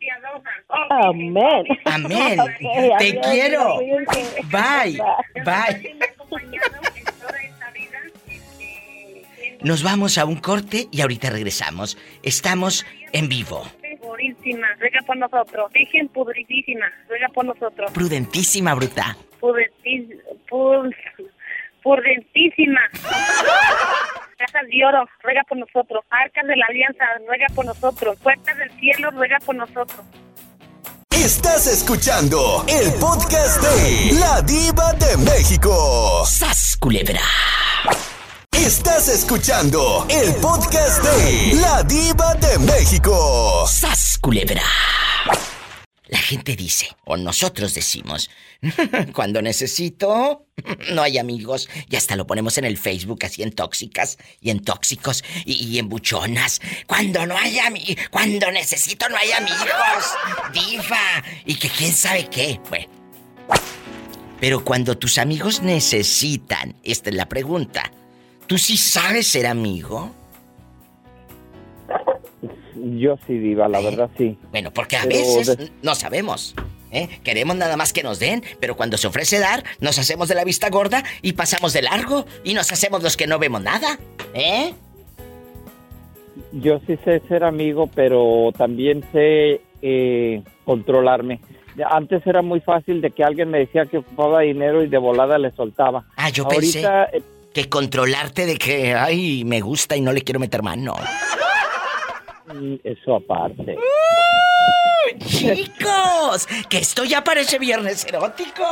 [0.89, 1.65] Amén.
[1.83, 2.39] Amén.
[2.97, 3.79] te quiero.
[4.51, 4.84] Bye.
[4.93, 5.95] Bye.
[9.61, 11.97] Nos vamos a un corte y ahorita regresamos.
[12.21, 13.63] Estamos en vivo.
[13.99, 15.71] Purísima, ruega por nosotros.
[15.73, 17.91] Virgen pudritísima, ruega por nosotros.
[17.91, 19.17] Prudentísima, bruta.
[19.39, 20.21] Prudentísima.
[21.83, 22.81] Prudentísima.
[24.37, 26.05] Casas de oro, ruega por nosotros.
[26.09, 28.19] Arcas de la alianza, ruega por nosotros.
[28.19, 30.05] Puertas del cielo, ruega por nosotros.
[31.15, 36.23] Estás escuchando el podcast de La Diva de México.
[36.25, 37.21] ¡Sas, culebra!
[38.51, 43.65] Estás escuchando el podcast de La Diva de México.
[43.65, 44.61] ¡Sas, culebra!
[46.07, 48.29] La gente dice, o nosotros decimos,
[49.13, 50.45] cuando necesito,
[50.93, 51.67] no hay amigos.
[51.89, 55.89] Y hasta lo ponemos en el Facebook, así en tóxicas y en tóxicos y, en
[55.89, 56.61] buchonas.
[56.85, 60.05] Cuando no hay amigos, cuando necesito no hay amigos.
[60.53, 61.23] Diva.
[61.45, 62.59] Y que quién sabe qué.
[62.69, 62.87] Bueno.
[64.39, 67.91] Pero cuando tus amigos necesitan, esta es la pregunta.
[68.47, 70.13] ¿Tú sí sabes ser amigo?
[72.75, 74.37] Yo sí, Diva, la verdad sí.
[74.51, 76.55] Bueno, porque a veces no sabemos.
[76.91, 77.09] ¿eh?
[77.23, 80.43] Queremos nada más que nos den, pero cuando se ofrece dar, nos hacemos de la
[80.43, 83.99] vista gorda y pasamos de largo y nos hacemos los que no vemos nada.
[84.33, 84.73] ¿Eh?
[86.51, 91.41] Yo sí sé ser amigo, pero también sé eh, controlarme.
[91.89, 95.37] Antes era muy fácil de que alguien me decía que ocupaba dinero y de volada
[95.37, 96.05] le soltaba.
[96.15, 97.21] Ah, yo pensé eh,
[97.53, 100.95] que controlarte de que, ay, me gusta y no le quiero meter mano.
[102.83, 103.77] Eso aparte.
[105.25, 108.63] Chicos, que esto ya parece viernes erótico.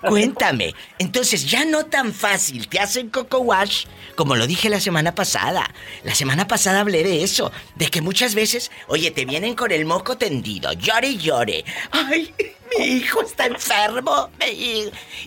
[0.00, 3.86] Cuéntame, entonces ya no tan fácil te hacen coco wash
[4.20, 5.72] como lo dije la semana pasada.
[6.04, 9.86] La semana pasada hablé de eso, de que muchas veces, oye, te vienen con el
[9.86, 11.64] moco tendido, llore y llore.
[11.90, 12.34] Ay,
[12.78, 14.28] mi hijo está enfermo.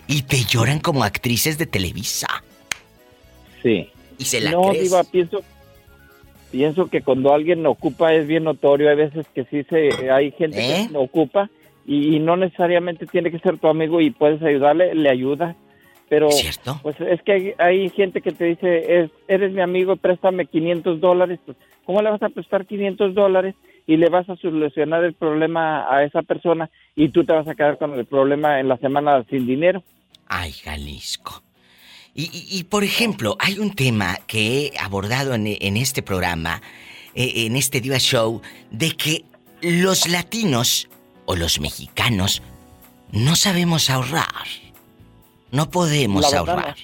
[0.06, 2.44] Y te lloran como actrices de Televisa.
[3.64, 3.90] Sí.
[4.16, 5.42] Y se la no, Diva, pienso
[6.54, 8.88] pienso que cuando alguien ocupa es bien notorio.
[8.88, 10.88] Hay veces que sí se, hay gente que ¿Eh?
[10.94, 11.50] ocupa
[11.84, 15.56] y, no necesariamente tiene que ser tu amigo y puedes ayudarle, le ayuda.
[16.08, 16.78] Pero ¿Cierto?
[16.82, 21.40] pues es que hay, gente que te dice, es, eres mi amigo, préstame 500 dólares.
[21.44, 25.92] Pues, ¿Cómo le vas a prestar 500 dólares y le vas a solucionar el problema
[25.92, 29.24] a esa persona y tú te vas a quedar con el problema en la semana
[29.28, 29.82] sin dinero?
[30.28, 31.43] Ay, Jalisco.
[32.16, 36.62] Y, por ejemplo, hay un tema que he abordado en, este programa,
[37.16, 38.40] eh, en este Diva Show,
[38.70, 39.24] de que
[39.60, 40.88] los latinos
[41.26, 42.40] o los mexicanos
[43.10, 44.46] no sabemos ahorrar.
[45.50, 46.76] No podemos ahorrar.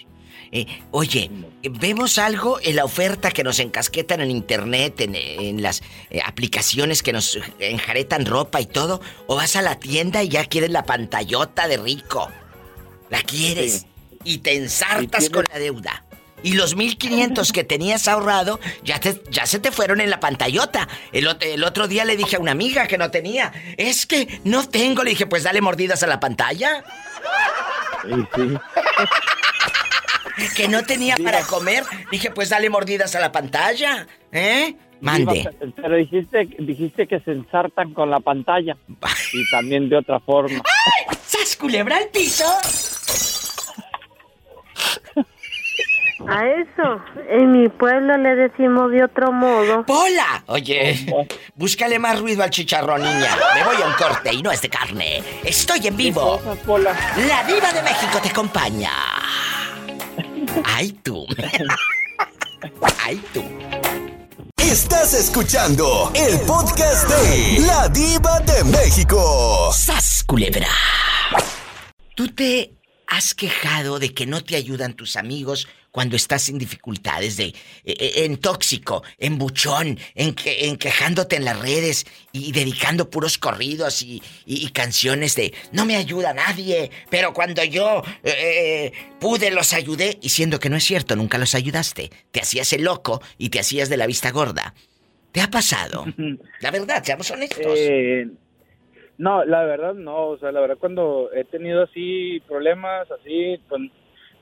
[0.51, 1.31] Eh, oye,
[1.63, 7.13] vemos algo en la oferta que nos encasquetan en internet, en, las eh, aplicaciones que
[7.13, 11.69] nos enjaretan ropa y todo, o vas a la tienda y ya quieres la pantallota
[11.69, 12.29] de rico.
[13.11, 13.87] La quieres
[14.25, 16.05] y te ensartas con la deuda.
[16.43, 20.89] Y los 1500 que tenías ahorrado ya, te, ya se te fueron en la pantallota.
[21.13, 23.53] El, el, otro día le dije a una amiga que no tenía.
[23.77, 25.05] Es que no tengo.
[25.05, 26.83] Le dije, pues dale mordidas a la pantalla.
[30.57, 31.85] que no tenía para comer.
[32.11, 34.07] Dije, pues dale mordidas a la pantalla.
[34.33, 34.75] ¿Eh?
[35.03, 35.49] Mande.
[35.77, 38.77] Pero dijiste, dijiste que se ensartan con la pantalla.
[39.33, 40.57] y también de otra forma.
[40.57, 41.19] ¡Ay!
[41.27, 42.45] ¡Sas culebra al piso!
[46.29, 49.85] A eso, en mi pueblo le decimos de otro modo.
[49.87, 50.43] ¡Pola!
[50.47, 51.07] Oye,
[51.55, 53.37] búscale más ruido al chicharrón, niña.
[53.55, 55.23] Me voy a un corte y no es de carne.
[55.45, 56.41] Estoy en vivo.
[57.27, 58.93] La diva de México te acompaña.
[60.65, 61.27] ¡Ay, tú!
[63.05, 63.43] ¡Ay, tú!
[64.57, 69.73] Estás escuchando el podcast de La Diva de México.
[69.73, 70.69] ¡Sas, culebra!
[72.15, 72.75] Tú te
[73.09, 77.55] has quejado de que no te ayudan tus amigos cuando estás en dificultades, de, eh,
[77.85, 84.03] eh, en tóxico, en buchón, en, en, quejándote en las redes y dedicando puros corridos
[84.03, 84.21] y,
[84.73, 90.61] canciones de no me ayuda nadie, pero cuando yo eh, pude los ayudé, y siendo
[90.61, 93.97] que no es cierto, nunca los ayudaste, te hacías el loco y te hacías de
[93.97, 94.75] la vista gorda.
[95.33, 96.07] ¿Te ha pasado?
[96.61, 97.79] La verdad, seamos honestos.
[99.19, 103.83] No, la verdad no, o sea, la verdad cuando he tenido así problemas, así, pues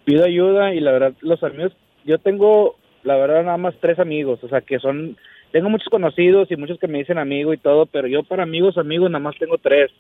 [0.09, 4.43] pido ayuda y la verdad los amigos, yo tengo, la verdad nada más tres amigos,
[4.43, 5.19] o sea, que son,
[5.53, 8.79] tengo muchos conocidos y muchos que me dicen amigo y todo, pero yo para amigos,
[8.79, 9.91] amigos nada más tengo tres.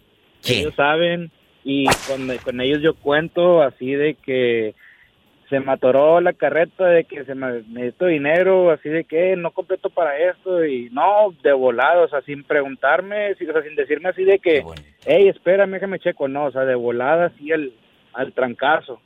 [0.48, 1.30] Ellos saben
[1.62, 4.74] y con, con ellos yo cuento así de que
[5.50, 9.50] se me atoró la carreta de que se me necesito dinero, así de que no
[9.50, 14.08] completo para esto y no, de volado, o sea, sin preguntarme, o sea, sin decirme
[14.08, 14.64] así de que,
[15.04, 17.72] hey, espérame, déjame checo, no, o sea, de volada así al,
[18.18, 19.00] al trancazo.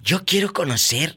[0.00, 1.16] Yo quiero conocer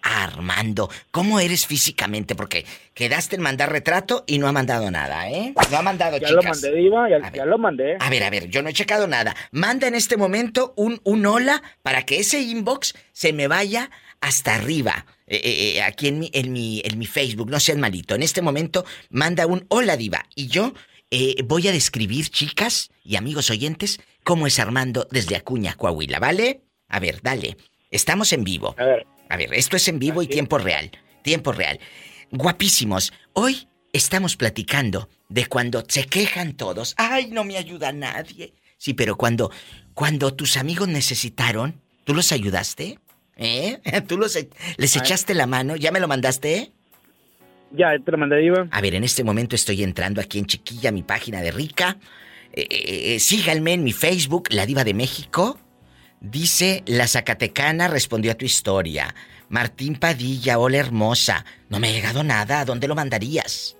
[0.00, 2.34] Armando, ¿cómo eres físicamente?
[2.34, 2.64] Porque
[2.94, 5.52] quedaste en mandar retrato y no ha mandado nada, ¿eh?
[5.70, 7.96] No ha mandado, ya lo mandé, Diva, ya, lo mandé.
[7.98, 9.34] A ver, a ver, yo no he checado nada.
[9.50, 14.54] Manda en este momento un, un hola para que ese inbox se me vaya hasta
[14.54, 15.04] arriba.
[15.26, 18.14] Eh, eh, eh, aquí en mi, en, mi, en mi Facebook, no sean malito.
[18.14, 20.24] En este momento manda un hola, Diva.
[20.34, 20.74] Y yo
[21.44, 26.67] voy a describir, chicas y amigos oyentes, cómo es Armando desde Acuña, Coahuila, ¿vale?
[26.88, 27.56] A ver, dale.
[27.90, 28.74] Estamos en vivo.
[28.78, 29.06] A ver.
[29.28, 30.90] A ver, esto es en vivo y tiempo real.
[31.22, 31.78] Tiempo real.
[32.30, 33.12] Guapísimos.
[33.34, 36.94] Hoy estamos platicando de cuando se quejan todos.
[36.96, 38.54] Ay, no me ayuda nadie.
[38.78, 39.50] Sí, pero cuando,
[39.94, 42.98] cuando tus amigos necesitaron, ¿tú los ayudaste?
[43.36, 43.80] ¿Eh?
[44.06, 45.76] ¿Tú los, e-, les echaste la mano?
[45.76, 46.72] ¿Ya me lo mandaste?
[47.70, 48.68] Ya, te lo mandé, Iván.
[48.72, 51.98] A ver, en este momento estoy entrando aquí en Chiquilla, mi página de Rica.
[52.52, 55.58] Eh, eh, eh síganme en mi Facebook, La Diva de México.
[56.20, 59.14] Dice, la Zacatecana respondió a tu historia.
[59.48, 61.44] Martín Padilla, hola hermosa.
[61.68, 62.60] No me ha llegado nada.
[62.60, 63.76] ¿A dónde lo mandarías?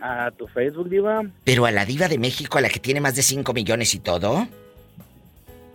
[0.00, 1.22] A tu Facebook, Diva.
[1.44, 4.00] Pero a la Diva de México, a la que tiene más de 5 millones y
[4.00, 4.46] todo.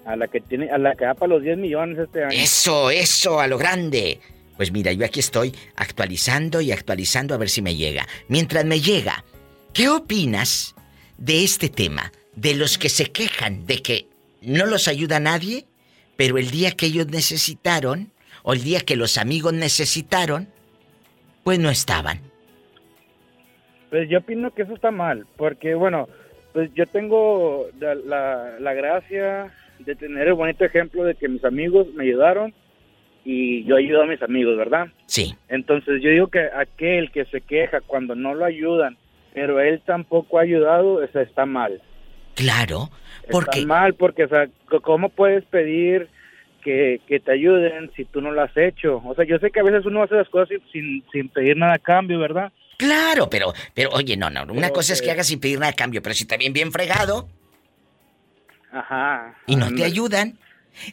[0.06, 2.32] A la que tiene, a la que da para los 10 millones este año.
[2.32, 4.20] Eso, eso, a lo grande.
[4.56, 8.08] Pues mira, yo aquí estoy actualizando y actualizando a ver si me llega.
[8.28, 9.24] Mientras me llega,
[9.74, 10.76] ¿qué opinas
[11.18, 12.12] de este tema?
[12.36, 14.09] De los que se quejan de que
[14.42, 15.66] no los ayuda nadie,
[16.16, 18.12] pero el día que ellos necesitaron,
[18.44, 20.50] o el día que los amigos necesitaron,
[21.44, 22.20] pues no estaban.
[23.90, 26.08] Pues yo opino que eso está mal, porque bueno,
[26.54, 32.04] pues yo tengo la, gracia de tener el bonito ejemplo de que mis amigos me
[32.04, 32.54] ayudaron
[33.24, 34.88] y yo ayudo a mis amigos, ¿verdad?
[35.06, 35.36] Sí.
[35.48, 38.98] Entonces yo digo que aquel que se queja cuando no lo ayudan,
[39.34, 41.82] pero él tampoco ha ayudado, eso está mal.
[42.36, 42.90] Claro,
[43.32, 43.60] porque...
[43.60, 44.48] Está mal, porque, o sea,
[44.82, 46.10] ¿cómo puedes pedir
[46.64, 49.02] que, te ayuden si tú no lo has hecho?
[49.06, 51.76] O sea, yo sé que a veces uno hace las cosas sin, sin pedir nada
[51.76, 52.52] a cambio, ¿verdad?
[52.78, 55.76] Claro, pero, pero oye, no, no, una cosa es que hagas sin pedir nada a
[55.76, 57.28] cambio, pero si también bien fregado.
[58.72, 59.36] Ajá.
[59.48, 60.40] Y no te ayudan.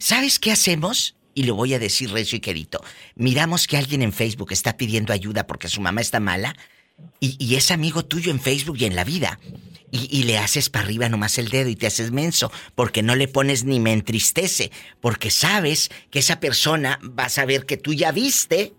[0.00, 1.16] ¿Sabes qué hacemos?
[1.34, 2.80] Y lo voy a decir recio y.
[3.14, 6.56] Miramos que alguien en Facebook está pidiendo ayuda porque su mamá está mala
[7.20, 9.38] y, y es amigo tuyo en Facebook y en la vida.
[9.92, 13.28] Y, le haces para arriba nomás el dedo y te haces menso, porque no le
[13.28, 14.70] pones ni me entristece,
[15.00, 18.74] porque sabes que esa persona va a saber que tú ya viste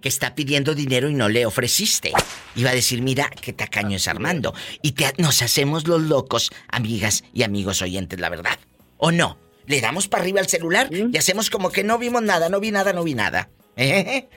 [0.00, 2.12] que está pidiendo dinero y no le ofreciste.
[2.56, 4.52] Y va a decir, mira, qué tacaño es Armando.
[4.82, 8.58] Y te, nos hacemos los locos, amigas y amigos oyentes, la verdad.
[8.98, 9.38] ¿O no?
[9.66, 12.72] Le damos para arriba al celular y hacemos como que no vimos nada, no vi
[12.72, 13.48] nada, no vi nada.
[13.76, 14.28] ¿Eh?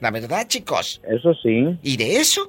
[0.00, 1.00] La verdad, chicos.
[1.08, 1.78] Eso sí.
[1.82, 2.48] Y de eso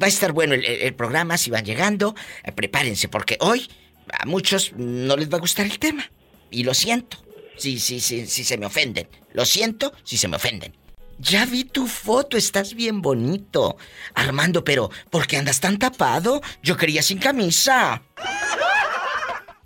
[0.00, 2.14] va a estar bueno el, programa si van llegando.
[2.44, 3.68] Eh, prepárense, porque hoy
[4.12, 6.04] a muchos no les va a gustar el tema.
[6.50, 7.18] Y lo siento.
[7.56, 9.06] Si, sí, sí, sí, se me ofenden.
[9.32, 10.72] Lo siento si se me ofenden.
[11.18, 13.76] Ya vi tu foto, estás bien bonito.
[14.14, 16.40] Armando, pero ¿por qué andas tan tapado?
[16.62, 18.02] Yo quería sin camisa.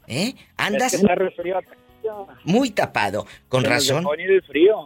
[0.08, 0.34] ¿Eh?
[0.56, 1.00] ¿Andas?
[2.44, 3.26] Muy tapado.
[3.48, 4.04] Con razón.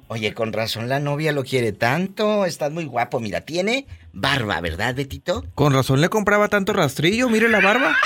[0.08, 2.44] Oye, con razón la novia lo quiere tanto.
[2.44, 3.20] Estás muy guapo.
[3.20, 5.44] Mira, tiene barba, ¿verdad, Betito?
[5.54, 7.28] Con razón le compraba tanto rastrillo.
[7.28, 7.96] Mire la barba.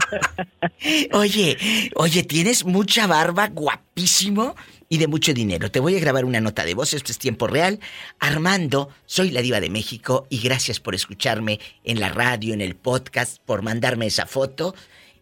[1.12, 1.56] oye,
[1.94, 4.54] oye, tienes mucha barba, guapísimo
[4.88, 5.70] y de mucho dinero.
[5.70, 7.80] Te voy a grabar una nota de voz, esto es tiempo real.
[8.18, 12.74] Armando, soy la diva de México y gracias por escucharme en la radio, en el
[12.74, 14.74] podcast, por mandarme esa foto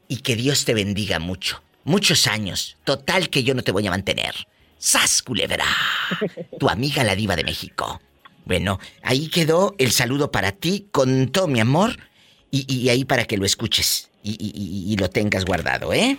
[0.08, 1.62] y que Dios te bendiga mucho.
[1.90, 2.76] Muchos años.
[2.84, 4.32] Total que yo no te voy a mantener.
[4.78, 5.64] ¡Sas, culebra!
[6.60, 8.00] Tu amiga la diva de México.
[8.44, 11.96] Bueno, ahí quedó el saludo para ti con todo mi amor
[12.52, 16.18] y, ahí para que lo escuches y, lo tengas guardado, ¿eh?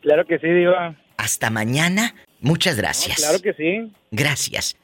[0.00, 0.96] Claro que sí, diva.
[1.18, 2.14] Hasta mañana.
[2.40, 3.18] Muchas gracias.
[3.18, 3.92] claro que sí.
[4.10, 4.76] Gracias.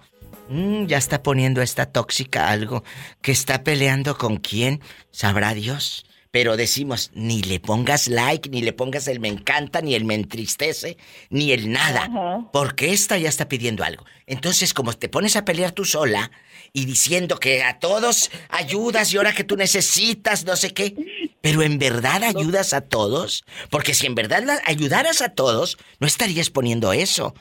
[0.51, 2.83] Mm, ya está poniendo esta tóxica algo
[3.21, 6.05] que está peleando con quién, sabrá Dios.
[6.29, 10.15] Pero decimos, ni le pongas like, ni le pongas el me encanta, ni el me
[10.15, 10.97] entristece,
[11.29, 12.49] ni el nada.
[12.51, 14.05] Porque esta ya está pidiendo algo.
[14.27, 16.31] Entonces, como te pones a pelear tú sola
[16.73, 20.95] y diciendo que a todos ayudas y ahora que tú necesitas, no sé qué.
[21.39, 23.45] Pero en verdad ayudas a todos.
[23.69, 27.33] Porque si en verdad ayudaras a todos, no estarías poniendo eso.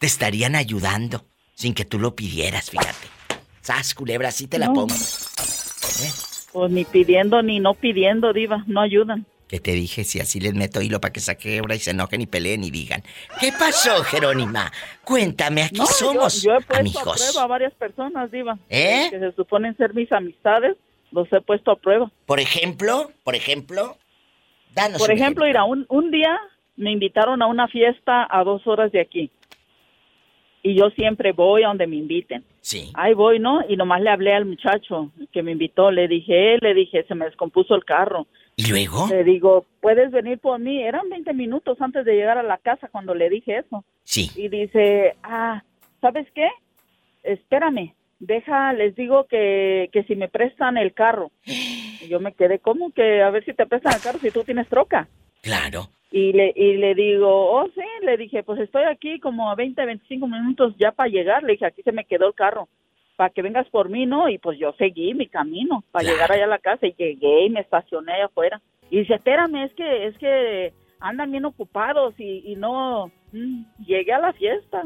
[0.00, 3.08] Te estarían ayudando sin que tú lo pidieras, fíjate.
[3.62, 4.94] Sas, culebra, así te la pongo.
[4.94, 6.10] ¿Eh?
[6.52, 9.26] Pues ni pidiendo ni no pidiendo, diva, no ayudan.
[9.48, 12.20] Que te dije si así les meto hilo para que se quebra y se enojen
[12.20, 13.02] y peleen y digan.
[13.40, 14.70] ¿Qué pasó, Jerónima?
[15.02, 17.06] Cuéntame, aquí somos yo, he puesto amigos.
[17.06, 18.58] a prueba a varias personas, diva.
[18.68, 19.08] ¿Eh?
[19.10, 20.76] Que se suponen ser mis amistades,
[21.10, 22.10] los he puesto a prueba.
[22.26, 23.96] Por ejemplo, por ejemplo,
[24.74, 25.66] danos Por ejemplo, ejemplo.
[25.66, 26.36] un, un día
[26.76, 29.30] me invitaron a una fiesta a dos horas de aquí
[30.66, 32.42] y yo siempre voy a donde me inviten.
[32.60, 32.90] Sí.
[32.94, 33.60] Ahí voy, ¿no?
[33.68, 37.26] Y nomás le hablé al muchacho que me invitó, le dije, le dije, se me
[37.26, 38.26] descompuso el carro.
[38.56, 39.06] ¿Y luego?
[39.08, 40.82] Le digo, ¿puedes venir por mí?
[40.82, 43.84] Eran 20 minutos antes de llegar a la casa cuando le dije eso.
[44.02, 44.28] Sí.
[44.34, 45.62] Y dice, ah,
[46.00, 46.48] ¿sabes qué?
[47.22, 51.30] Espérame, deja, les digo que, que si me prestan el carro.
[51.98, 54.44] Y yo me quedé, ¿cómo que a ver si te prestan el carro si tú
[54.44, 55.08] tienes troca?
[55.40, 55.88] Claro.
[56.10, 59.84] Y le, y le digo, oh, sí, le dije, pues estoy aquí como a 20,
[59.84, 61.42] 25 minutos ya para llegar.
[61.42, 62.68] Le dije, aquí se me quedó el carro,
[63.16, 64.28] para que vengas por mí, ¿no?
[64.28, 67.50] Y pues yo seguí mi camino para llegar allá a la casa y llegué y
[67.50, 68.62] me estacioné allá afuera.
[68.90, 74.12] Y dice, espérame, es que, es que andan bien ocupados y, y no, mm, llegué
[74.12, 74.82] a la fiesta.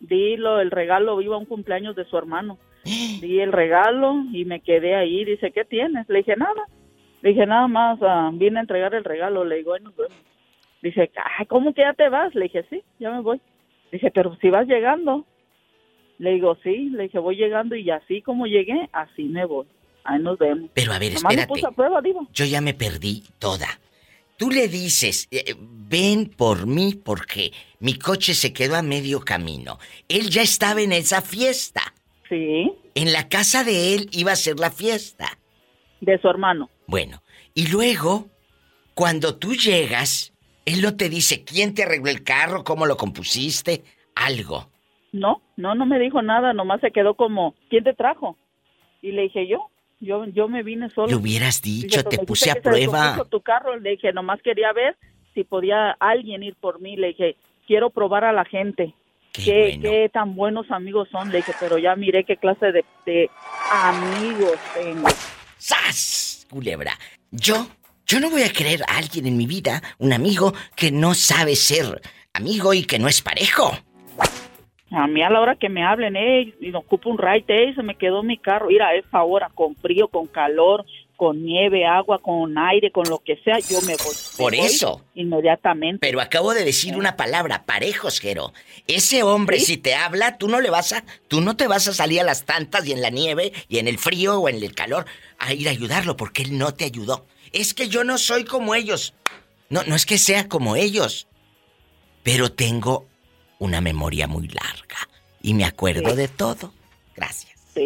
[0.00, 2.58] Dilo, el regalo, iba a un cumpleaños de su hermano.
[2.84, 5.24] Di el regalo y me quedé ahí.
[5.24, 6.08] Dice, ¿qué tienes?
[6.08, 6.64] Le dije, nada.
[7.22, 9.44] Le dije, nada más, uh, vine a entregar el regalo.
[9.44, 10.16] Le digo, nos vemos.
[10.82, 11.10] Dice,
[11.48, 12.34] ¿cómo que ya te vas?
[12.34, 13.40] Le dije, sí, ya me voy.
[13.90, 15.24] Dice, pero si vas llegando.
[16.18, 19.66] Le digo, sí, le dije, voy llegando y así como llegué, así me voy.
[20.04, 20.70] Ahí nos vemos.
[20.74, 21.52] Pero a ver, espérate.
[22.32, 23.66] Yo ya me perdí toda.
[24.36, 29.78] Tú le dices, eh, ven por mí porque mi coche se quedó a medio camino.
[30.08, 31.82] Él ya estaba en esa fiesta.
[32.28, 32.72] Sí.
[32.94, 35.38] En la casa de él iba a ser la fiesta.
[36.00, 36.70] De su hermano.
[36.86, 37.22] Bueno,
[37.54, 38.28] y luego,
[38.94, 40.32] cuando tú llegas,
[40.68, 44.70] él no te dice quién te arregló el carro, cómo lo compusiste, algo.
[45.12, 48.36] No, no, no me dijo nada, nomás se quedó como, ¿quién te trajo?
[49.00, 51.08] Y le dije yo, yo, yo me vine solo.
[51.08, 53.24] Le hubieras dicho, te puse a prueba.
[53.30, 54.96] tu carro, le dije, nomás quería ver
[55.34, 56.96] si podía alguien ir por mí.
[56.96, 58.94] Le dije, quiero probar a la gente.
[59.32, 61.30] Qué, qué, tan buenos amigos son.
[61.30, 63.30] Le dije, pero ya miré qué clase de, de
[63.72, 65.08] amigos tengo.
[65.56, 66.46] ¡Sas!
[66.50, 66.92] Culebra.
[67.30, 67.68] Yo
[68.08, 71.54] yo no voy a querer a alguien en mi vida, un amigo, que no sabe
[71.54, 72.00] ser
[72.32, 73.70] amigo y que no es parejo.
[74.90, 77.82] A mí a la hora que me hablen, eh, y ocupo un ride, eh, se
[77.82, 78.68] me quedó mi carro.
[78.68, 80.86] Mira, a esa hora, con frío, con calor,
[81.16, 84.14] con nieve, agua, con aire, con lo que sea, yo me voy.
[84.38, 85.04] Por eso.
[85.14, 85.98] inmediatamente.
[86.00, 88.54] Pero acabo de decir una palabra, parejos, Jero.
[88.86, 91.92] Ese hombre, si te habla, tú no le vas a, tú no te vas a
[91.92, 94.74] salir a las tantas y en la nieve y en el frío o en el
[94.74, 95.04] calor
[95.38, 98.74] a ir a ayudarlo porque él no te ayudó es que yo no soy como
[98.74, 99.14] ellos.
[99.70, 101.28] No, no es que sea como ellos,
[102.22, 103.06] pero tengo
[103.58, 104.96] una memoria muy larga
[105.42, 106.72] y me acuerdo de todo.
[107.16, 107.60] Gracias.
[107.74, 107.84] Sí.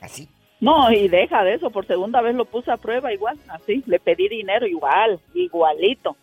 [0.00, 0.28] Así.
[0.60, 3.98] No, y deja de eso, por segunda vez lo puse a prueba igual, así, le
[3.98, 6.16] pedí dinero igual, igualito.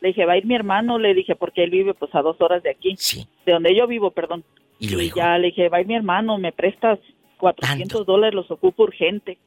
[0.00, 2.40] Le dije, va a ir mi hermano, le dije, porque él vive pues a dos
[2.40, 2.96] horas de aquí.
[2.98, 3.26] Sí.
[3.46, 4.44] De donde yo vivo, perdón.
[4.80, 5.16] Y luego.
[5.16, 6.98] ya le dije, va a ir mi hermano, me prestas
[7.38, 9.38] 400 dólares, los ocupo urgente.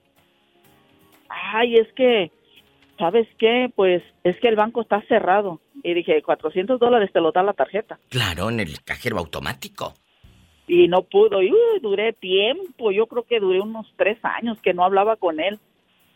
[1.27, 2.31] Ay, es que
[2.97, 3.71] ¿sabes qué?
[3.75, 5.61] Pues es que el banco está cerrado.
[5.83, 7.99] Y dije, 400 dólares te lo da la tarjeta.
[8.09, 9.93] Claro, en el cajero automático.
[10.67, 11.41] Y no pudo.
[11.41, 15.59] Y duré tiempo, yo creo que duré unos tres años que no hablaba con él.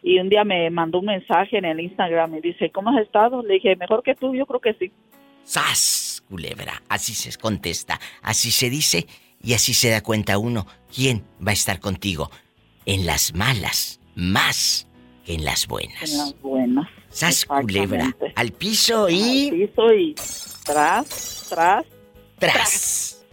[0.04, 3.44] Y un día me mandó un mensaje en el Instagram y dice, ¿cómo has estado?
[3.44, 4.92] Le dije, mejor que tú, yo creo que sí.
[5.44, 6.24] ¡Sas!
[6.28, 9.06] Culebra, así se contesta, así se dice
[9.44, 12.32] y así se da cuenta uno quién va a estar contigo
[12.86, 14.88] en las malas más
[15.34, 16.12] en las buenas.
[16.12, 16.88] En las buenas.
[17.10, 18.16] Sas culebra.
[18.36, 19.50] Al piso y.
[19.50, 20.16] Al piso y.
[20.64, 21.86] Tras, tras.
[22.38, 23.26] Tras.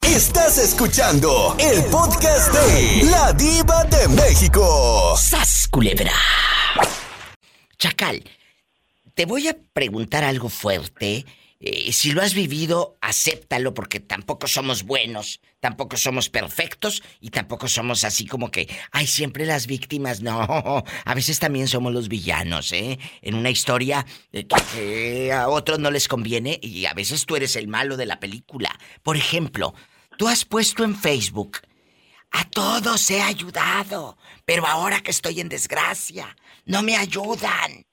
[0.00, 5.14] Estás escuchando el podcast de La Diva de México.
[5.16, 6.12] Sas culebra.
[7.78, 8.22] Chacal,
[9.14, 11.24] te voy a preguntar algo fuerte.
[11.62, 17.68] Eh, si lo has vivido, acéptalo porque tampoco somos buenos, tampoco somos perfectos y tampoco
[17.68, 20.22] somos así como que, ay, siempre las víctimas.
[20.22, 20.40] No,
[21.04, 22.98] a veces también somos los villanos, ¿eh?
[23.20, 27.68] En una historia eh, a otros no les conviene y a veces tú eres el
[27.68, 28.78] malo de la película.
[29.02, 29.74] Por ejemplo,
[30.16, 31.58] tú has puesto en Facebook,
[32.30, 34.16] a todos he ayudado,
[34.46, 37.84] pero ahora que estoy en desgracia, no me ayudan.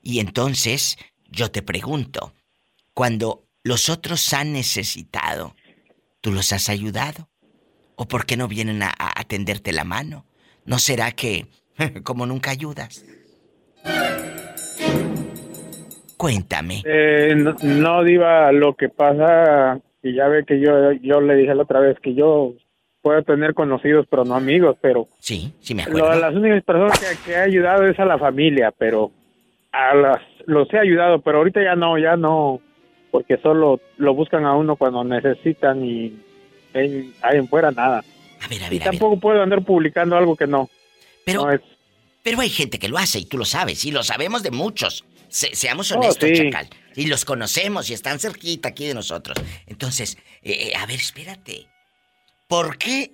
[0.00, 0.96] Y entonces
[1.28, 2.32] yo te pregunto,
[2.96, 5.54] cuando los otros han necesitado,
[6.22, 7.28] ¿tú los has ayudado?
[7.94, 10.24] ¿O por qué no vienen a, atenderte la mano?
[10.64, 11.44] ¿No será que,
[12.04, 13.04] como nunca ayudas?
[16.16, 16.82] Cuéntame.
[16.86, 21.64] Eh, no, Diva, lo que pasa, y ya ve que yo, yo le dije la
[21.64, 22.54] otra vez que yo
[23.02, 25.06] puedo tener conocidos, pero no amigos, pero...
[25.18, 26.18] Sí, sí me acuerdo.
[26.18, 29.10] las únicas personas que, que he ayudado es a la familia, pero
[29.70, 32.62] a las los he ayudado, pero ahorita ya no, ya no,
[33.10, 36.18] porque solo lo buscan a uno cuando necesitan y
[36.74, 38.04] hay en fuera nada.
[38.40, 40.68] A ver, a ver, y tampoco puedo andar publicando algo que no.
[41.24, 41.46] Pero,
[42.22, 45.04] pero hay gente que lo hace y tú lo sabes, y lo sabemos de muchos.
[45.28, 46.68] seamos oh, honestos, Chacal.
[46.94, 49.36] Y los conocemos y están cerquita aquí de nosotros.
[49.66, 51.66] Entonces, eh, eh, a ver, espérate.
[52.48, 53.12] ¿Por qué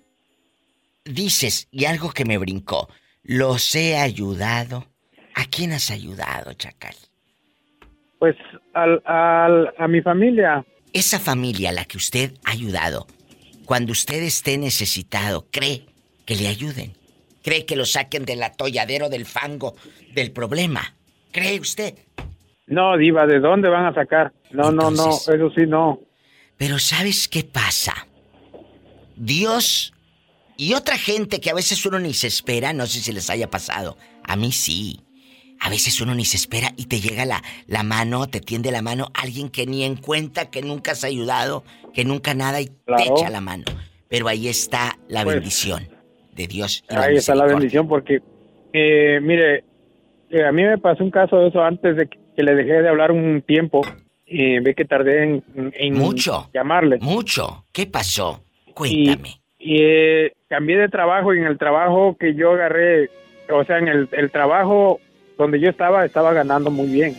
[1.05, 2.89] dices, y algo que me brincó,
[3.23, 4.87] los he ayudado?
[5.35, 6.95] ¿A quién has ayudado, Chacal?
[8.23, 8.37] Pues
[8.73, 10.65] al, al, a mi familia.
[10.93, 13.09] Esa familia a la que usted ha ayudado,
[13.65, 15.87] cuando usted esté necesitado, ¿cree
[16.25, 16.93] que le ayuden?
[17.43, 19.75] ¿Cree que lo saquen del atolladero del fango
[20.15, 20.95] del problema?
[21.33, 21.95] ¿Cree usted?
[22.69, 24.33] No, diva, ¿de dónde van a sacar?
[24.53, 25.99] No, no, no, eso sí no.
[26.57, 28.07] Pero ¿sabes qué pasa?
[29.17, 29.95] Dios
[30.57, 33.51] y otra gente que a veces uno ni se espera, no sé si les haya
[33.51, 33.99] pasado.
[34.23, 35.01] A mí sí.
[35.65, 38.83] A veces uno ni se espera y te llega la, la mano, te tiende la
[38.83, 41.63] mano alguien que ni en cuenta, que nunca has ayudado,
[41.95, 43.65] que nunca nada y te echa la mano.
[44.09, 45.89] Pero ahí está la pues, bendición
[46.35, 46.85] de Dios.
[46.89, 48.21] ahí está la bendición porque,
[48.73, 49.63] eh, mire,
[50.31, 52.89] eh, a mí me pasó un caso de eso antes de que le dejé de
[52.89, 53.83] hablar un tiempo
[54.27, 56.99] y ve que tardé en, mucho llamarle.
[57.01, 57.67] Mucho.
[57.71, 58.43] ¿Qué pasó?
[58.75, 59.41] Cuéntame.
[59.61, 63.11] Y, eh, cambié de trabajo y en el trabajo que yo agarré,
[63.49, 64.99] o sea, en el, el trabajo
[65.43, 67.17] donde yo estaba, estaba ganando muy bien.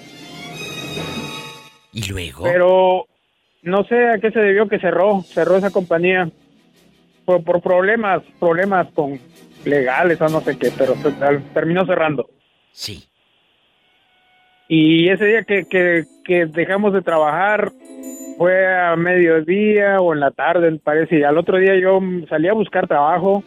[1.91, 2.43] ¿Y luego?
[2.43, 3.05] Pero
[3.61, 6.29] no sé a qué se debió que cerró, cerró esa compañía
[7.25, 9.19] por, por problemas, problemas con
[9.63, 10.95] legales o no sé qué, pero
[11.53, 12.29] terminó cerrando.
[12.71, 13.05] Sí.
[14.67, 17.71] Y ese día que, que, que dejamos de trabajar
[18.37, 22.53] fue a mediodía o en la tarde, parece, y al otro día yo salí a
[22.53, 23.43] buscar trabajo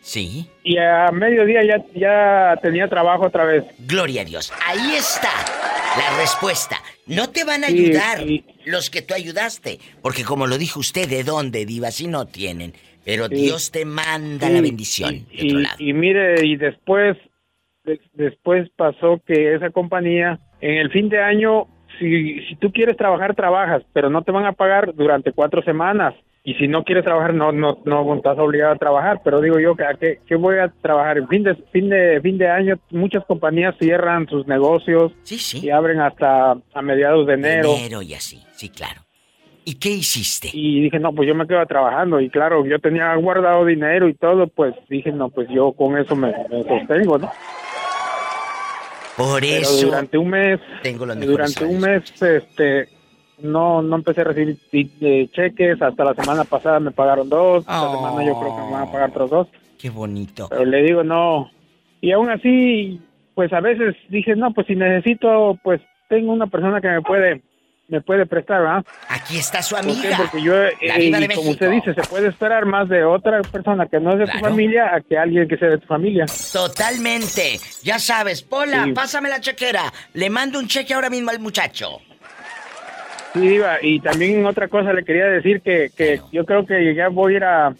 [0.00, 0.46] Sí.
[0.64, 3.64] Y a mediodía ya, ya tenía trabajo otra vez.
[3.78, 4.52] Gloria a Dios.
[4.66, 5.30] Ahí está
[5.96, 6.76] la respuesta.
[7.06, 8.18] No te van a ayudar
[8.64, 9.78] los que tú ayudaste.
[10.02, 11.90] Porque como lo dijo usted, ¿de dónde, Diva?
[11.90, 12.72] Si no tienen.
[13.04, 15.26] Pero Dios te manda la bendición.
[15.32, 17.16] Y, mire, y después,
[18.12, 21.66] después pasó que esa compañía, en el fin de año,
[21.98, 26.14] si, si tú quieres trabajar, trabajas, pero no te van a pagar durante cuatro semanas
[26.42, 29.76] y si no quieres trabajar no no no estás obligado a trabajar pero digo yo
[29.76, 32.78] que a qué, qué voy a trabajar en fin de fin de fin de año
[32.90, 35.12] muchas compañías cierran sus negocios
[35.54, 37.74] y abren hasta a mediados de enero.
[37.76, 39.02] Enero y así sí claro.
[39.66, 43.14] Y qué hiciste y dije no pues yo me quedo trabajando y claro yo tenía
[43.16, 46.32] guardado dinero y todo pues dije no pues yo con eso me,
[46.66, 47.30] sostengo no
[49.16, 52.88] por eso durante un mes tengo durante un mes este
[53.42, 54.58] no no empecé a recibir
[55.32, 58.88] cheques, hasta la semana pasada me pagaron dos, esta semana yo creo que me van
[58.88, 59.48] a pagar otros dos.
[59.78, 60.48] Qué bonito.
[60.50, 61.50] Pero le digo, no.
[62.00, 63.00] Y aún así,
[63.34, 67.42] pues a veces dije, no, pues si necesito, pues tengo una persona que me puede
[67.90, 68.84] me puede prestar, ¿verdad?
[69.08, 70.16] Aquí está su amiga.
[70.16, 74.12] Porque yo, eh, como usted dice, se puede esperar más de otra persona que no
[74.12, 76.26] es de tu familia a que alguien que sea de tu familia.
[76.52, 77.58] Totalmente.
[77.82, 79.92] Ya sabes, Pola, pásame la chequera.
[80.14, 82.00] Le mando un cheque ahora mismo al muchacho.
[83.32, 87.34] Sí, y también otra cosa le quería decir que, que yo creo que ya voy
[87.34, 87.74] a ir a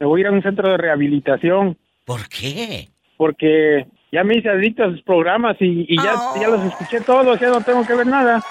[0.00, 1.76] me voy a ir a un centro de rehabilitación.
[2.06, 2.88] ¿Por qué?
[3.18, 7.48] Porque ya me hice adicto a sus programas y, ya, ya los escuché todos, ya
[7.48, 8.42] no tengo que ver nada.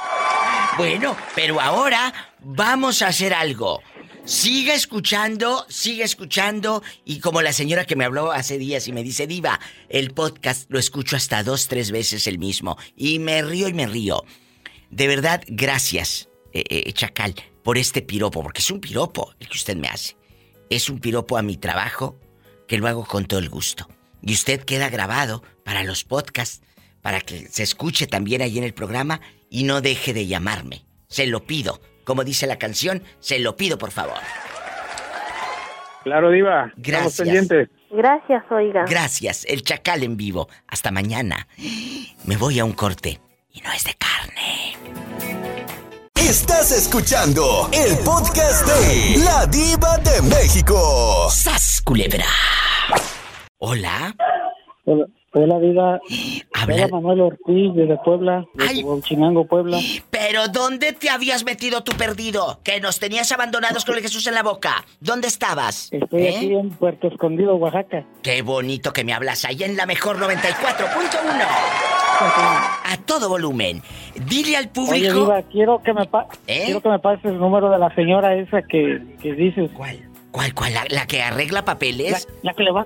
[0.78, 3.82] Bueno, pero ahora vamos a hacer algo.
[4.24, 6.84] Siga escuchando, siga escuchando.
[7.03, 9.60] Y como la señora que me habló hace días y me dice, Diva,
[9.90, 12.78] el podcast lo escucho hasta dos, tres veces el mismo.
[12.95, 14.24] Y me río y me río.
[14.91, 19.57] De verdad, gracias, eh, eh, Chacal, por este piropo, porque es un piropo el que
[19.57, 20.15] usted me hace.
[20.69, 22.19] Es un piropo a mi trabajo
[22.67, 23.88] que lo hago con todo el gusto.
[24.21, 26.61] Y usted queda grabado para los podcasts,
[27.01, 30.85] para que se escuche también ahí en el programa y no deje de llamarme.
[31.07, 31.81] Se lo pido.
[32.03, 34.19] Como dice la canción, se lo pido por favor.
[36.03, 36.71] Claro, Diva.
[36.77, 37.27] Gracias.
[37.91, 38.85] Gracias, oiga.
[38.88, 40.47] Gracias, el chacal en vivo.
[40.67, 41.47] Hasta mañana.
[42.26, 43.19] Me voy a un corte
[43.51, 45.18] y no es de carne.
[46.30, 51.27] Estás escuchando el podcast de La Diva de México.
[51.31, 52.27] ¡Sas, culebra!
[53.57, 54.15] Hola.
[54.85, 55.99] Hola, hola Diva.
[56.68, 59.80] Hola, Manuel Ortiz, de Puebla, de Chinango, Puebla.
[60.11, 62.60] Pero ¿dónde te habías metido tú perdido?
[62.64, 64.85] Que nos tenías abandonados con el Jesús en la boca.
[64.99, 65.89] ¿Dónde estabas?
[65.91, 66.38] Estoy ¿Eh?
[66.38, 68.06] aquí en Puerto Escondido, Oaxaca.
[68.22, 71.98] Qué bonito que me hablas ahí en la mejor 94.1.
[72.21, 73.81] A todo volumen.
[74.15, 75.13] Dile al Oye, público.
[75.13, 76.63] Diva, quiero que me, pa- ¿Eh?
[76.65, 79.69] quiero que me pases el número de la señora esa que, que dices.
[79.75, 79.99] ¿Cuál?
[80.31, 80.73] ¿Cuál, cuál?
[80.73, 82.27] ¿La, la que arregla papeles?
[82.43, 82.85] La, la que le va,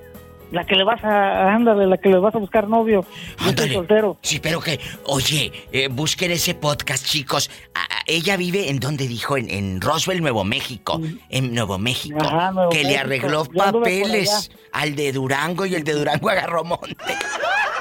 [0.51, 3.05] la que le vas a, ándale, la que le vas a buscar novio.
[3.45, 4.17] Estoy soltero.
[4.21, 7.49] Sí, pero que, oye, eh, busquen ese podcast, chicos.
[7.73, 11.01] A- a- ella vive en donde dijo, en, en Roswell, Nuevo México.
[11.29, 12.17] En Nuevo México.
[12.21, 16.95] Ajá, Nuevo que le arregló papeles al de Durango y el de Durango agarró monte.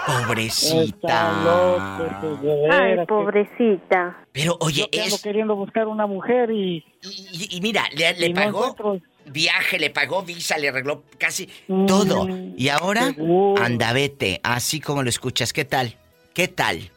[0.07, 1.79] Pobrecita.
[2.71, 4.17] Ay, pobrecita.
[4.33, 5.23] Pero oye, Yo es.
[5.23, 6.85] queriendo buscar una mujer y...
[7.03, 8.75] Y, y mira, le, le y pagó
[9.27, 12.27] viaje, le pagó visa, le arregló casi Mm, todo.
[12.57, 13.63] Y ahora, seguro.
[13.63, 15.53] anda, vete, así como lo escuchas.
[15.53, 15.95] ¿Qué tal?
[16.35, 16.91] ¿Qué tal?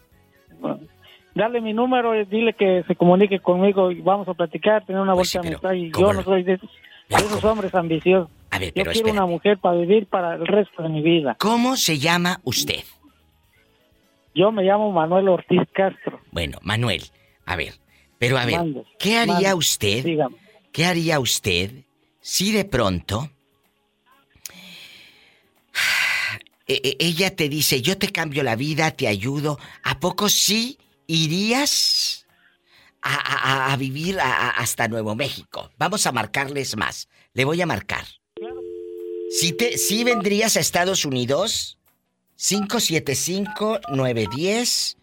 [1.34, 5.14] Dale mi número y dile que se comunique conmigo y vamos a platicar, tener una
[5.14, 5.73] Pues bolsa de amistad.
[5.73, 6.69] Y yo no soy de, esos-
[7.10, 8.30] de esos hombres ambiciosos.
[8.52, 9.11] A ver, yo pero quiero espérate.
[9.11, 11.36] una mujer para vivir para el resto de mi vida.
[11.40, 12.84] ¿Cómo se llama usted?
[14.36, 16.20] Yo me llamo Manuel Ortiz Castro.
[16.32, 17.03] Bueno, Manuel,
[17.45, 17.74] a ver,
[18.20, 18.60] pero a ver,
[18.99, 20.03] ¿qué haría usted?
[20.03, 20.36] dígame.
[20.74, 21.72] ¿Qué haría usted
[22.20, 23.30] si de pronto
[26.68, 29.57] e- e- ella te dice, yo te cambio la vida, te ayudo?
[29.84, 32.26] ¿A poco sí irías
[33.02, 35.72] a, a- a- a vivir a- hasta Nuevo México?
[35.78, 37.07] Vamos a marcarles más.
[37.34, 38.06] Le voy a marcar.
[39.30, 41.78] Si te, si vendrías a Estados Unidos,
[42.38, 44.98] 575-910,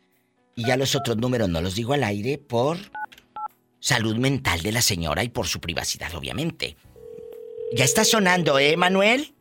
[0.55, 2.77] y ya los otros números no los digo al aire por
[3.81, 6.77] salud mental de la señora y por su privacidad, obviamente.
[7.75, 9.35] Ya está sonando, ¿eh, Manuel?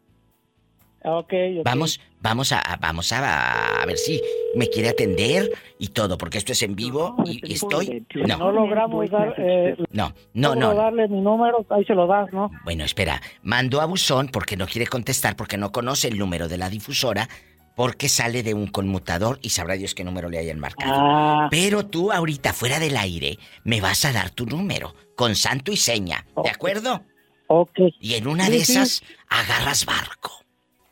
[1.03, 1.65] Ah, Ok, ok.
[1.65, 4.21] Vamos, vamos a, a- vamos a, a ver si
[4.55, 8.05] me quiere atender y todo, porque esto es en vivo y, y estoy.
[8.13, 10.73] No No, logramos dar, eh, no, no, no.
[10.75, 12.51] darle mi número, ahí se lo das, ¿no?
[12.63, 16.57] Bueno, espera, mandó a buzón porque no quiere contestar, porque no conoce el número de
[16.59, 17.27] la difusora,
[17.75, 20.93] porque sale de un conmutador y sabrá Dios qué número le hayan marcado.
[20.95, 21.47] Ah.
[21.51, 25.77] Pero tú ahorita fuera del aire me vas a dar tu número, con santo y
[25.77, 27.01] seña, ¿de acuerdo?
[27.47, 27.79] Ok.
[27.99, 28.71] Y en una Sí, de sí.
[28.73, 30.31] esas agarras barco.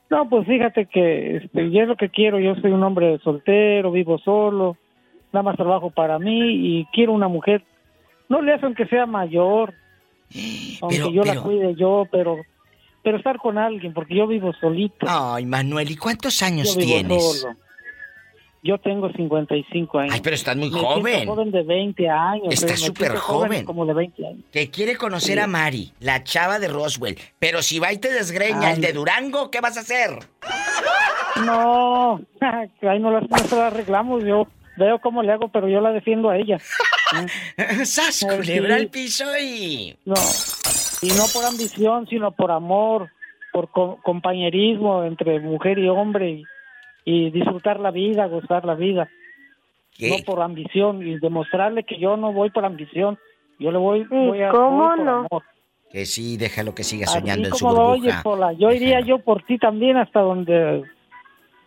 [0.09, 2.39] No, pues fíjate que este, yo es lo que quiero.
[2.39, 4.75] Yo soy un hombre soltero, vivo solo,
[5.31, 7.63] nada más trabajo para mí y quiero una mujer.
[8.27, 9.73] No le hacen que sea mayor,
[10.81, 12.37] aunque Pero- yo pero- la cuide yo, pero
[13.03, 15.05] pero estar con alguien, porque yo vivo solito.
[15.09, 17.41] Ay, Manuel, ¿y cuántos años yo vivo tienes?
[17.41, 17.55] solo.
[18.61, 20.13] Yo tengo 55 años.
[20.15, 21.27] Ay, pero estás muy Me joven.
[21.27, 22.47] joven de 20 años.
[22.53, 23.63] Estás súper joven.
[23.63, 24.43] Como de 20 años.
[24.51, 25.39] Que quiere conocer Sí.
[25.39, 27.17] a Mari, la chava de Roswell.
[27.39, 30.11] Pero si va y te desgreña el de Durango, ¿qué vas a hacer?
[31.45, 32.19] No,
[32.81, 34.25] ahí no las, no se arreglamos.
[34.25, 34.45] Yo
[34.75, 36.57] veo cómo le hago, pero yo la defiendo a ella.
[37.85, 38.81] ¡Sas, culebra sí.
[38.81, 39.95] al piso y...
[40.03, 40.15] No,
[41.01, 43.09] y no por ambición, sino por amor,
[43.53, 46.43] por co- compañerismo entre mujer y hombre y,
[47.05, 49.09] y disfrutar la vida, gozar la vida.
[49.97, 50.09] ¿Qué?
[50.09, 53.17] No por ambición y demostrarle que yo no voy por ambición.
[53.59, 55.11] Yo le voy, voy a cómo voy por no?
[55.31, 55.43] amor.
[55.91, 58.23] Que sí, déjalo que siga Así soñando en su como lo oyes, burbuja.
[58.23, 58.53] Pola.
[58.53, 60.83] Yo iría yo por ti también hasta donde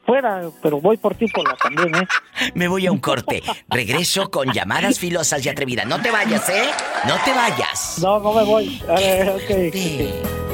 [0.05, 2.07] fuera, pero voy por ti, Pola, también, ¿eh?
[2.55, 3.43] Me voy a un corte.
[3.69, 5.87] Regreso con llamadas filosas y atrevidas.
[5.87, 6.71] No te vayas, ¿eh?
[7.07, 7.99] No te vayas.
[8.01, 8.83] No, no me voy.
[8.89, 10.53] A ver, ok.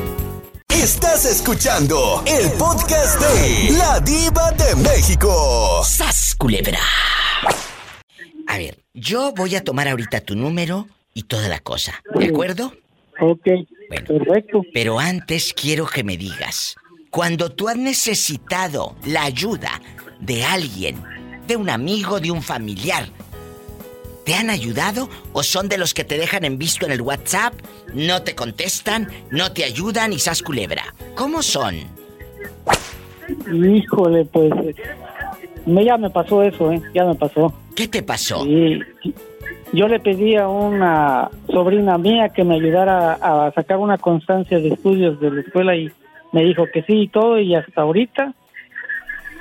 [0.69, 5.83] Estás escuchando el podcast de La Diva de México.
[5.85, 6.79] ¡Sas, culebra!
[8.47, 12.01] A ver, yo voy a tomar ahorita tu número y toda la cosa.
[12.15, 12.73] ¿De acuerdo?
[13.21, 13.47] Ok,
[14.07, 14.63] perfecto.
[14.73, 16.77] Pero antes quiero que me digas,
[17.11, 19.81] cuando tú has necesitado la ayuda
[20.21, 21.03] de alguien,
[21.47, 23.09] de un amigo, de un familiar,
[24.29, 27.55] ¿Te han ayudado o son de los que te dejan en visto en el WhatsApp,
[27.95, 30.83] no te contestan, no te ayudan y sas culebra?
[31.15, 31.77] ¿Cómo son?
[33.51, 34.53] Híjole, pues
[35.65, 36.83] me, ya me pasó eso, ¿eh?
[36.93, 37.55] Ya me pasó.
[37.75, 38.45] ¿Qué te pasó?
[39.73, 44.69] yo le pedí a una sobrina mía que me ayudara a sacar una constancia de
[44.69, 45.91] estudios de la escuela y
[46.33, 48.35] me dijo que sí y todo y hasta ahorita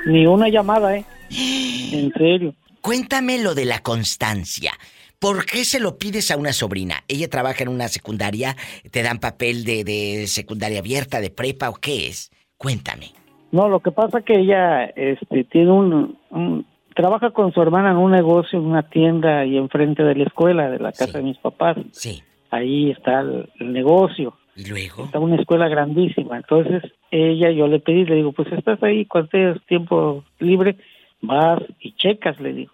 [0.05, 1.05] ni una llamada, ¿eh?
[1.29, 2.53] En serio.
[2.81, 4.71] Cuéntame lo de la constancia.
[5.19, 7.03] ¿Por qué se lo pides a una sobrina?
[7.07, 8.55] ¿Ella trabaja en una secundaria?
[8.91, 12.31] ¿Te dan papel de, secundaria abierta, de prepa o qué es?
[12.55, 13.07] Cuéntame.
[13.51, 16.65] No, lo que pasa que ella este, tiene un,
[16.97, 20.67] Trabaja con su hermana en un negocio, en una tienda y enfrente de la escuela,
[20.67, 21.77] de la casa de mis papás.
[21.91, 22.23] Sí.
[22.49, 24.33] Ahí está el, negocio.
[24.57, 25.05] ¿Y luego?
[25.05, 26.37] Está una escuela grandísima.
[26.37, 26.81] Entonces,
[27.11, 30.77] ella, yo le pedí, le digo, pues estás ahí cuando tengas tiempo libre,
[31.21, 32.73] vas y checas, le digo.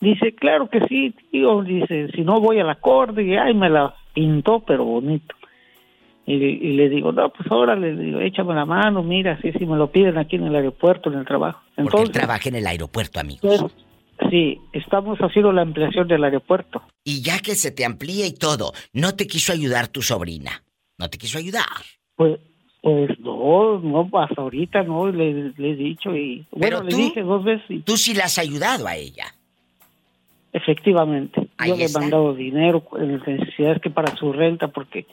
[0.00, 1.62] Dice, claro que sí, tío.
[1.62, 5.34] Dice, si no voy al acorde, y ay, me la pintó, pero bonito.
[6.26, 9.76] Y, le digo, no, pues ahora le digo, échame la mano, mira, si si me
[9.76, 11.60] lo piden aquí en el aeropuerto, en el trabajo.
[11.76, 13.60] Entonces, Porque trabaja en el aeropuerto, amigos.
[13.60, 16.82] Pues, sí, estamos haciendo la ampliación del aeropuerto.
[17.02, 20.63] Y ya que se te amplía y todo, ¿no te quiso ayudar tu sobrina?
[20.98, 21.64] ¿No te quiso ayudar?
[22.16, 22.38] Pues,
[22.82, 26.46] pues no, no, hasta ahorita no, le, he dicho y...
[26.58, 27.84] Pero bueno, le dije dos veces.
[27.84, 29.34] Tú sí le has ayudado a ella.
[30.52, 31.48] Efectivamente.
[31.66, 35.06] Yo le he mandado dinero en necesidades que para su renta porque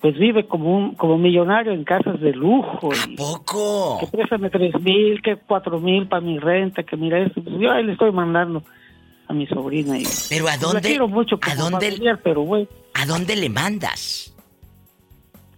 [0.00, 2.90] pues vive como un como millonario en casas de lujo.
[2.92, 3.98] ¿A poco?
[4.00, 7.42] Que préstame tres mil, que cuatro mil para mi renta, que mira eso.
[7.42, 8.62] Pues yo ahí le estoy mandando
[9.26, 9.98] a mi sobrina.
[9.98, 10.80] Y, pero ¿a dónde?
[10.88, 12.16] quiero mucho ¿A dónde?
[12.22, 12.66] pero bueno.
[12.94, 14.34] ¿A dónde le mandas?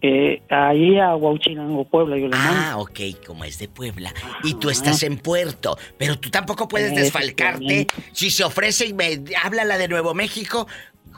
[0.03, 2.59] Eh, ahí a Huachinango, Puebla, yo le mando.
[2.59, 4.11] Ah, ok, como es de Puebla.
[4.43, 7.85] Y tú estás en Puerto, pero tú tampoco puedes desfalcarte.
[8.11, 10.67] Si se ofrece y me habla la de Nuevo México,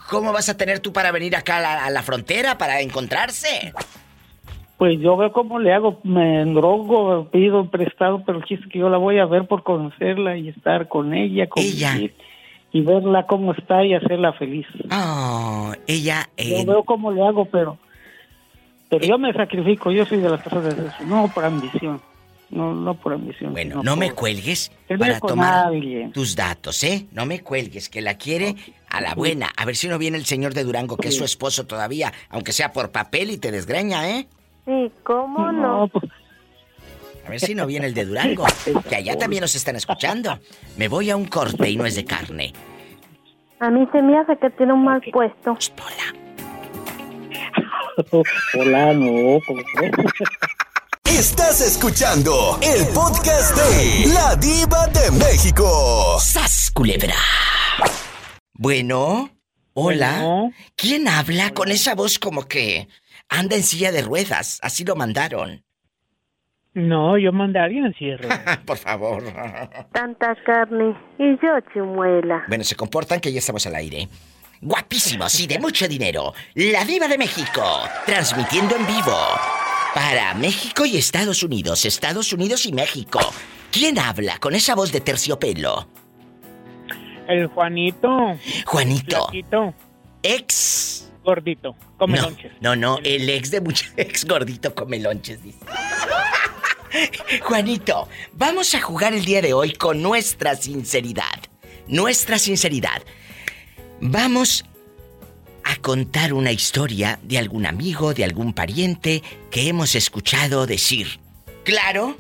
[0.10, 3.74] ¿Cómo vas a tener tú para venir acá a la, frontera para encontrarse?
[4.78, 8.90] Pues yo veo cómo le hago, me endrogo, pido prestado, pero el chiste que yo
[8.90, 11.98] la voy a ver por conocerla y estar con ella, ella.
[12.72, 14.68] y verla cómo está y hacerla feliz.
[14.92, 16.30] Oh, ella.
[16.38, 17.78] Yo veo cómo le hago, pero,
[19.00, 22.02] pero yo me sacrifico, yo soy de las personas de eso, no por ambición.
[22.50, 23.52] No, no por ambición.
[23.52, 25.72] Bueno, no, me cuelgues para tomar
[26.14, 27.08] tus datos, ¿eh?
[27.12, 28.56] No me cuelgues, que la quiere
[28.90, 29.50] a la buena.
[29.58, 32.52] A ver si no viene el señor de Durango, que es su esposo todavía, aunque
[32.52, 34.28] sea por papel y te desgreña, ¿eh?
[34.66, 35.88] Sí, ¿cómo no?
[35.88, 36.06] Pues.
[37.26, 38.46] A ver si no viene el de Durango,
[38.90, 40.38] que allá también nos están escuchando.
[40.78, 42.54] Me voy a un corte y no es de carne.
[43.60, 45.52] A mí se me hace que tiene un mal puesto.
[45.52, 46.23] Hola.
[48.60, 49.40] Hola, no.
[51.06, 56.18] Estás escuchando el podcast de La Diva de México.
[56.20, 57.16] ¡Sas, culebra!
[58.54, 59.30] Bueno,
[59.74, 60.50] hola.
[60.76, 62.88] ¿Quién habla con esa voz como que
[63.30, 64.60] anda en silla de ruedas?
[64.64, 65.64] Así lo mandaron.
[66.74, 68.58] No, yo mandé a alguien en silla de ruedas.
[68.66, 69.24] Por favor.
[69.92, 72.44] Tanta carne y yo chimuela.
[72.48, 74.08] Bueno, se comportan que ya estamos al aire.
[74.64, 76.34] Guapísimos y de mucho dinero.
[76.56, 79.18] La Diva de México, transmitiendo en vivo
[79.94, 83.20] para México y Estados Unidos, Estados Unidos y México.
[83.74, 85.90] ¿Quién habla con esa voz de terciopelo?
[87.28, 88.40] El Juanito.
[88.66, 89.28] Juanito.
[90.24, 91.12] Ex.
[91.26, 92.54] Gordito, come lonches.
[92.62, 95.60] No, no, el ex de mucho ex gordito come lonches, dice.
[97.42, 101.42] Juanito, vamos a jugar el día de hoy con nuestra sinceridad.
[101.88, 103.04] Nuestra sinceridad.
[104.06, 104.66] Vamos
[105.64, 111.22] a contar una historia de algún amigo, de algún pariente que hemos escuchado decir.
[111.64, 112.18] Claro,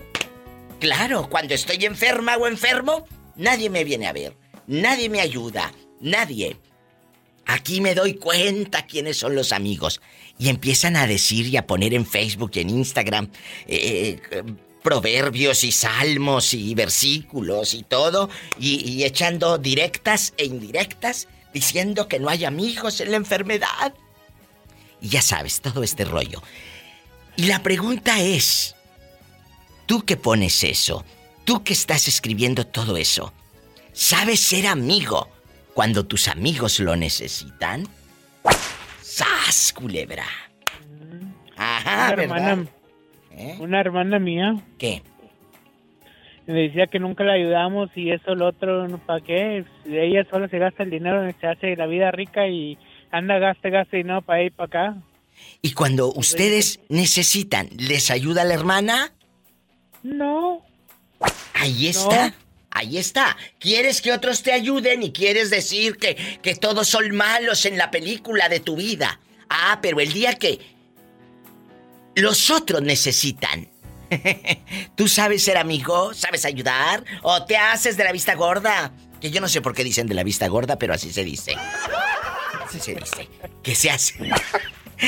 [0.79, 3.05] claro, cuando estoy enferma o enfermo,
[3.35, 4.33] nadie me viene a ver,
[4.65, 6.55] nadie me ayuda, nadie.
[7.45, 9.99] Aquí me doy cuenta quiénes son los amigos.
[10.39, 13.29] Y empiezan a decir y a poner en Facebook y en Instagram
[13.67, 14.43] eh, eh,
[14.81, 22.29] proverbios y salmos y versículos y todo, y echando directas e indirectas diciendo que no
[22.29, 23.93] hay amigos en la enfermedad.
[25.01, 26.41] Y ya sabes, todo este rollo.
[27.35, 28.75] Y la pregunta es,
[29.85, 31.05] tú que pones eso,
[31.45, 33.33] tú que estás escribiendo todo eso,
[33.91, 35.29] ¿sabes ser amigo
[35.73, 37.87] cuando tus amigos lo necesitan?
[39.01, 40.25] ¡Sas, culebra!
[41.55, 42.67] Ajá, una hermana,
[43.31, 43.55] ¿Eh?
[43.59, 44.63] una hermana mía.
[44.77, 45.03] ¿Qué?
[46.45, 49.65] Me decía que nunca la ayudamos y eso lo otro, ¿para qué?
[49.85, 52.77] Ella solo se gasta el dinero, se hace la vida rica y
[53.11, 54.97] anda, gaste, gaste y no para ir para acá.
[55.61, 59.13] ¿Y cuando ustedes necesitan, les ayuda la hermana?
[60.03, 60.61] No.
[61.53, 62.33] Ahí está.
[62.71, 63.37] Ahí está.
[63.59, 67.91] Quieres que otros te ayuden y quieres decir que, que todos son malos en la
[67.91, 69.19] película de tu vida.
[69.49, 70.59] Ah, pero el día que
[72.15, 73.72] los otros necesitan.
[74.95, 76.13] ¿Tú sabes ser amigo?
[76.13, 77.03] ¿Sabes ayudar?
[77.21, 78.91] ¿O te haces de la vista gorda?
[79.21, 81.55] Que yo no sé por qué dicen de la vista gorda, pero así se dice.
[82.65, 83.29] Así se dice.
[83.61, 84.15] Que se hace.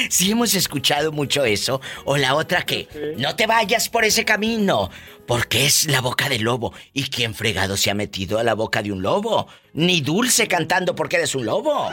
[0.09, 1.79] Si hemos escuchado mucho eso.
[2.05, 4.89] O la otra que, no te vayas por ese camino,
[5.25, 6.73] porque es la boca del lobo.
[6.93, 9.47] ¿Y quién fregado se ha metido a la boca de un lobo?
[9.73, 11.89] Ni dulce cantando porque eres un lobo.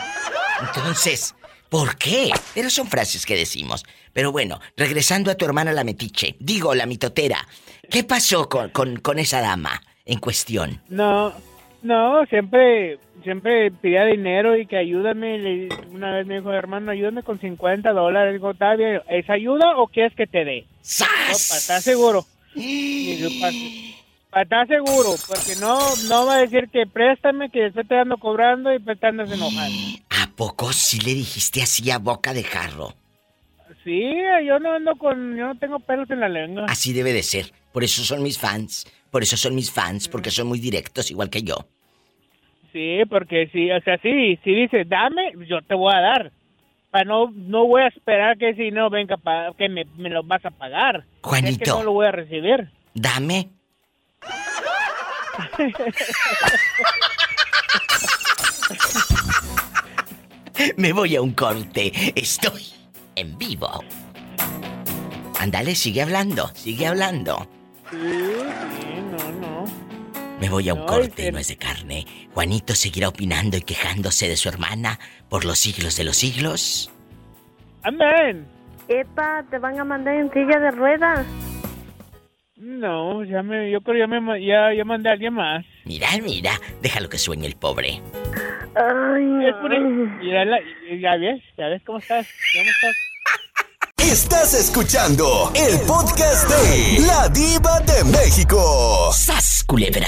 [0.59, 1.35] Entonces,
[1.69, 2.31] ¿por qué?
[2.53, 3.85] Pero son frases que decimos.
[4.13, 7.47] Pero bueno, regresando a tu hermana la metiche, digo la mitotera,
[7.89, 10.81] ¿qué pasó con, con, con esa dama en cuestión?
[10.89, 11.33] No,
[11.83, 15.67] no, siempre, siempre pedía dinero y que ayúdame.
[15.91, 18.33] una vez me dijo, hermano, ayúdame con 50 dólares.
[18.33, 20.65] Digo, bien, ¿es ayuda o quieres que te dé?
[20.81, 21.09] ¡Sas!
[21.09, 22.25] para estar seguro.
[24.31, 25.77] para, estar seguro, porque no,
[26.07, 29.29] no va a decir que préstame, que después te ando cobrando y pues te andas
[29.29, 29.77] enojando.
[30.09, 32.93] ¿A poco sí le dijiste así a boca de jarro?
[33.83, 34.13] Sí,
[34.45, 36.65] yo no ando con, yo no tengo pelos en la lengua.
[36.69, 37.51] Así debe de ser.
[37.73, 38.87] Por eso son mis fans.
[39.11, 41.57] Por eso son mis fans, porque son muy directos, igual que yo.
[42.71, 46.31] Sí, porque si, o sea, sí, si dices, dame, yo te voy a dar.
[46.89, 50.45] Para no, no voy a esperar que si no venga, para que me, lo vas
[50.45, 51.03] a pagar.
[51.21, 51.63] Juanito.
[51.63, 52.69] que no lo voy a recibir.
[52.93, 53.49] Dame.
[60.77, 61.91] me voy a un corte.
[62.15, 62.82] Estoy
[63.15, 63.83] en vivo.
[65.39, 67.47] Ándale, sigue hablando, sigue hablando.
[67.89, 69.65] Sí, sí, no, no.
[70.39, 72.05] Me voy a un corte, no es de carne.
[72.33, 74.99] Juanito seguirá opinando y quejándose de su hermana
[75.29, 76.91] por los siglos de los siglos.
[77.83, 78.47] Amén.
[78.87, 81.25] Epa, ¿te van a mandar en silla de ruedas?
[82.57, 85.65] No, ya me, yo creo ya me ya, ya mandé a alguien más.
[85.85, 88.01] Mira, mira, déjalo que sueñe el pobre.
[88.75, 90.45] Ay, Mira,
[90.99, 92.95] ya ves, ya ves cómo estás, cómo estás.
[93.97, 99.11] Estás escuchando el podcast de La Diva de México.
[99.11, 100.07] ¡Sas, culebra!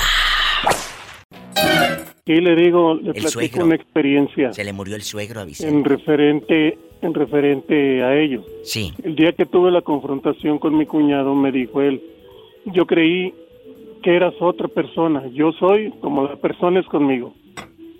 [2.25, 4.51] Y le digo, le platico una experiencia.
[4.51, 8.43] Se le murió el suegro a En referente, en referente a ello.
[8.63, 8.93] Sí.
[9.03, 12.01] El día que tuve la confrontación con mi cuñado, me dijo él,
[12.65, 13.31] yo creí
[14.01, 15.27] que eras otra persona.
[15.33, 17.35] Yo soy como la persona es conmigo.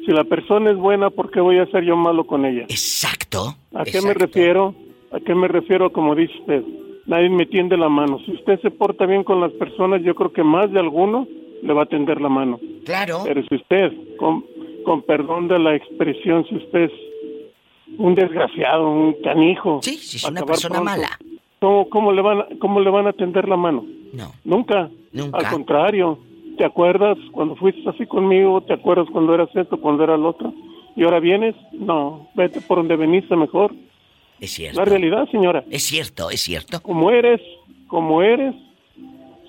[0.06, 2.64] Si la persona es buena, ¿por qué voy a ser yo malo con ella?
[2.64, 3.56] Exacto.
[3.74, 4.76] ¿A qué me refiero?
[5.12, 6.64] ¿A qué me refiero como dice usted?
[7.08, 8.20] Nadie me tiende la mano.
[8.26, 11.28] Si usted se porta bien con las personas, yo creo que más de alguno
[11.62, 12.60] le va a tender la mano.
[12.84, 13.22] Claro.
[13.24, 14.46] Pero si usted, con,
[14.84, 16.92] con perdón de la expresión, si usted es
[17.98, 19.80] un desgraciado, un canijo.
[19.82, 21.10] Sí, si es una persona mala.
[21.60, 23.86] ¿cómo, ¿cómo, le van ¿Cómo le van a tender la mano?
[24.14, 24.32] No.
[24.44, 24.90] Nunca.
[25.12, 25.38] Nunca.
[25.38, 26.20] Al contrario.
[26.58, 28.62] ¿Te acuerdas cuando fuiste así conmigo?
[28.62, 30.54] ¿Te acuerdas cuando eras esto, cuando era el otro?
[30.96, 31.56] ¿Y ahora vienes?
[31.74, 33.74] No, vete por donde veniste mejor.
[34.40, 34.80] Es cierto.
[34.80, 35.64] La realidad, señora.
[35.70, 36.82] Es cierto, es cierto.
[36.82, 37.42] Como eres,
[37.88, 38.56] como eres,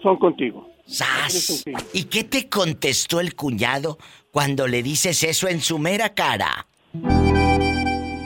[0.03, 0.69] son contigo.
[0.87, 1.65] ¡Sas!
[1.93, 3.99] ¿Y qué te contestó el cuñado
[4.31, 6.66] cuando le dices eso en su mera cara?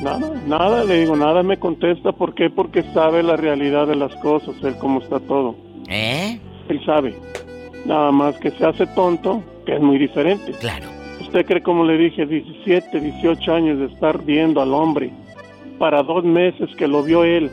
[0.03, 2.13] Nada, nada, le digo, nada me contesta.
[2.13, 2.51] ¿Por qué?
[2.51, 5.57] Porque sabe la realidad de las cosas, él cómo está todo.
[5.89, 6.39] ¿Eh?
[6.69, 7.15] Él sabe.
[7.85, 10.53] Nada más que se hace tonto, que es muy diferente.
[10.61, 10.87] Claro.
[11.21, 15.11] Usted cree, como le dije, 17, 18 años de estar viendo al hombre
[15.79, 17.51] para dos meses que lo vio él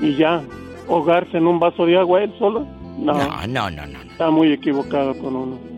[0.00, 0.42] y ya
[0.88, 2.66] ahogarse en un vaso de agua él solo.
[2.98, 4.02] No, no, no, no.
[4.02, 5.72] Está muy equivocado con uno.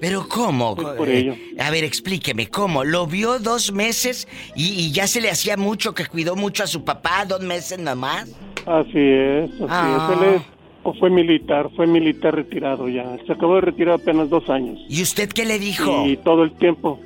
[0.00, 0.74] Pero ¿cómo?
[0.74, 1.36] por ello.
[1.60, 2.82] A ver, explíqueme, ¿cómo?
[2.82, 4.26] ¿Lo vio dos meses
[4.56, 8.28] y, ya se le hacía mucho, que cuidó mucho a su papá, dos meses nomás?
[8.66, 9.68] Así es, así es.
[9.70, 10.14] Ah.
[10.18, 10.42] Él es,
[10.84, 13.16] o fue militar, fue militar retirado ya.
[13.26, 14.80] Se acabó de retirar apenas dos años.
[14.88, 16.06] ¿Y usted qué le dijo?
[16.06, 16.98] Y todo el tiempo,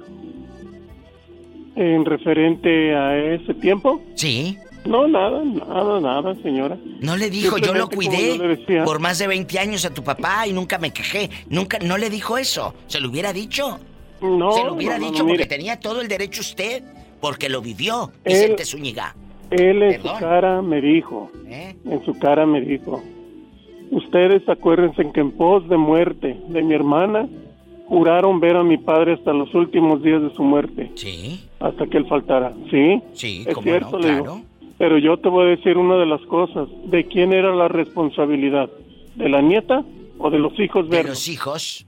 [1.75, 4.01] en referente a ese tiempo?
[4.15, 4.57] Sí.
[4.87, 6.79] No, nada, nada, nada, señora.
[7.01, 8.39] No le dijo, yo lo cuidé
[8.85, 11.29] por más de 20 años a tu papá y nunca me quejé.
[11.51, 12.73] Nunca, no le dijo eso.
[12.87, 13.81] ¿Se lo hubiera dicho?
[14.23, 14.53] No.
[14.53, 15.39] Se lo hubiera no, no, dicho mire.
[15.39, 16.85] porque tenía todo el derecho usted,
[17.21, 19.15] porque lo vivió, Él- Vicente Zúñiga.
[19.51, 20.15] Él en Perdón.
[20.15, 21.75] su cara me dijo, ¿Eh?
[21.85, 23.03] en su cara me dijo,
[23.91, 27.29] ustedes acuérdense que en pos de muerte de mi hermana,
[27.87, 30.91] juraron ver a mi padre hasta los últimos días de su muerte.
[30.95, 31.41] Sí.
[31.61, 32.53] Hasta que él faltara.
[32.71, 33.01] ¿Sí?
[33.13, 34.41] Sí, es cierto, no, le digo.
[34.79, 36.69] Pero yo te voy a decir una de las cosas.
[36.85, 38.69] ¿De quién era la responsabilidad?
[39.15, 39.85] ¿De la nieta
[40.19, 41.11] o de los hijos De verdes?
[41.11, 41.87] los hijos.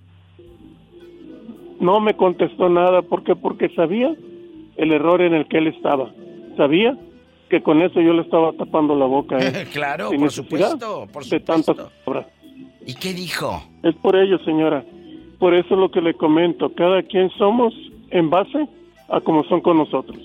[1.80, 3.02] No me contestó nada.
[3.02, 3.36] ¿Por qué?
[3.36, 4.14] Porque sabía
[4.76, 6.10] el error en el que él estaba.
[6.56, 6.96] Sabía
[7.48, 9.38] que con eso yo le estaba tapando la boca.
[9.38, 9.66] él.
[9.72, 12.26] claro, Sin por supuesto, por De tantas palabras.
[12.86, 13.62] ¿Y qué dijo?
[13.82, 14.84] Es por ello, señora,
[15.38, 17.74] por eso es lo que le comento, cada quien somos
[18.10, 18.66] en base
[19.08, 20.18] a como son con nosotros.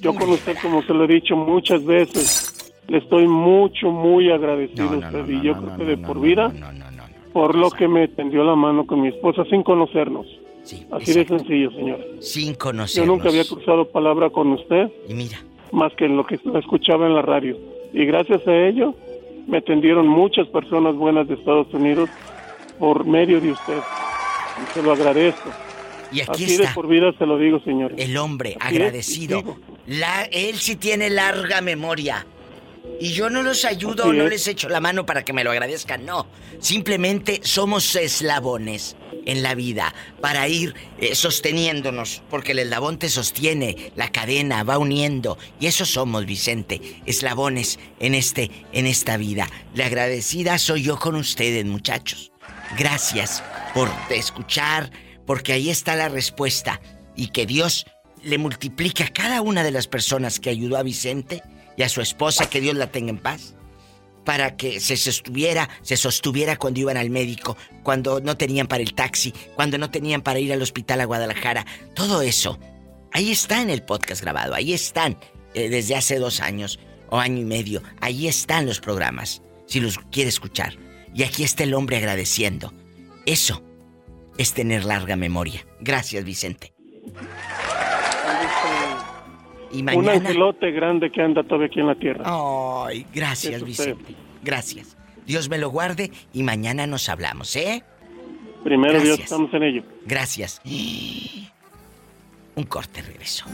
[0.00, 4.88] Yo con usted, como se lo he dicho muchas veces, le estoy mucho, muy agradecido
[4.90, 6.52] a usted y yo creo que de por vida,
[7.32, 10.26] por lo que me tendió la mano con mi esposa sin conocernos.
[10.90, 12.00] Así de sencillo, señor.
[12.20, 12.94] Sin conocernos.
[12.94, 14.90] Yo nunca había cruzado palabra con usted.
[15.08, 15.38] Y mira.
[15.72, 17.56] Más que en lo que escuchaba en la radio.
[17.92, 18.94] Y gracias a ello,
[19.46, 22.08] me atendieron muchas personas buenas de Estados Unidos
[22.78, 23.78] por medio de usted.
[24.62, 25.50] Y se lo agradezco.
[26.10, 26.68] Y aquí Así está.
[26.68, 27.92] de por vida se lo digo, señor.
[27.98, 29.56] El hombre Así agradecido.
[29.86, 32.26] La, él sí tiene larga memoria.
[33.00, 34.30] Y yo no los ayudo, Así no es.
[34.30, 36.26] les echo la mano para que me lo agradezcan, no.
[36.58, 38.96] Simplemente somos eslabones
[39.26, 44.78] en la vida para ir eh, sosteniéndonos, porque el eslabón te sostiene, la cadena va
[44.78, 45.38] uniendo.
[45.60, 49.48] Y eso somos, Vicente, eslabones en, este, en esta vida.
[49.74, 52.32] La agradecida soy yo con ustedes, muchachos.
[52.78, 53.42] Gracias
[53.74, 54.90] por escuchar,
[55.26, 56.80] porque ahí está la respuesta.
[57.16, 57.86] Y que Dios
[58.22, 61.42] le multiplique a cada una de las personas que ayudó a Vicente
[61.76, 63.54] y a su esposa, que Dios la tenga en paz,
[64.28, 68.92] para que se sostuviera, se sostuviera cuando iban al médico, cuando no tenían para el
[68.92, 71.64] taxi, cuando no tenían para ir al hospital a Guadalajara.
[71.94, 72.58] Todo eso,
[73.10, 75.16] ahí está en el podcast grabado, ahí están
[75.54, 76.78] eh, desde hace dos años
[77.08, 80.74] o año y medio, ahí están los programas, si los quiere escuchar.
[81.14, 82.74] Y aquí está el hombre agradeciendo.
[83.24, 83.62] Eso
[84.36, 85.64] es tener larga memoria.
[85.80, 86.74] Gracias, Vicente.
[89.72, 92.24] Y Un angelote grande que anda todavía aquí en la tierra.
[92.26, 93.62] Ay, gracias.
[93.62, 94.14] Vicente.
[94.42, 94.96] Gracias.
[95.26, 97.84] Dios me lo guarde y mañana nos hablamos, ¿eh?
[98.64, 99.82] Primero Dios, estamos en ello.
[100.06, 100.60] Gracias.
[102.54, 103.44] Un corte, regreso.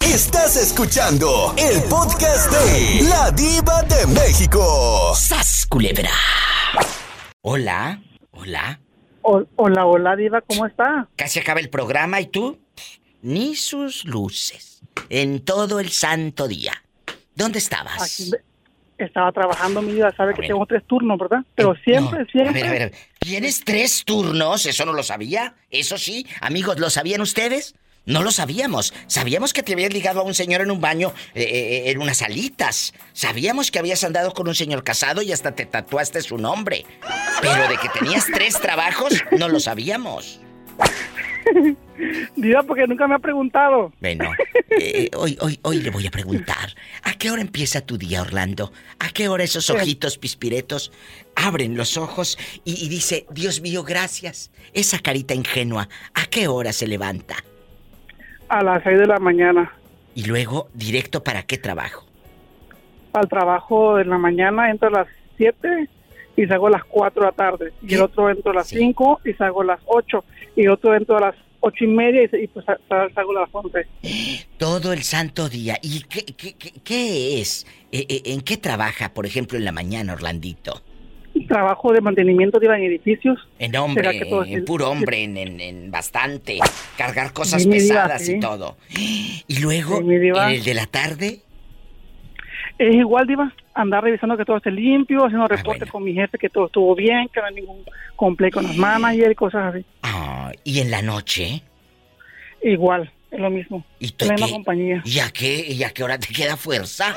[0.00, 5.12] Estás escuchando el podcast de La Diva de México.
[5.14, 6.10] ¡Sas, culebra!
[7.42, 8.02] Hola,
[8.32, 8.80] hola.
[9.22, 11.08] Hola, hola, Diva, ¿cómo está?
[11.16, 12.58] Casi acaba el programa y tú,
[13.24, 14.82] ni sus luces.
[15.08, 16.72] En todo el santo día.
[17.34, 18.02] ¿Dónde estabas?
[18.02, 18.30] Aquí
[18.98, 21.38] estaba trabajando, mi vida, sabe que tengo tres turnos, ¿verdad?
[21.54, 22.52] Pero siempre, A siempre.
[22.62, 24.66] ver, a ver, ¿tienes tres turnos?
[24.66, 25.54] Eso no lo sabía.
[25.70, 27.74] Eso sí, amigos, ¿lo sabían ustedes?
[28.06, 28.92] No lo sabíamos.
[29.06, 32.20] Sabíamos que te habías ligado a un señor en un baño, eh, eh, en unas
[32.20, 32.92] alitas.
[33.14, 36.84] Sabíamos que habías andado con un señor casado y hasta te tatuaste su nombre.
[37.40, 40.40] Pero de que tenías tres trabajos, no lo sabíamos.
[42.36, 43.92] Diva, porque nunca me ha preguntado.
[44.00, 44.30] Bueno,
[44.70, 46.70] eh, hoy, hoy, hoy le voy a preguntar,
[47.02, 48.72] ¿a qué hora empieza tu día, Orlando?
[48.98, 50.92] ¿A qué hora esos ojitos pispiretos
[51.36, 54.50] abren los ojos y, y dice, Dios mío, gracias?
[54.72, 57.36] Esa carita ingenua, ¿a qué hora se levanta?
[58.48, 59.72] A las seis de la mañana.
[60.14, 62.06] Y luego, directo para qué trabajo.
[63.12, 65.88] Al trabajo de la mañana entro a las siete
[66.36, 67.72] y salgo a las cuatro de la tarde.
[67.82, 70.24] Y el otro entro a las cinco y salgo a las ocho.
[70.56, 73.36] Y el otro entro a las ocho y media y, y pues sa- sa- salgo
[73.36, 73.86] a las once.
[74.58, 75.78] Todo el santo día.
[75.82, 77.66] ¿Y qué, qué, qué- qué es?
[77.92, 80.82] Eh, eh, ¿En qué trabaja, por ejemplo, en la mañana, Orlandito?
[81.48, 83.38] Trabajo de mantenimiento de en edificios.
[83.58, 86.58] En hombre, en puro hombre, en, en- en bastante.
[86.96, 88.76] Cargar cosas Sí, mi diva, pesadas y todo.
[89.48, 91.40] Y luego, Sí, en el de la tarde,
[92.78, 96.48] Es igual, Diva, andar revisando que todo esté limpio, haciendo reportes con mi jefe, que
[96.48, 97.84] todo estuvo bien, que no hay ningún
[98.16, 99.84] complejo con los managers y cosas así.
[100.02, 101.62] Ah, y en la noche.
[102.62, 103.84] Igual, es lo mismo.
[103.98, 104.52] ¿Y Es la misma qué?
[104.52, 105.02] compañía.
[105.04, 107.14] ¿Y a qué, y a qué hora te queda fuerza?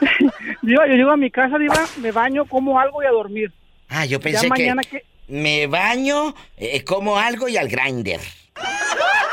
[0.62, 3.52] Diva, yo llego a mi casa, Diva, me baño, como algo y a dormir.
[3.88, 8.20] Ah, yo Ya pensé mañana que, me baño, eh, como algo y al grinder.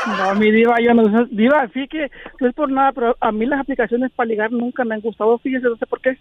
[0.06, 1.26] No, mi Diva, yo no sé.
[1.30, 2.10] Diva, sí que
[2.40, 5.38] no es por nada, pero a mí las aplicaciones para ligar nunca me han gustado,
[5.38, 6.18] fíjese, no sé por qué.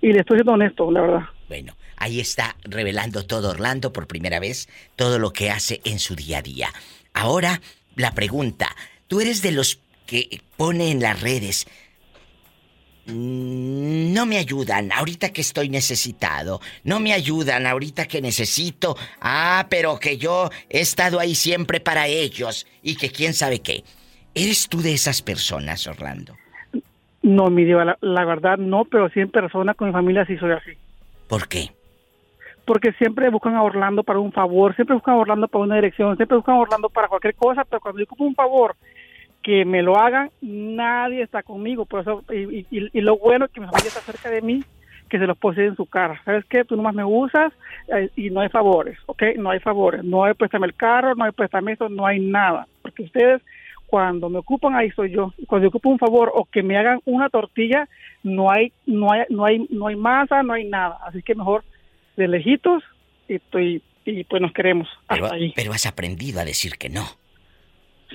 [0.00, 1.22] Y le estoy siendo honesto, la verdad.
[1.48, 6.14] Bueno, ahí está revelando todo Orlando por primera vez, todo lo que hace en su
[6.14, 6.68] día a día.
[7.14, 7.60] Ahora,
[7.96, 8.68] la pregunta,
[9.08, 11.87] ¿tú eres de los que pone en las redes, "Mm,
[13.08, 19.98] no me ayudan ahorita que estoy necesitado, no me ayudan ahorita que necesito, ah, pero
[19.98, 23.82] que yo he estado ahí siempre para ellos y que quién sabe qué?
[24.34, 26.34] ¿Eres tú de esas personas, Orlando?
[27.22, 30.36] No, mi Diva, la, la verdad no, pero sí en persona con mi familia sí
[30.36, 30.72] soy así.
[31.28, 31.70] ¿Por qué?
[32.64, 36.16] Porque siempre buscan a Orlando para un favor, siempre buscan a Orlando para una dirección,
[36.16, 38.76] siempre buscan a Orlando para cualquier cosa, pero cuando yo ocupo un favor
[39.48, 41.86] que me lo hagan, nadie está conmigo.
[41.86, 44.62] Por eso, y, y- y lo bueno es que mi familia está cerca de mí,
[45.08, 46.20] que se los posee en su cara.
[46.26, 46.64] ¿Sabes qué?
[46.64, 47.50] Tú nomás me usas
[47.96, 49.22] eh, y no hay favores, ¿ok?
[49.38, 50.04] No hay favores.
[50.04, 52.66] No hay préstame el carro, no hay préstame eso, no hay nada.
[52.82, 53.40] Porque ustedes,
[53.86, 55.32] cuando me ocupan, ahí soy yo.
[55.38, 57.88] Y Cuando yo ocupo un favor o que me hagan una tortilla,
[58.22, 60.98] no hay, no hay, no hay, no hay masa, no hay nada.
[61.06, 61.64] Así que mejor
[62.18, 62.82] de lejitos
[63.28, 64.88] y estoy y pues nos queremos.
[65.08, 65.52] Pero, hasta ahí.
[65.56, 67.04] pero has aprendido a decir que no.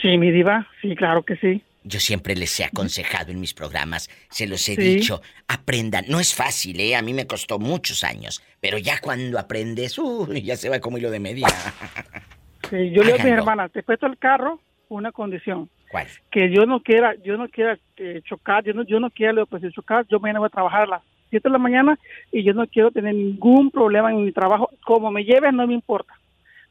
[0.02, 1.62] Sí, mi diva, sí, claro que sí.
[1.86, 4.82] Yo siempre les he aconsejado en mis programas, se los he Sí.
[4.96, 6.06] dicho, aprendan.
[6.08, 6.96] No es fácil, ¿eh?
[6.96, 10.98] A mí me costó muchos años, pero ya cuando aprendes, uy, ya se va como
[10.98, 11.48] hilo de media.
[12.70, 13.38] Sí, yo le digo a mi Háganlo.
[13.42, 15.70] hermana, te presto el carro una condición.
[15.92, 16.08] ¿Cuál?
[16.32, 19.62] Que yo no quiera, yo no quiera eh, chocar, yo no, yo no quiero, pues
[19.74, 22.00] chocar, yo mañana voy a trabajar a las 7 de la mañana
[22.32, 24.70] y yo no quiero tener ningún problema en mi trabajo.
[24.86, 26.14] Como me lleves, no me importa,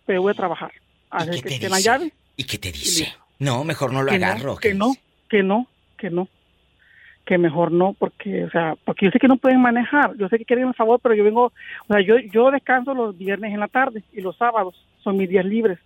[0.07, 0.73] pero voy a trabajar.
[1.11, 2.11] Así qué que te la llave.
[2.37, 3.13] ¿Y qué te dice?
[3.39, 4.57] No, mejor no lo que no, agarro.
[4.57, 4.95] que no,
[5.29, 5.67] que no,
[5.99, 6.29] que no,
[7.25, 10.39] que mejor no, porque, o sea, porque yo sé que no pueden manejar, yo sé
[10.39, 13.61] que quieren el favor, pero yo vengo, o sea, yo, yo descanso los viernes en
[13.61, 15.79] la tarde y los sábados son mis días libres.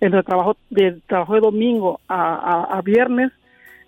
[0.00, 3.32] Entonces trabajo de trabajo de domingo a, a, a viernes,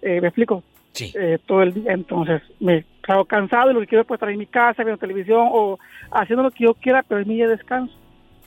[0.02, 0.62] eh, me explico,
[1.00, 4.30] Eh, todo el día, entonces me claro cansado y lo que quiero es pues estar
[4.30, 5.76] en mi casa viendo televisión o
[6.12, 7.92] haciendo lo que yo quiera, pero es mi día de descanso.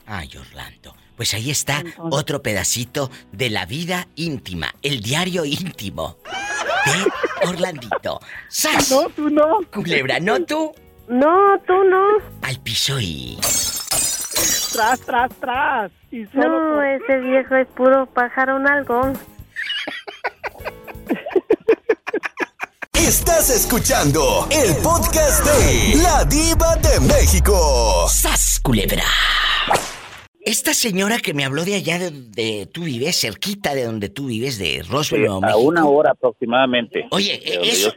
[0.06, 0.94] Ay, Orlando.
[1.18, 6.16] Pues ahí está otro pedacito de la vida íntima, el diario íntimo
[6.86, 8.20] de Orlandito.
[8.48, 8.90] ¡Sas!
[8.92, 9.58] No, tú no.
[9.74, 10.72] Culebra, no tú.
[11.08, 12.04] No, tú no.
[12.42, 13.36] Al piso y.
[14.72, 15.90] Tras, tras, tras.
[16.12, 19.18] Y solo No, por- ese viejo es puro pájaro nalgón.
[22.92, 28.06] Estás escuchando el podcast de La Diva de México.
[28.08, 29.02] ¡Sas, culebra!
[30.48, 34.28] Esta señora que me habló de allá de donde tú vives, cerquita de donde tú
[34.28, 35.58] vives, de Roswell, a México.
[35.58, 37.06] una hora aproximadamente.
[37.10, 37.92] Oye, de eso-.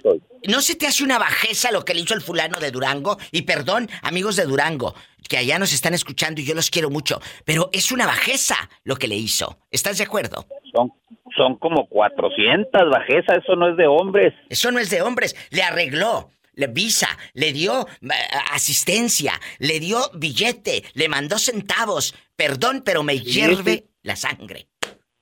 [0.49, 3.17] ¿No se te hace una bajeza lo que le hizo el fulano de Durango?
[3.31, 4.93] Y perdón, amigos de Durango,
[5.29, 8.97] que allá nos están escuchando y yo los quiero mucho, pero es una bajeza lo
[8.97, 9.57] que le hizo.
[9.71, 10.45] ¿Estás de acuerdo?
[10.75, 10.91] Son,
[11.37, 14.33] son como 400 bajezas, eso no es de hombres.
[14.49, 15.37] Eso no es de hombres.
[15.51, 16.31] Le arregló.
[16.53, 18.07] Le visa, le dio eh,
[18.51, 22.13] asistencia, le dio billete, le mandó centavos.
[22.35, 24.67] Perdón, pero me hierve la sangre.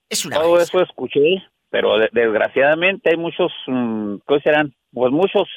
[0.09, 1.19] Es una Todo eso escuché,
[1.69, 4.73] pero de- desgraciadamente hay muchos, mm, ¿qué serán?
[4.91, 5.47] Pues muchos,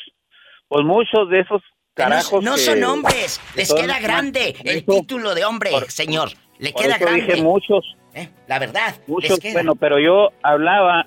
[0.69, 3.41] pues muchos de esos no- carajos no, que- son hombres.
[3.57, 6.31] Les son queda grande el eso- título de hombre, señor.
[6.59, 7.27] Le por queda eso grande.
[7.27, 7.97] dije muchos.
[8.15, 8.95] Eh, La verdad.
[9.07, 11.07] Muchos, bueno, pero yo hablaba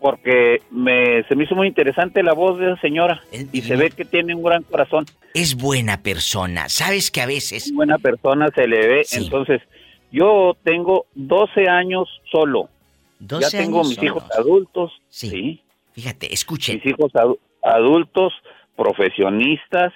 [0.00, 3.20] porque me, se me hizo muy interesante la voz de esa señora
[3.52, 5.06] y se ve que tiene un gran corazón.
[5.34, 6.68] Es buena persona.
[6.68, 7.72] Sabes que a veces.
[7.74, 9.02] Buena persona se le ve.
[9.12, 9.60] Entonces,
[10.10, 12.68] yo tengo 12 años solo.
[13.20, 14.10] 12 ya tengo años mis solos.
[14.16, 14.92] hijos adultos.
[15.08, 15.60] Sí.
[15.92, 16.76] Fíjate, escuchen.
[16.76, 18.32] Mis hijos adu- adultos,
[18.76, 19.92] profesionistas.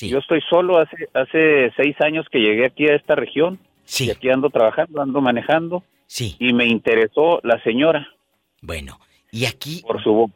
[0.00, 3.58] Yo estoy solo hace hace seis años que llegué aquí a esta región.
[3.98, 5.82] Y aquí ando trabajando, ando manejando.
[6.06, 6.36] Sí.
[6.38, 8.06] Y me interesó la señora.
[8.60, 9.00] Bueno,
[9.30, 9.82] y aquí.
[9.86, 10.30] Por su voz.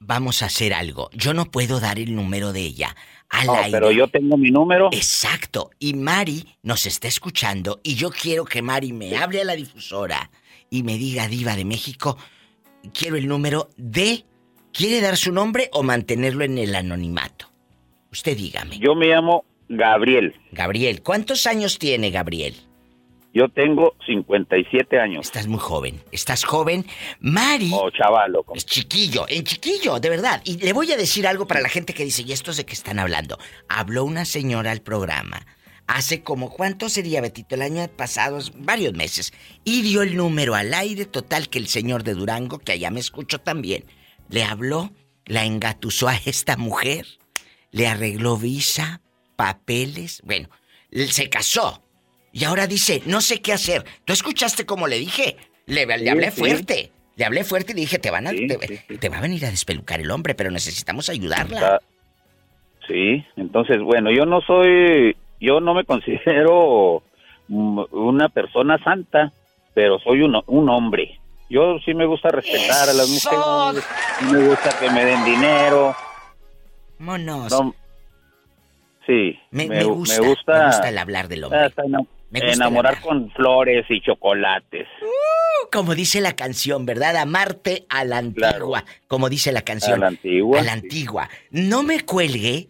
[0.00, 1.08] Vamos a hacer algo.
[1.12, 2.94] Yo no puedo dar el número de ella
[3.30, 3.70] al No, aire.
[3.70, 4.88] pero yo tengo mi número.
[4.92, 5.70] Exacto.
[5.78, 10.30] Y Mari nos está escuchando y yo quiero que Mari me hable a la difusora
[10.68, 12.18] y me diga, Diva de México,
[12.92, 14.24] quiero el número de...
[14.72, 17.46] ¿Quiere dar su nombre o mantenerlo en el anonimato?
[18.10, 18.76] Usted dígame.
[18.80, 20.34] Yo me llamo Gabriel.
[20.50, 22.56] Gabriel, ¿cuántos años tiene Gabriel?
[23.34, 25.26] Yo tengo 57 años.
[25.26, 26.00] Estás muy joven.
[26.12, 26.86] Estás joven.
[27.18, 27.72] Mari.
[27.74, 28.44] O chavalo.
[28.54, 30.40] Es chiquillo, en chiquillo, de verdad.
[30.44, 32.74] Y le voy a decir algo para la gente que dice, ¿y estos de qué
[32.74, 33.36] están hablando?
[33.68, 35.44] Habló una señora al programa.
[35.88, 37.56] Hace como, ¿cuánto sería, Betito?
[37.56, 39.32] El año pasado, varios meses.
[39.64, 43.00] Y dio el número al aire total que el señor de Durango, que allá me
[43.00, 43.84] escuchó también,
[44.28, 44.92] le habló,
[45.26, 47.06] la engatusó a esta mujer,
[47.72, 49.00] le arregló visa,
[49.34, 50.48] papeles, bueno,
[50.92, 51.83] se casó.
[52.34, 53.84] Y ahora dice, no sé qué hacer.
[54.04, 55.36] ¿Tú escuchaste cómo le dije?
[55.66, 56.40] Le, le Sí, hablé sí.
[56.40, 56.90] fuerte.
[57.16, 58.48] Le hablé fuerte y le dije, te van a, Sí,
[58.98, 61.80] te, va a venir a despelucar el hombre, pero necesitamos ayudarla.
[62.88, 67.04] Sí, entonces, bueno, yo no soy, yo no me considero
[67.46, 69.32] mm, una persona santa,
[69.72, 71.20] pero soy un, un hombre.
[71.48, 73.84] Yo sí me gusta respetar a las mujeres,
[74.32, 75.94] me gusta que me den dinero.
[76.98, 77.52] Monos.
[77.52, 77.74] No,
[79.06, 81.60] sí, Me- me, me gu- gusta, me gusta, me gusta el hablar del hombre.
[81.60, 82.00] Ah,
[82.34, 84.88] Me gusta el enamorar con flores y chocolates.
[85.70, 87.16] Como dice la canción, ¿verdad?
[87.16, 88.84] Amarte a la antigua.
[89.06, 89.94] Como dice la canción.
[89.94, 91.30] A la antigua, A la antigua.
[91.52, 92.66] No me cuelgue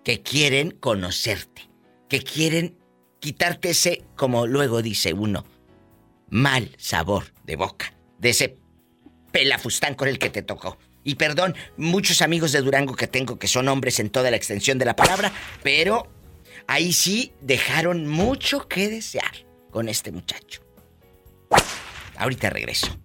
[0.05, 1.66] que quieren conocerte.
[2.09, 2.79] Que quieren
[3.21, 5.45] quitarte ese, como luego dice uno,
[6.29, 7.93] mal sabor de boca.
[8.19, 8.59] De ese
[9.33, 10.79] pelafustán con el que te tocó.
[11.05, 14.79] Y perdón, muchos amigos de Durango que tengo que son hombres en toda la extensión
[14.79, 16.09] de la palabra, pero
[16.67, 20.63] ahí sí dejaron mucho que desear con este muchacho.
[22.17, 22.99] Ahorita regreso.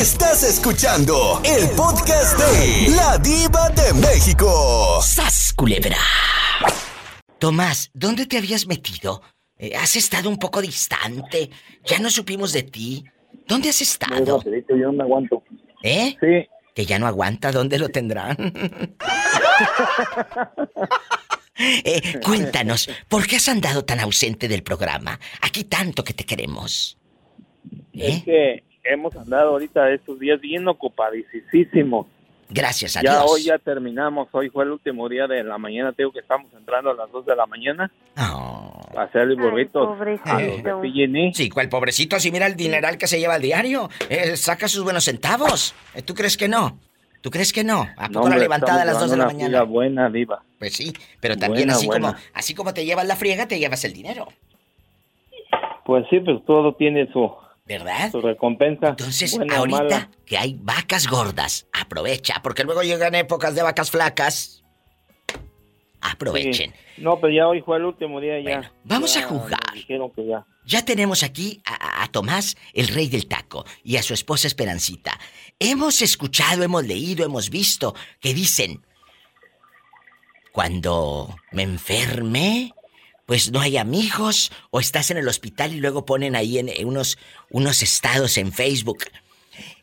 [0.00, 5.00] Estás escuchando el podcast de La Diva de México.
[5.02, 5.96] ¡Sas, culebra!
[7.40, 9.22] Tomás, ¿dónde te habías metido?
[9.56, 11.50] Eh, has estado un poco distante.
[11.84, 13.04] Ya no supimos de ti.
[13.48, 14.40] ¿Dónde has estado?
[14.44, 15.42] yo no me aguanto.
[15.82, 16.14] ¿Eh?
[16.20, 16.48] Sí.
[16.76, 18.36] Que ya no aguanta, ¿dónde lo tendrán?
[21.60, 25.18] Eh, cuéntanos, ¿por qué has andado tan ausente del programa?
[25.40, 26.96] Aquí tanto que te queremos.
[27.92, 32.06] Es que hemos andado ahorita estos días bien ocupadísimos.
[32.50, 33.24] Gracias a ya Dios.
[33.30, 36.50] hoy ya terminamos, hoy fue el último día de la mañana, te digo que estamos
[36.56, 37.90] entrando a las 2 de la mañana.
[38.18, 38.80] Oh.
[38.96, 39.94] A hacer el burrito.
[40.40, 42.16] Eh, Sí, ¿cuál pobrecito?
[42.16, 43.90] Así mira el dineral que se lleva al diario.
[44.08, 45.74] Eh, saca sus buenos centavos.
[45.94, 46.78] Eh, ¿Tú crees que no?
[47.20, 47.86] ¿Tú crees que no?
[47.98, 49.62] ¿A poco la hombre, levantada a las estamos 2 de la una mañana?
[49.64, 50.42] buena, diva.
[50.58, 52.12] Pues sí, pero también Buena, así buena.
[52.12, 54.26] como así como te llevas la friega, te llevas el dinero.
[55.84, 57.30] Pues sí, pues todo tiene su,
[57.68, 58.10] ¿verdad?
[58.10, 58.88] su recompensa.
[58.88, 60.10] Entonces, ahorita mala.
[60.24, 64.64] que hay vacas gordas, aprovecha, porque luego llegan épocas de vacas flacas.
[66.00, 66.70] Aprovechen.
[66.72, 67.02] Sí.
[67.02, 68.72] No, pero ya hoy fue el último día ya.
[68.84, 69.60] vamos Ya a jugar.
[69.86, 70.46] que ya.
[70.64, 75.18] Ya tenemos aquí a, a Tomás, el rey del taco, y a su esposa Esperancita.
[75.58, 78.84] Hemos escuchado, hemos leído, hemos visto que dicen,
[80.52, 82.72] cuando me enferme,
[83.28, 87.18] pues no hay amigos, o estás en el hospital y luego ponen ahí en, unos,
[87.50, 89.04] unos estados en Facebook.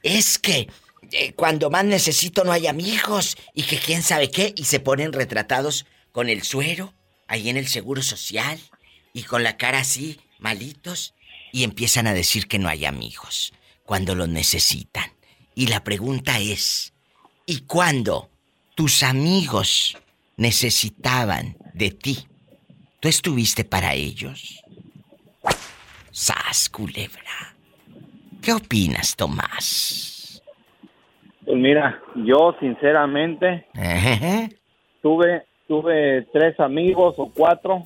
[0.02, 0.68] Es que
[1.12, 5.14] eh, cuando más necesito no hay amigos y que quién sabe qué, y se ponen
[5.14, 6.96] retratados con el suero,
[7.28, 8.60] ahí en el seguro social,
[9.14, 11.14] y con la cara así, malitos,
[11.52, 13.54] y empiezan a decir que no hay amigos
[13.84, 15.14] cuando los necesitan.
[15.54, 16.94] Y la pregunta es,
[17.46, 18.32] ¿y cuándo
[18.74, 20.00] tus amigos
[20.36, 22.28] necesitaban de ti?
[23.06, 24.64] ¿Tú estuviste para ellos?
[26.10, 27.53] Sas, culebra.
[28.41, 30.41] ¿Qué opinas, Tomás?
[31.45, 33.68] Pues mira, yo sinceramente
[35.03, 37.84] tuve tuve tres amigos o cuatro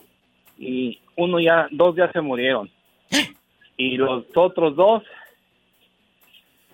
[0.58, 2.72] y uno ya dos ya se murieron
[3.76, 5.04] y los otros dos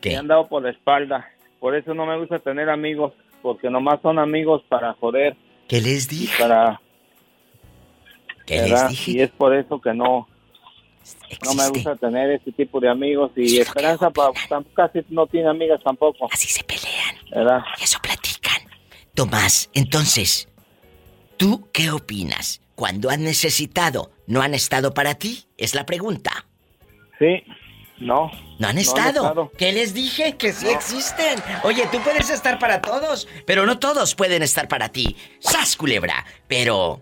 [0.03, 1.27] me han dado por la espalda.
[1.59, 3.11] Por eso no me gusta tener amigos
[3.41, 5.35] porque nomás son amigos para joder.
[5.67, 6.39] ¿Qué les dije?
[6.39, 6.84] Para ¿Qué les
[8.47, 8.89] ¿verdad?
[8.89, 9.11] dije?
[9.11, 10.27] Y es por eso que no
[11.43, 14.31] no me gusta tener ese tipo de amigos y Esperanza pa-
[14.75, 16.27] casi no tiene amigas tampoco.
[16.31, 17.15] Así se pelean.
[17.31, 17.59] ¿Verdad?
[17.81, 18.61] Eso platican.
[19.13, 20.47] Tomás, entonces,
[21.37, 22.61] ¿tú qué opinas?
[22.75, 25.45] Cuando han necesitado, ¿no han estado para ti?
[25.57, 26.45] Es la pregunta.
[27.19, 27.43] Sí,
[27.99, 28.29] no.
[28.59, 29.51] ¿No han No estado?
[29.57, 30.35] ¿Qué les dije?
[30.35, 31.39] Que sí existen.
[31.63, 35.15] Oye, tú puedes estar para todos, pero no todos pueden estar para ti.
[35.39, 36.25] ¡Sas, culebra!
[36.47, 36.99] Pero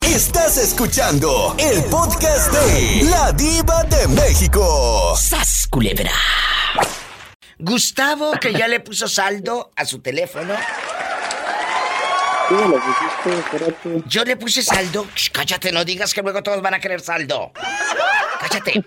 [0.00, 5.16] Estás escuchando el podcast de La Diva de México.
[5.16, 6.12] ¡Sas, culebra!
[7.60, 10.54] Gustavo, que ya le puso saldo a su teléfono.
[14.06, 15.06] Yo le puse saldo.
[15.14, 17.52] Shh, cállate, no digas que luego todos van a querer saldo.
[18.40, 18.82] Cállate.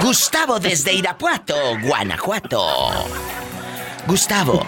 [0.00, 2.64] Gustavo desde Irapuato, Guanajuato.
[4.06, 4.64] Gustavo,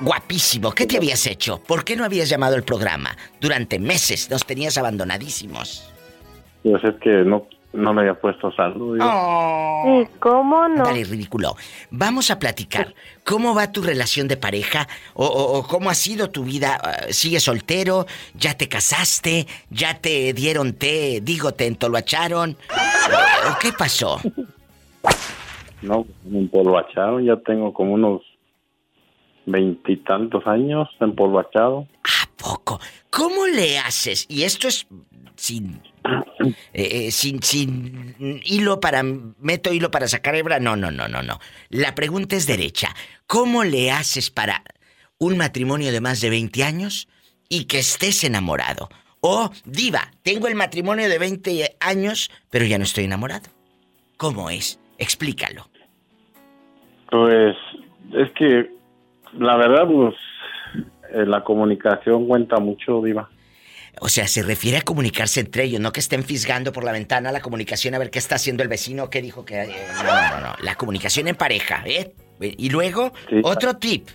[0.00, 1.62] guapísimo, ¿qué te habías hecho?
[1.62, 3.16] ¿Por qué no habías llamado al programa?
[3.40, 5.92] Durante meses nos tenías abandonadísimos.
[6.62, 7.46] Pues es que no,
[7.76, 8.94] no me había puesto saldo.
[8.94, 9.04] digo.
[9.84, 10.84] Sí, ¿cómo no?
[10.84, 11.54] Dale, ridículo.
[11.90, 12.94] Vamos a platicar.
[13.24, 14.88] ¿Cómo va tu relación de pareja?
[15.14, 16.78] ¿O, o- o cómo ha sido tu vida?
[16.82, 18.06] Ah, ¿Sigues soltero?
[18.34, 19.46] ¿Ya te casaste?
[19.70, 21.20] ¿Ya te dieron té?
[21.22, 22.56] Digo, te entoloacharon.
[23.52, 24.20] ¿O qué pasó?
[25.82, 28.22] No, me empolvacharon, ya tengo como unos
[29.44, 31.86] veintitantos años empolvachado.
[33.10, 34.26] ¿Cómo le haces?
[34.28, 34.86] Y esto es
[35.36, 35.80] sin.
[36.72, 39.02] Eh, eh, sin, hilo para.
[39.02, 40.60] Meto hilo para sacar hebra.
[40.60, 41.38] No, no, no, no, no.
[41.68, 42.94] La pregunta es derecha.
[43.26, 44.62] ¿Cómo le haces para
[45.18, 47.08] un matrimonio de más de 20 años
[47.48, 48.88] y que estés enamorado?
[49.20, 53.48] O, Diva, tengo el matrimonio de 20 años, pero ya no estoy enamorado.
[54.16, 54.78] ¿Cómo es?
[54.98, 55.68] Explícalo.
[57.10, 57.56] Pues
[58.12, 58.70] es que
[59.38, 60.14] la verdad, pues
[61.12, 63.28] eh, la comunicación cuenta mucho, Diva.
[64.00, 67.32] O sea, se refiere a comunicarse entre ellos, no que estén fisgando por la ventana
[67.32, 69.62] la comunicación a ver qué está haciendo el vecino, qué dijo que...
[69.62, 72.12] Eh, no, no, no, la comunicación en pareja, ¿eh?
[72.40, 73.12] Y luego,
[73.42, 74.08] otro tip.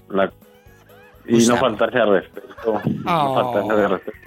[1.27, 2.81] y no faltarse al respeto.
[2.85, 3.35] No Oh.
[3.53, 4.17] faltarse al respeto.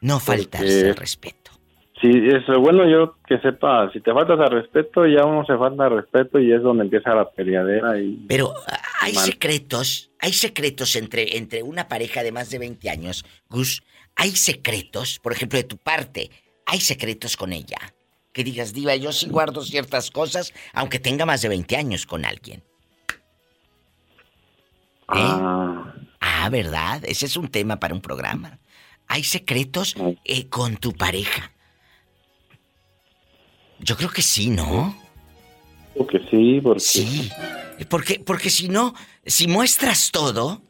[0.00, 1.50] No faltarse al respeto.
[2.00, 5.84] Sí, es bueno yo que sepa, si te faltas al respeto, ya uno se falta
[5.84, 8.24] al respeto y es donde empieza la peleadera y...
[8.26, 9.24] Pero ah, hay Mal.
[9.26, 13.82] secretos, hay secretos entre, entre una pareja de más de 20 años, Gus.
[14.20, 16.30] Hay secretos, por ejemplo, de tu parte,
[16.66, 17.94] hay secretos con ella.
[18.34, 22.26] Que digas, Diva, yo sí guardo ciertas cosas, aunque tenga más de 20 años con
[22.26, 22.62] alguien.
[25.08, 27.02] Ah, Ah, ¿verdad?
[27.06, 28.58] Ese es un tema para un programa.
[29.08, 29.94] Hay secretos
[30.24, 31.52] eh, con tu pareja.
[33.78, 34.94] Yo creo que sí, ¿no?
[35.94, 36.80] creo que sí, porque...
[36.80, 37.30] Sí.
[37.88, 38.94] Porque, porque si no,
[39.24, 40.69] si muestras todo, eh,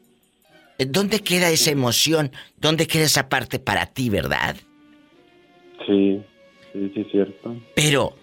[0.87, 2.33] ¿dónde queda esa emoción?
[2.57, 4.57] ¿Dónde queda esa parte para ti, verdad?
[5.87, 6.23] Sí,
[6.73, 7.57] sí, sí, es cierto.
[7.75, 8.17] Pero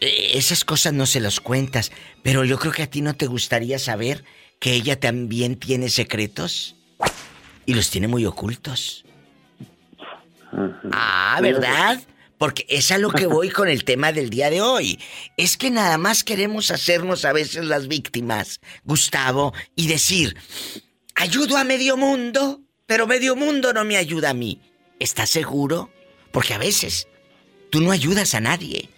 [0.00, 1.92] eh, esas cosas no se las cuentas.
[2.22, 4.24] Pero yo creo que a ti no te gustaría saber
[4.58, 6.76] que ella también tiene secretos
[7.66, 9.04] y los tiene muy ocultos.
[10.92, 12.00] Ah, ¿verdad?
[12.38, 14.98] Porque es a lo que voy con el tema del día de hoy.
[15.36, 20.36] Es que nada más queremos hacernos a veces las víctimas, Gustavo, y decir,
[21.20, 24.58] ayudo a medio mundo, pero medio mundo no me ayuda a mí.
[24.98, 25.90] ¿Estás seguro?
[26.32, 27.08] Porque a veces
[27.68, 28.88] tú no ayudas a nadie.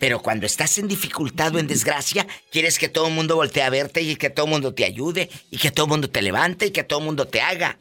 [0.00, 3.70] Pero cuando estás en dificultad o en desgracia, quieres que todo el mundo voltee a
[3.70, 6.66] verte y que todo el mundo te ayude y que todo el mundo te levante
[6.66, 7.78] y que todo el mundo te haga.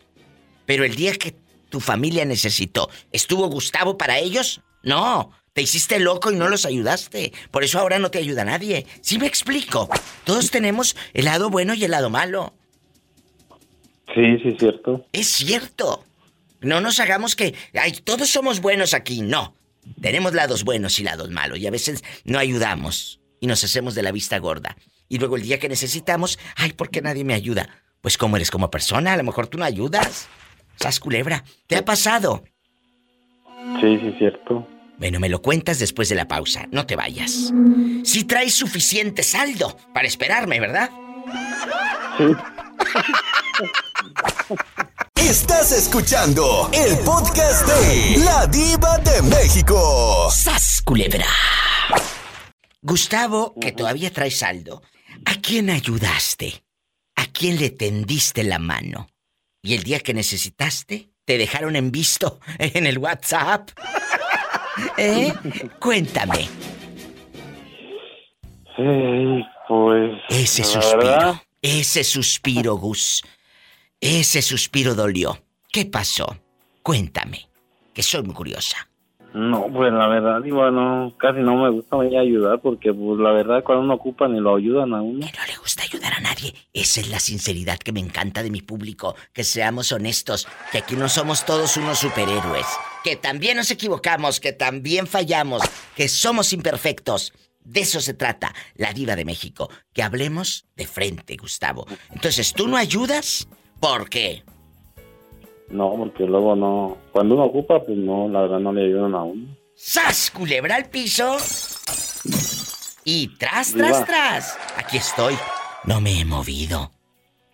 [0.68, 1.36] Pero el día que
[1.70, 4.62] tu familia necesitó, ¿estuvo Gustavo para ellos?
[4.84, 7.34] No, te hiciste loco y no los ayudaste.
[7.50, 8.86] Por eso ahora no te ayuda nadie.
[9.02, 9.90] ¿Sí me explico?
[10.24, 12.54] Todos tenemos el lado bueno y el lado malo.
[14.14, 15.06] Sí, sí, es cierto.
[15.14, 16.04] Es cierto.
[16.62, 19.22] No nos hagamos que, ay, todos somos buenos aquí.
[19.22, 19.56] No.
[20.00, 21.60] Tenemos lados buenos y lados malos.
[21.60, 23.20] Y a veces no ayudamos.
[23.40, 24.78] Y nos hacemos de la vista gorda.
[25.10, 27.70] Y luego el día que necesitamos, ay, ¿por qué nadie me ayuda?
[28.02, 30.28] Pues como eres como persona, a lo mejor tú no ayudas.
[30.76, 31.44] ¿Sas culebra?
[31.68, 32.44] ¿Te ha pasado?
[33.80, 34.68] Sí, sí, es cierto.
[34.98, 36.68] Bueno, me lo cuentas después de la pausa.
[36.72, 37.52] No te vayas.
[38.04, 40.92] Si traes suficiente saldo para esperarme, ¿verdad?
[45.16, 50.30] Estás escuchando el podcast de La Diva de México.
[50.30, 51.26] ¡Sas, culebra!
[52.82, 54.82] Gustavo, que todavía trae saldo,
[55.26, 56.64] ¿a quién ayudaste?
[57.16, 59.08] ¿A quién le tendiste la mano?
[59.62, 63.70] Y el día que necesitaste, te dejaron en visto en el WhatsApp.
[64.98, 65.32] ¿Eh?
[65.80, 66.50] Cuéntame.
[68.76, 70.12] Sí, pues...
[70.30, 70.98] Ese suspiro.
[70.98, 73.24] verdad, Ese suspiro, Gus.
[74.00, 75.44] Ese suspiro dolió.
[75.72, 76.38] ¿Qué pasó?
[76.82, 77.50] Cuéntame,
[77.94, 78.90] que soy muy curiosa.
[79.36, 83.20] No, pues la verdad, Diva, no, casi no me gusta venir a ayudar porque, pues
[83.20, 85.20] la verdad, cuando uno ocupa ni lo ayudan a uno.
[85.20, 86.54] no le gusta ayudar a nadie.
[86.74, 89.16] Esa es la sinceridad que me encanta de mi público.
[89.32, 92.66] Que seamos honestos, que aquí no somos todos unos superhéroes.
[93.04, 95.62] Que también nos equivocamos, que también fallamos,
[95.96, 97.34] que somos imperfectos.
[97.64, 99.70] De eso se trata la diva de México.
[99.94, 101.86] Que hablemos de frente, Gustavo.
[102.12, 103.48] Entonces, ¿tú no ayudas?
[103.80, 104.44] ¿Por qué?
[105.70, 106.98] No, porque luego no.
[107.12, 109.48] Cuando uno ocupa, pues no, la verdad no le ayudan a uno.
[109.76, 110.32] ¡Sas!
[110.32, 111.38] Culebra al piso.
[113.04, 113.88] Y tras, Diva.
[113.88, 114.60] tras, tras.
[114.78, 115.36] Aquí estoy.
[115.86, 116.92] No me he movido.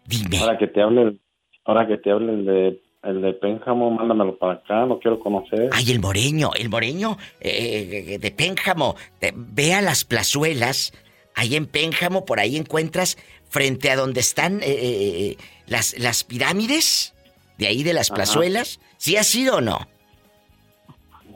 [0.06, 0.40] Dime.
[0.40, 1.18] Ahora que te hable,
[1.64, 5.70] ahora que te hable el de, el de Pénjamo, mándamelo para acá, lo quiero conocer.
[5.72, 8.96] Ay, el moreño, el moreño eh, de Pénjamo.
[9.34, 10.94] Ve a las plazuelas.
[11.34, 13.18] Ahí en Pénjamo, por ahí encuentras
[13.50, 17.14] frente a donde están eh, eh, las, las pirámides.
[17.58, 18.16] De ahí de las Ajá.
[18.16, 18.80] plazuelas.
[18.98, 19.88] ¿Sí has ido o no?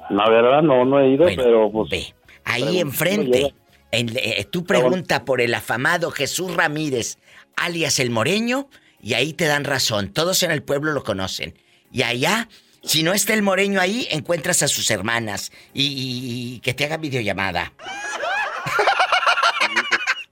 [0.09, 2.13] La verdad no, no he ido, pero pues...
[2.43, 3.53] Ahí Pregunto, enfrente.
[3.91, 7.17] En- eh, tú pregunta por el afamado Jesús Ramírez,
[7.55, 8.67] alias el Moreño,
[9.01, 10.09] y ahí te dan razón.
[10.13, 11.57] Todos en el pueblo lo conocen.
[11.91, 12.47] Y allá,
[12.83, 16.85] si no está el Moreño ahí, encuentras a sus hermanas y, y- y que te
[16.85, 17.73] hagan videollamada.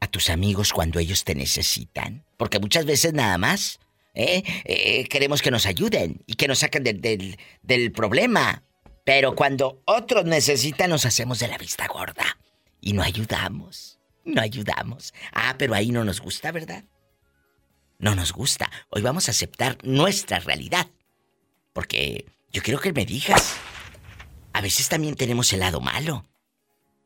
[0.00, 2.24] a tus amigos cuando ellos te necesitan.
[2.38, 3.78] Porque muchas veces nada más
[4.14, 4.42] ¿eh?
[4.64, 8.64] Eh, queremos que nos ayuden y que nos saquen del, del, del problema.
[9.04, 12.38] Pero cuando otros necesitan nos hacemos de la vista gorda.
[12.80, 13.98] Y no ayudamos.
[14.24, 15.12] No ayudamos.
[15.34, 16.84] Ah, pero ahí no nos gusta, ¿verdad?
[17.98, 18.70] No nos gusta.
[18.90, 20.86] Hoy vamos a aceptar nuestra realidad.
[21.72, 23.58] Porque yo quiero que me digas.
[24.52, 26.24] A veces también tenemos el lado malo.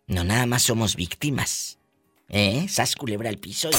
[0.06, 1.78] No nada más somos víctimas.
[2.28, 2.66] ¿Eh?
[2.68, 3.72] Sas culebra al piso y...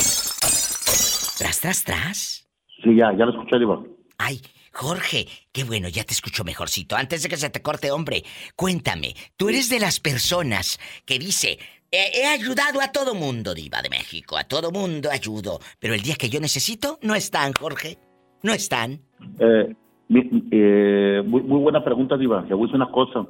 [1.37, 2.47] Tras, tras, tras.
[2.83, 3.81] Sí, ya, ya lo escuché, Diva.
[4.17, 6.95] Ay, Jorge, qué bueno, ya te escucho mejorcito.
[6.95, 8.23] Antes de que se te corte, hombre,
[8.55, 11.59] cuéntame, tú eres de las personas que dice,
[11.91, 16.01] he, he ayudado a todo mundo, diva de México, a todo mundo ayudo, pero el
[16.01, 17.97] día que yo necesito, no están, Jorge,
[18.43, 18.99] no están.
[19.39, 19.75] Eh,
[20.51, 22.41] eh, muy, muy buena pregunta, Diva.
[22.41, 23.27] Le voy a decir una cosa.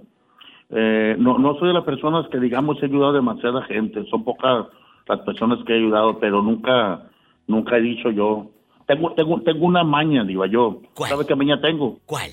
[0.69, 4.05] Eh, no, no soy de las personas que, digamos, he ayudado a demasiada gente.
[4.09, 4.67] Son pocas
[5.07, 7.09] las personas que he ayudado, pero nunca,
[7.47, 8.51] nunca he dicho yo.
[8.87, 10.81] Tengo, tengo, tengo una maña, Diva, yo.
[10.95, 11.99] ¿Sabe qué maña tengo?
[12.05, 12.31] ¿Cuál?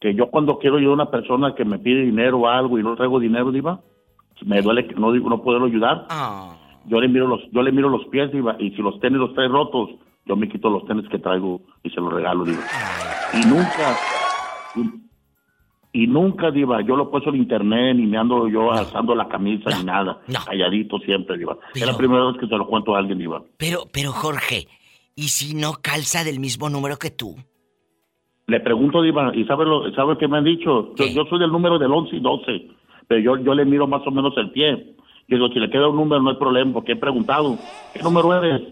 [0.00, 2.82] Que yo cuando quiero yo a una persona que me pide dinero o algo y
[2.82, 3.80] no traigo dinero, Diva,
[4.44, 6.06] me duele que no, digo, no poderlo ayudar.
[6.10, 6.56] Ah.
[6.86, 9.34] Yo le miro los, yo le miro los pies, Diva, y si los tenis los
[9.34, 9.90] trae rotos,
[10.24, 12.62] yo me quito los tenis que traigo y se los regalo, Diva.
[13.34, 13.96] Y nunca,
[14.76, 19.28] y, y nunca, Diva, yo lo puesto en internet, ni me ando yo alzando la
[19.28, 20.20] camisa, ni nada.
[20.46, 21.56] Calladito siempre, Diva.
[21.74, 23.42] Es la primera vez que se lo cuento a alguien, Diva.
[23.56, 24.68] Pero, pero Jorge,
[25.14, 27.34] ¿y si no calza del mismo número que tú?
[28.46, 30.94] Le pregunto, Diva, ¿y sabe, lo, sabe qué me han dicho?
[30.94, 32.68] Yo, yo soy del número del 11 y 12,
[33.08, 34.94] pero yo, yo le miro más o menos el pie.
[35.28, 37.58] Yo digo, si le queda un número no hay problema, porque he preguntado,
[37.92, 38.62] ¿qué número eres?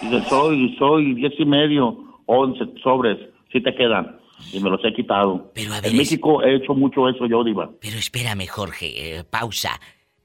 [0.00, 1.96] Dice, soy, soy 10 y medio,
[2.26, 3.18] 11 sobres,
[3.52, 4.18] si te quedan.
[4.52, 5.50] Y me los he quitado.
[5.54, 7.70] Pero a ver, en es- México he hecho mucho eso yo, Diva.
[7.80, 9.70] Pero espérame, Jorge, eh, pausa.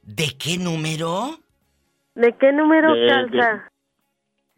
[0.03, 1.37] ¿De qué número?
[2.15, 3.71] ¿De qué número De- calza?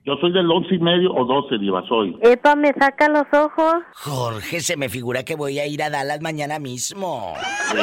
[0.06, 2.18] Yo soy del 11 y medio o 12, Diva, soy.
[2.22, 3.76] Epa, me saca los ojos.
[3.94, 7.34] Jorge, se me figura que voy a ir a Dallas mañana mismo.
[7.72, 7.78] Sí.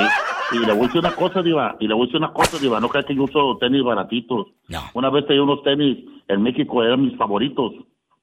[0.53, 2.59] Y le voy a decir una cosa, Diva, y le voy a decir una cosa,
[2.59, 4.49] Diva, no creas que yo uso tenis baratitos.
[4.69, 4.81] No.
[4.95, 5.99] Una vez tenía unos tenis
[6.29, 7.73] en México, eran mis favoritos.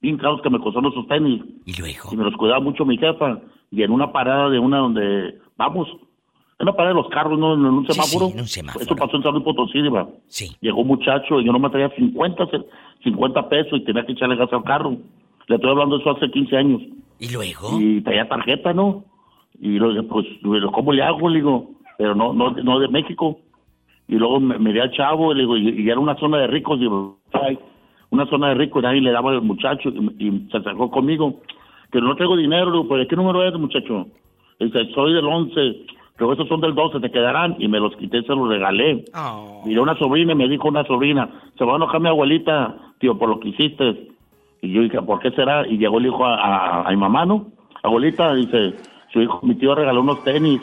[0.00, 1.42] Bien caros que me costaron esos tenis.
[1.66, 2.10] Y luego.
[2.12, 3.38] Y me los cuidaba mucho mi jefa.
[3.70, 5.88] Y en una parada de una donde, vamos,
[6.58, 7.54] en una parada de los carros, ¿no?
[7.54, 8.32] En un Sí, sí, semáforo.
[8.32, 8.84] en un semáforo.
[8.84, 10.08] Eso pasó en San Luis Potosí, Diva.
[10.28, 10.56] Sí.
[10.60, 12.64] Llegó un muchacho y yo no me traía 50, ce-
[13.04, 14.96] 50 pesos y tenía que echarle gas al carro.
[15.46, 16.82] Le estoy hablando de eso hace 15 años.
[17.18, 17.80] ¿Y luego?
[17.80, 19.04] Y traía tarjeta, ¿no?
[19.60, 20.26] Y luego, pues,
[20.72, 21.28] ¿cómo le hago?
[21.28, 23.40] Le digo, pero no, no, no de México.
[24.06, 26.80] Y luego me miré al chavo, le digo, y, y era una zona de ricos,
[26.80, 27.58] digo, ay,
[28.08, 31.40] una zona de ricos, y nadie le daba al muchacho, y, y se acercó conmigo.
[31.92, 34.06] Que no traigo dinero, digo, pues, ¿de qué número eres, muchacho?
[34.60, 37.56] Y dice, soy del 11, pero esos son del 12, te quedarán.
[37.58, 39.04] Y me los quité, se los regalé.
[39.66, 43.18] Miré una sobrina y me dijo una sobrina, se va a enojar mi abuelita, tío,
[43.18, 44.08] por lo que hiciste.
[44.62, 45.66] Y yo dije, ¿por qué será?
[45.66, 47.48] Y llegó el hijo a, a, a mi mamá, ¿no?
[47.82, 48.74] Abuelita, dice,
[49.12, 50.60] su hijo, mi tío regaló unos tenis.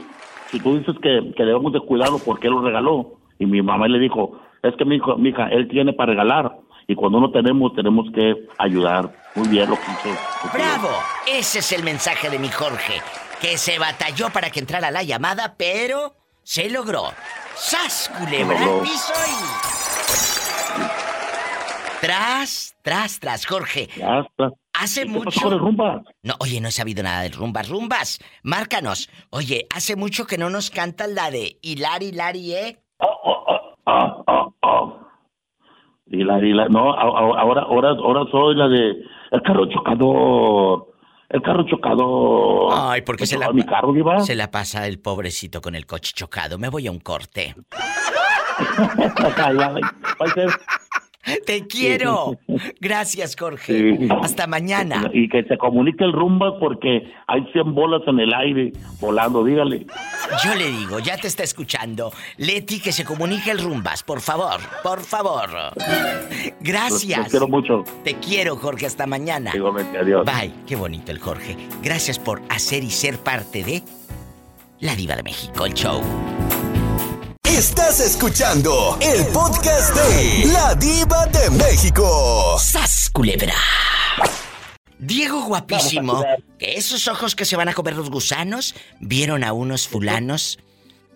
[0.51, 3.19] Si tú dices que, que debemos de cuidarlo, ¿por qué los regaló?
[3.39, 6.57] Y mi mamá le dijo, es que mi hijo, mi hija, él tiene para regalar.
[6.87, 9.11] Y cuando no tenemos, tenemos que ayudar.
[9.35, 10.09] Muy bien lo que hizo.
[10.53, 10.89] ¡Bravo!
[11.27, 13.01] Ese es el mensaje de mi Jorge,
[13.41, 16.13] que se batalló para que entrara la llamada, pero
[16.43, 17.05] se logró.
[17.55, 18.83] ¡Sas, culebra logró.
[18.83, 19.65] piso y...
[22.01, 23.89] Tras, tras, tras, Jorge.
[23.97, 24.51] Ya está.
[24.81, 25.51] Hace mucho.
[25.51, 26.03] el rumba?
[26.23, 27.69] No, oye, no he sabido nada del rumbas.
[27.69, 29.09] Rumbas, márcanos.
[29.29, 32.79] Oye, hace mucho que no nos cantan la de Hilari, Hilari, ¿eh?
[32.99, 34.93] Ah, ah, ah.
[36.07, 38.91] Y la, y la, no, ahora, ahora, ahora soy la de
[39.31, 40.87] el carro chocador.
[41.29, 42.71] El carro chocador.
[42.75, 43.93] Ay, porque se la, mi carro,
[44.23, 46.57] se la pasa el pobrecito con el coche chocado.
[46.59, 47.55] Me voy a un corte.
[48.57, 49.81] Ay, ay,
[50.21, 50.49] va a ser-
[51.45, 52.37] Te quiero.
[52.79, 53.97] Gracias, Jorge.
[53.97, 54.07] Sí.
[54.21, 55.09] Hasta mañana.
[55.13, 59.85] Y que se comunique el rumba porque hay 100 bolas en el aire volando, dígale.
[60.43, 62.11] Yo le digo, ya te está escuchando.
[62.37, 65.49] Leti, que se comunique el rumbas, por favor, por favor.
[66.61, 67.19] Gracias.
[67.19, 67.83] Los quiero mucho.
[68.03, 69.51] Te quiero, Jorge, hasta mañana.
[69.53, 70.25] Igualmente, adiós.
[70.25, 70.53] Bye.
[70.67, 71.55] Qué bonito el Jorge.
[71.83, 73.83] Gracias por hacer y ser parte de
[74.79, 76.01] La Diva de México, el show.
[77.47, 82.57] Estás escuchando el podcast de La Diva de México.
[82.59, 83.53] ¡Sas, culebra!
[84.97, 86.25] Diego guapísimo,
[86.57, 90.57] que esos ojos que se van a comer los gusanos, vieron a unos fulanos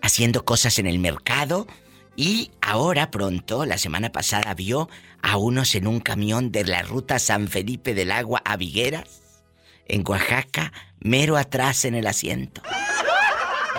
[0.02, 1.66] haciendo cosas en el mercado
[2.14, 4.88] y ahora pronto, la semana pasada, vio
[5.22, 9.42] a unos en un camión de la ruta San Felipe del Agua a Vigueras,
[9.86, 12.62] en Oaxaca, mero atrás en el asiento.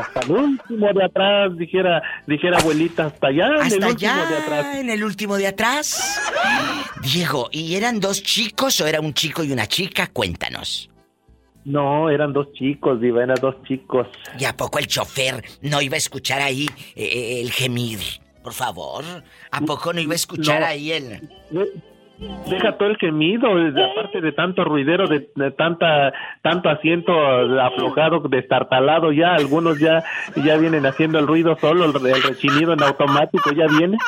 [0.02, 4.30] Hasta el último de atrás, dijera, dijera abuelita, hasta allá, en el Hasta último allá,
[4.30, 4.76] de atrás.
[4.78, 6.22] en el último de atrás.
[7.04, 10.08] Diego, ¿y eran dos chicos o era un chico y una chica?
[10.08, 10.90] Cuéntanos.
[11.64, 14.08] No, eran dos chicos, Diva, eran dos chicos.
[14.40, 16.66] ¿Y a poco el chofer no iba a escuchar ahí
[16.96, 18.00] eh, eh, el gemir?
[18.44, 19.04] Por favor.
[19.52, 20.66] ¿A poco no iba a escuchar No.
[20.66, 21.30] ahí el...
[22.50, 27.12] Deja todo el gemido, de- aparte de tanto ruidero, de, de tanta tanto asiento
[27.60, 30.04] aflojado, destartalado ya, algunos ya
[30.36, 33.98] ya vienen haciendo el ruido solo, el, el rechinido en automático ya viene.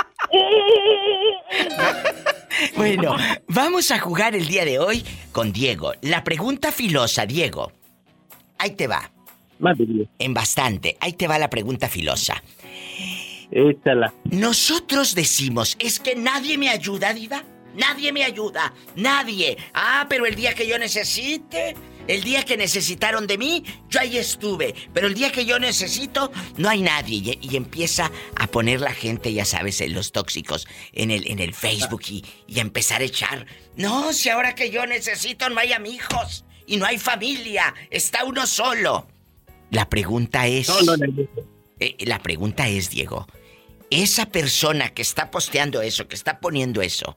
[2.78, 3.16] Bueno,
[3.48, 5.92] vamos a jugar el día de hoy con Diego.
[6.02, 7.72] La pregunta filosa, Diego.
[8.58, 9.12] Ahí te va.
[10.18, 10.96] En bastante.
[11.02, 12.42] Ahí te va la pregunta filosa.
[13.52, 14.14] Échala.
[14.26, 17.44] Nosotros decimos, es que nadie me ayuda, Diva.
[17.74, 18.74] Nadie me ayuda.
[18.96, 19.58] Nadie.
[19.74, 21.76] Ah, pero el día que yo necesite,
[22.08, 24.76] el día que necesitaron de mí, yo ahí estuve.
[24.94, 27.38] Pero el día que yo necesito, no hay nadie.
[27.42, 31.40] Y, y empieza a poner la gente, ya sabes, en los tóxicos, en el, en
[31.40, 33.46] el Facebook y, y a empezar a echar.
[33.76, 38.46] No, si ahora que yo necesito no hay amigos y no hay familia, está uno
[38.48, 39.08] solo.
[39.72, 40.70] La pregunta es.
[41.80, 43.28] Eh, la pregunta es, Diego,
[43.90, 47.16] esa persona que está posteando eso, que está poniendo eso,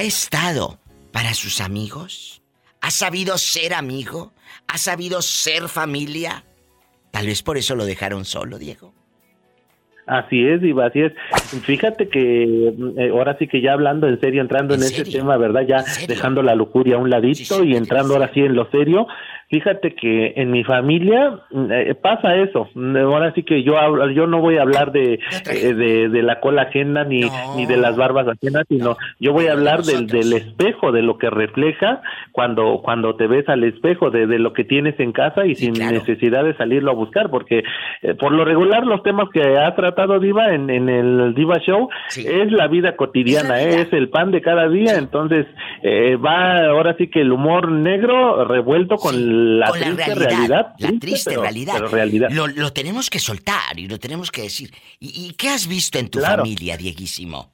[0.00, 0.80] ¿ha estado
[1.12, 2.40] para sus amigos?
[2.80, 4.32] ¿Ha sabido ser amigo?
[4.66, 6.46] ¿Ha sabido ser familia?
[7.10, 8.94] Tal vez por eso lo dejaron solo, Diego.
[10.10, 11.12] Así es, Diva, así es.
[11.64, 12.42] Fíjate que
[12.96, 15.62] eh, ahora sí que ya hablando en serio, entrando en, ese tema, ¿verdad?
[15.68, 19.06] Ya dejando la lujuria a un ladito y entrando ahora sí en lo serio.
[19.48, 22.68] Fíjate que en mi familia mm, eh, pasa eso.
[22.74, 25.14] Mm, Ahora sí que yo hablo- yo no voy a hablar de,
[25.50, 27.22] eh, de, de la cola ajena ni,
[27.56, 31.18] ni de las barbas ajenas, sino yo voy a hablar del, del espejo, de lo
[31.18, 32.00] que refleja
[32.30, 35.74] cuando, cuando te ves al espejo, de, de lo que tienes en casa y sin
[35.92, 37.64] necesidad de salirlo a buscar, porque
[38.02, 41.88] eh, por lo regular los temas que ha tratado Diva en, en el Diva Show
[42.16, 43.82] es la vida cotidiana, ¿eh?
[43.82, 45.46] es el pan de cada día, entonces
[45.82, 50.28] eh, va ahora sí que el humor negro revuelto con la Con la triste realidad,
[50.30, 51.72] realidad, la triste, triste pero- realidad.
[51.76, 52.28] pero realidad.
[52.30, 54.70] Lo, lo tenemos que soltar y lo tenemos que decir.
[54.98, 56.42] ¿Y, y qué has visto en tu Claro.
[56.42, 57.52] familia, Dieguísimo?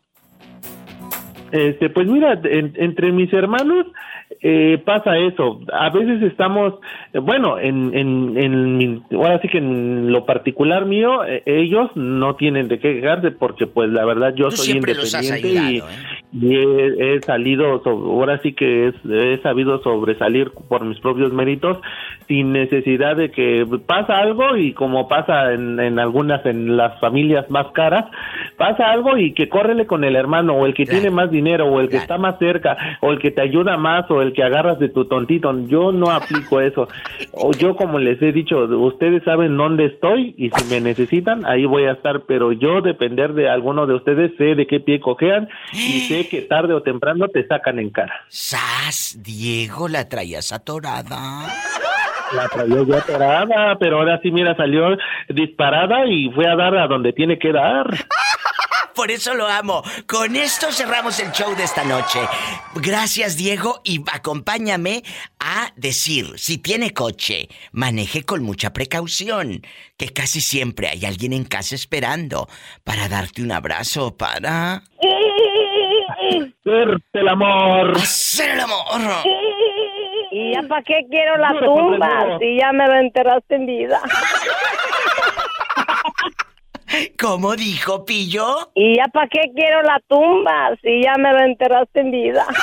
[1.53, 3.87] Este, pues mira, en- entre mis hermanos
[4.43, 5.61] eh, pasa eso.
[5.73, 6.75] A veces estamos,
[7.13, 11.91] eh, bueno, en, en, en mi- ahora sí que en lo particular mío, eh, ellos
[11.95, 15.91] no tienen de qué quejarse porque pues la verdad yo Tú soy independiente y, ayudado,
[15.91, 15.95] ¿eh?
[16.33, 21.79] y he, he salido, ahora sí que he sabido sobresalir por mis propios méritos
[22.29, 27.49] sin necesidad de que pasa algo y como pasa en, en algunas, en las familias
[27.51, 28.07] más caras,
[28.57, 31.81] pasa algo y que córrele con el hermano o el que tiene más dinero o
[31.81, 34.79] el que está más cerca o el que te ayuda más o el que agarras
[34.79, 35.53] de tu tontito.
[35.67, 36.89] Yo no aplico eso.
[37.33, 41.65] O yo como les he dicho, ustedes saben dónde estoy y si me necesitan, ahí
[41.65, 45.49] voy a estar, pero yo depender de alguno de ustedes, sé de qué pie cojean
[45.73, 48.25] y sé que tarde o temprano te sacan en cara.
[48.29, 49.19] ¡Sas!
[49.23, 51.47] Diego, la traías atorada.
[52.33, 54.97] La traía ya atorada, pero ahora sí, mira, salió
[55.29, 57.87] disparada y fue a dar a donde tiene que dar.
[58.97, 59.83] Por eso lo amo.
[60.07, 62.19] Con esto cerramos el show de esta noche.
[62.77, 65.03] Gracias, Diego, y acompáñame
[65.39, 69.61] a decir, si tiene coche, maneje con mucha precaución,
[69.99, 72.49] que casi siempre hay alguien en casa esperando
[72.85, 74.83] para darte un abrazo, para...
[76.27, 77.97] Hacerte el amor.
[77.99, 79.11] Hacer el amor.
[80.33, 84.01] ¿Y ya para qué quiero la tumba si ya me lo enterraste en vida?
[87.19, 88.71] ¿Cómo dijo Pillo?
[88.75, 92.47] ¿Y ya para qué quiero la tumba si ya me lo enterraste en vida?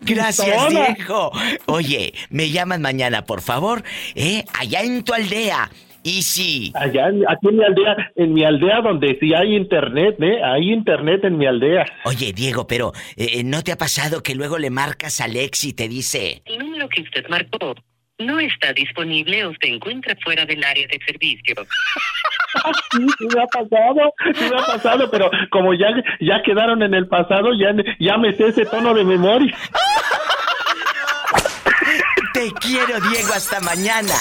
[0.00, 1.30] Gracias, Diego.
[1.66, 3.82] Oye, me llaman mañana, por favor,
[4.14, 4.44] ¿eh?
[4.58, 5.70] Allá en tu aldea.
[6.02, 6.72] Y sí.
[6.74, 10.42] Allá, aquí en mi aldea, en mi aldea donde sí hay internet, ¿eh?
[10.42, 11.84] Hay internet en mi aldea.
[12.04, 15.74] Oye, Diego, pero eh, ¿no te ha pasado que luego le marcas a Alex y
[15.74, 16.42] te dice...
[16.46, 17.74] El número que usted marcó
[18.20, 21.54] no está disponible o se encuentra fuera del área de servicio.
[22.90, 25.86] Sí, sí me ha pasado, sí me ha pasado, pero como ya,
[26.20, 29.56] ya quedaron en el pasado, ya, ya me sé ese tono de memoria.
[32.34, 34.14] Te quiero, Diego, hasta mañana.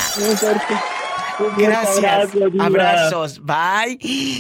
[1.58, 2.30] Gracias.
[2.60, 3.42] Abrazos.
[3.44, 3.98] Bye.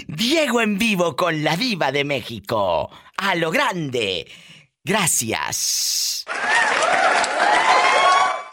[0.07, 2.89] Diego en vivo con la diva de México.
[3.17, 4.27] A lo grande.
[4.83, 6.25] Gracias.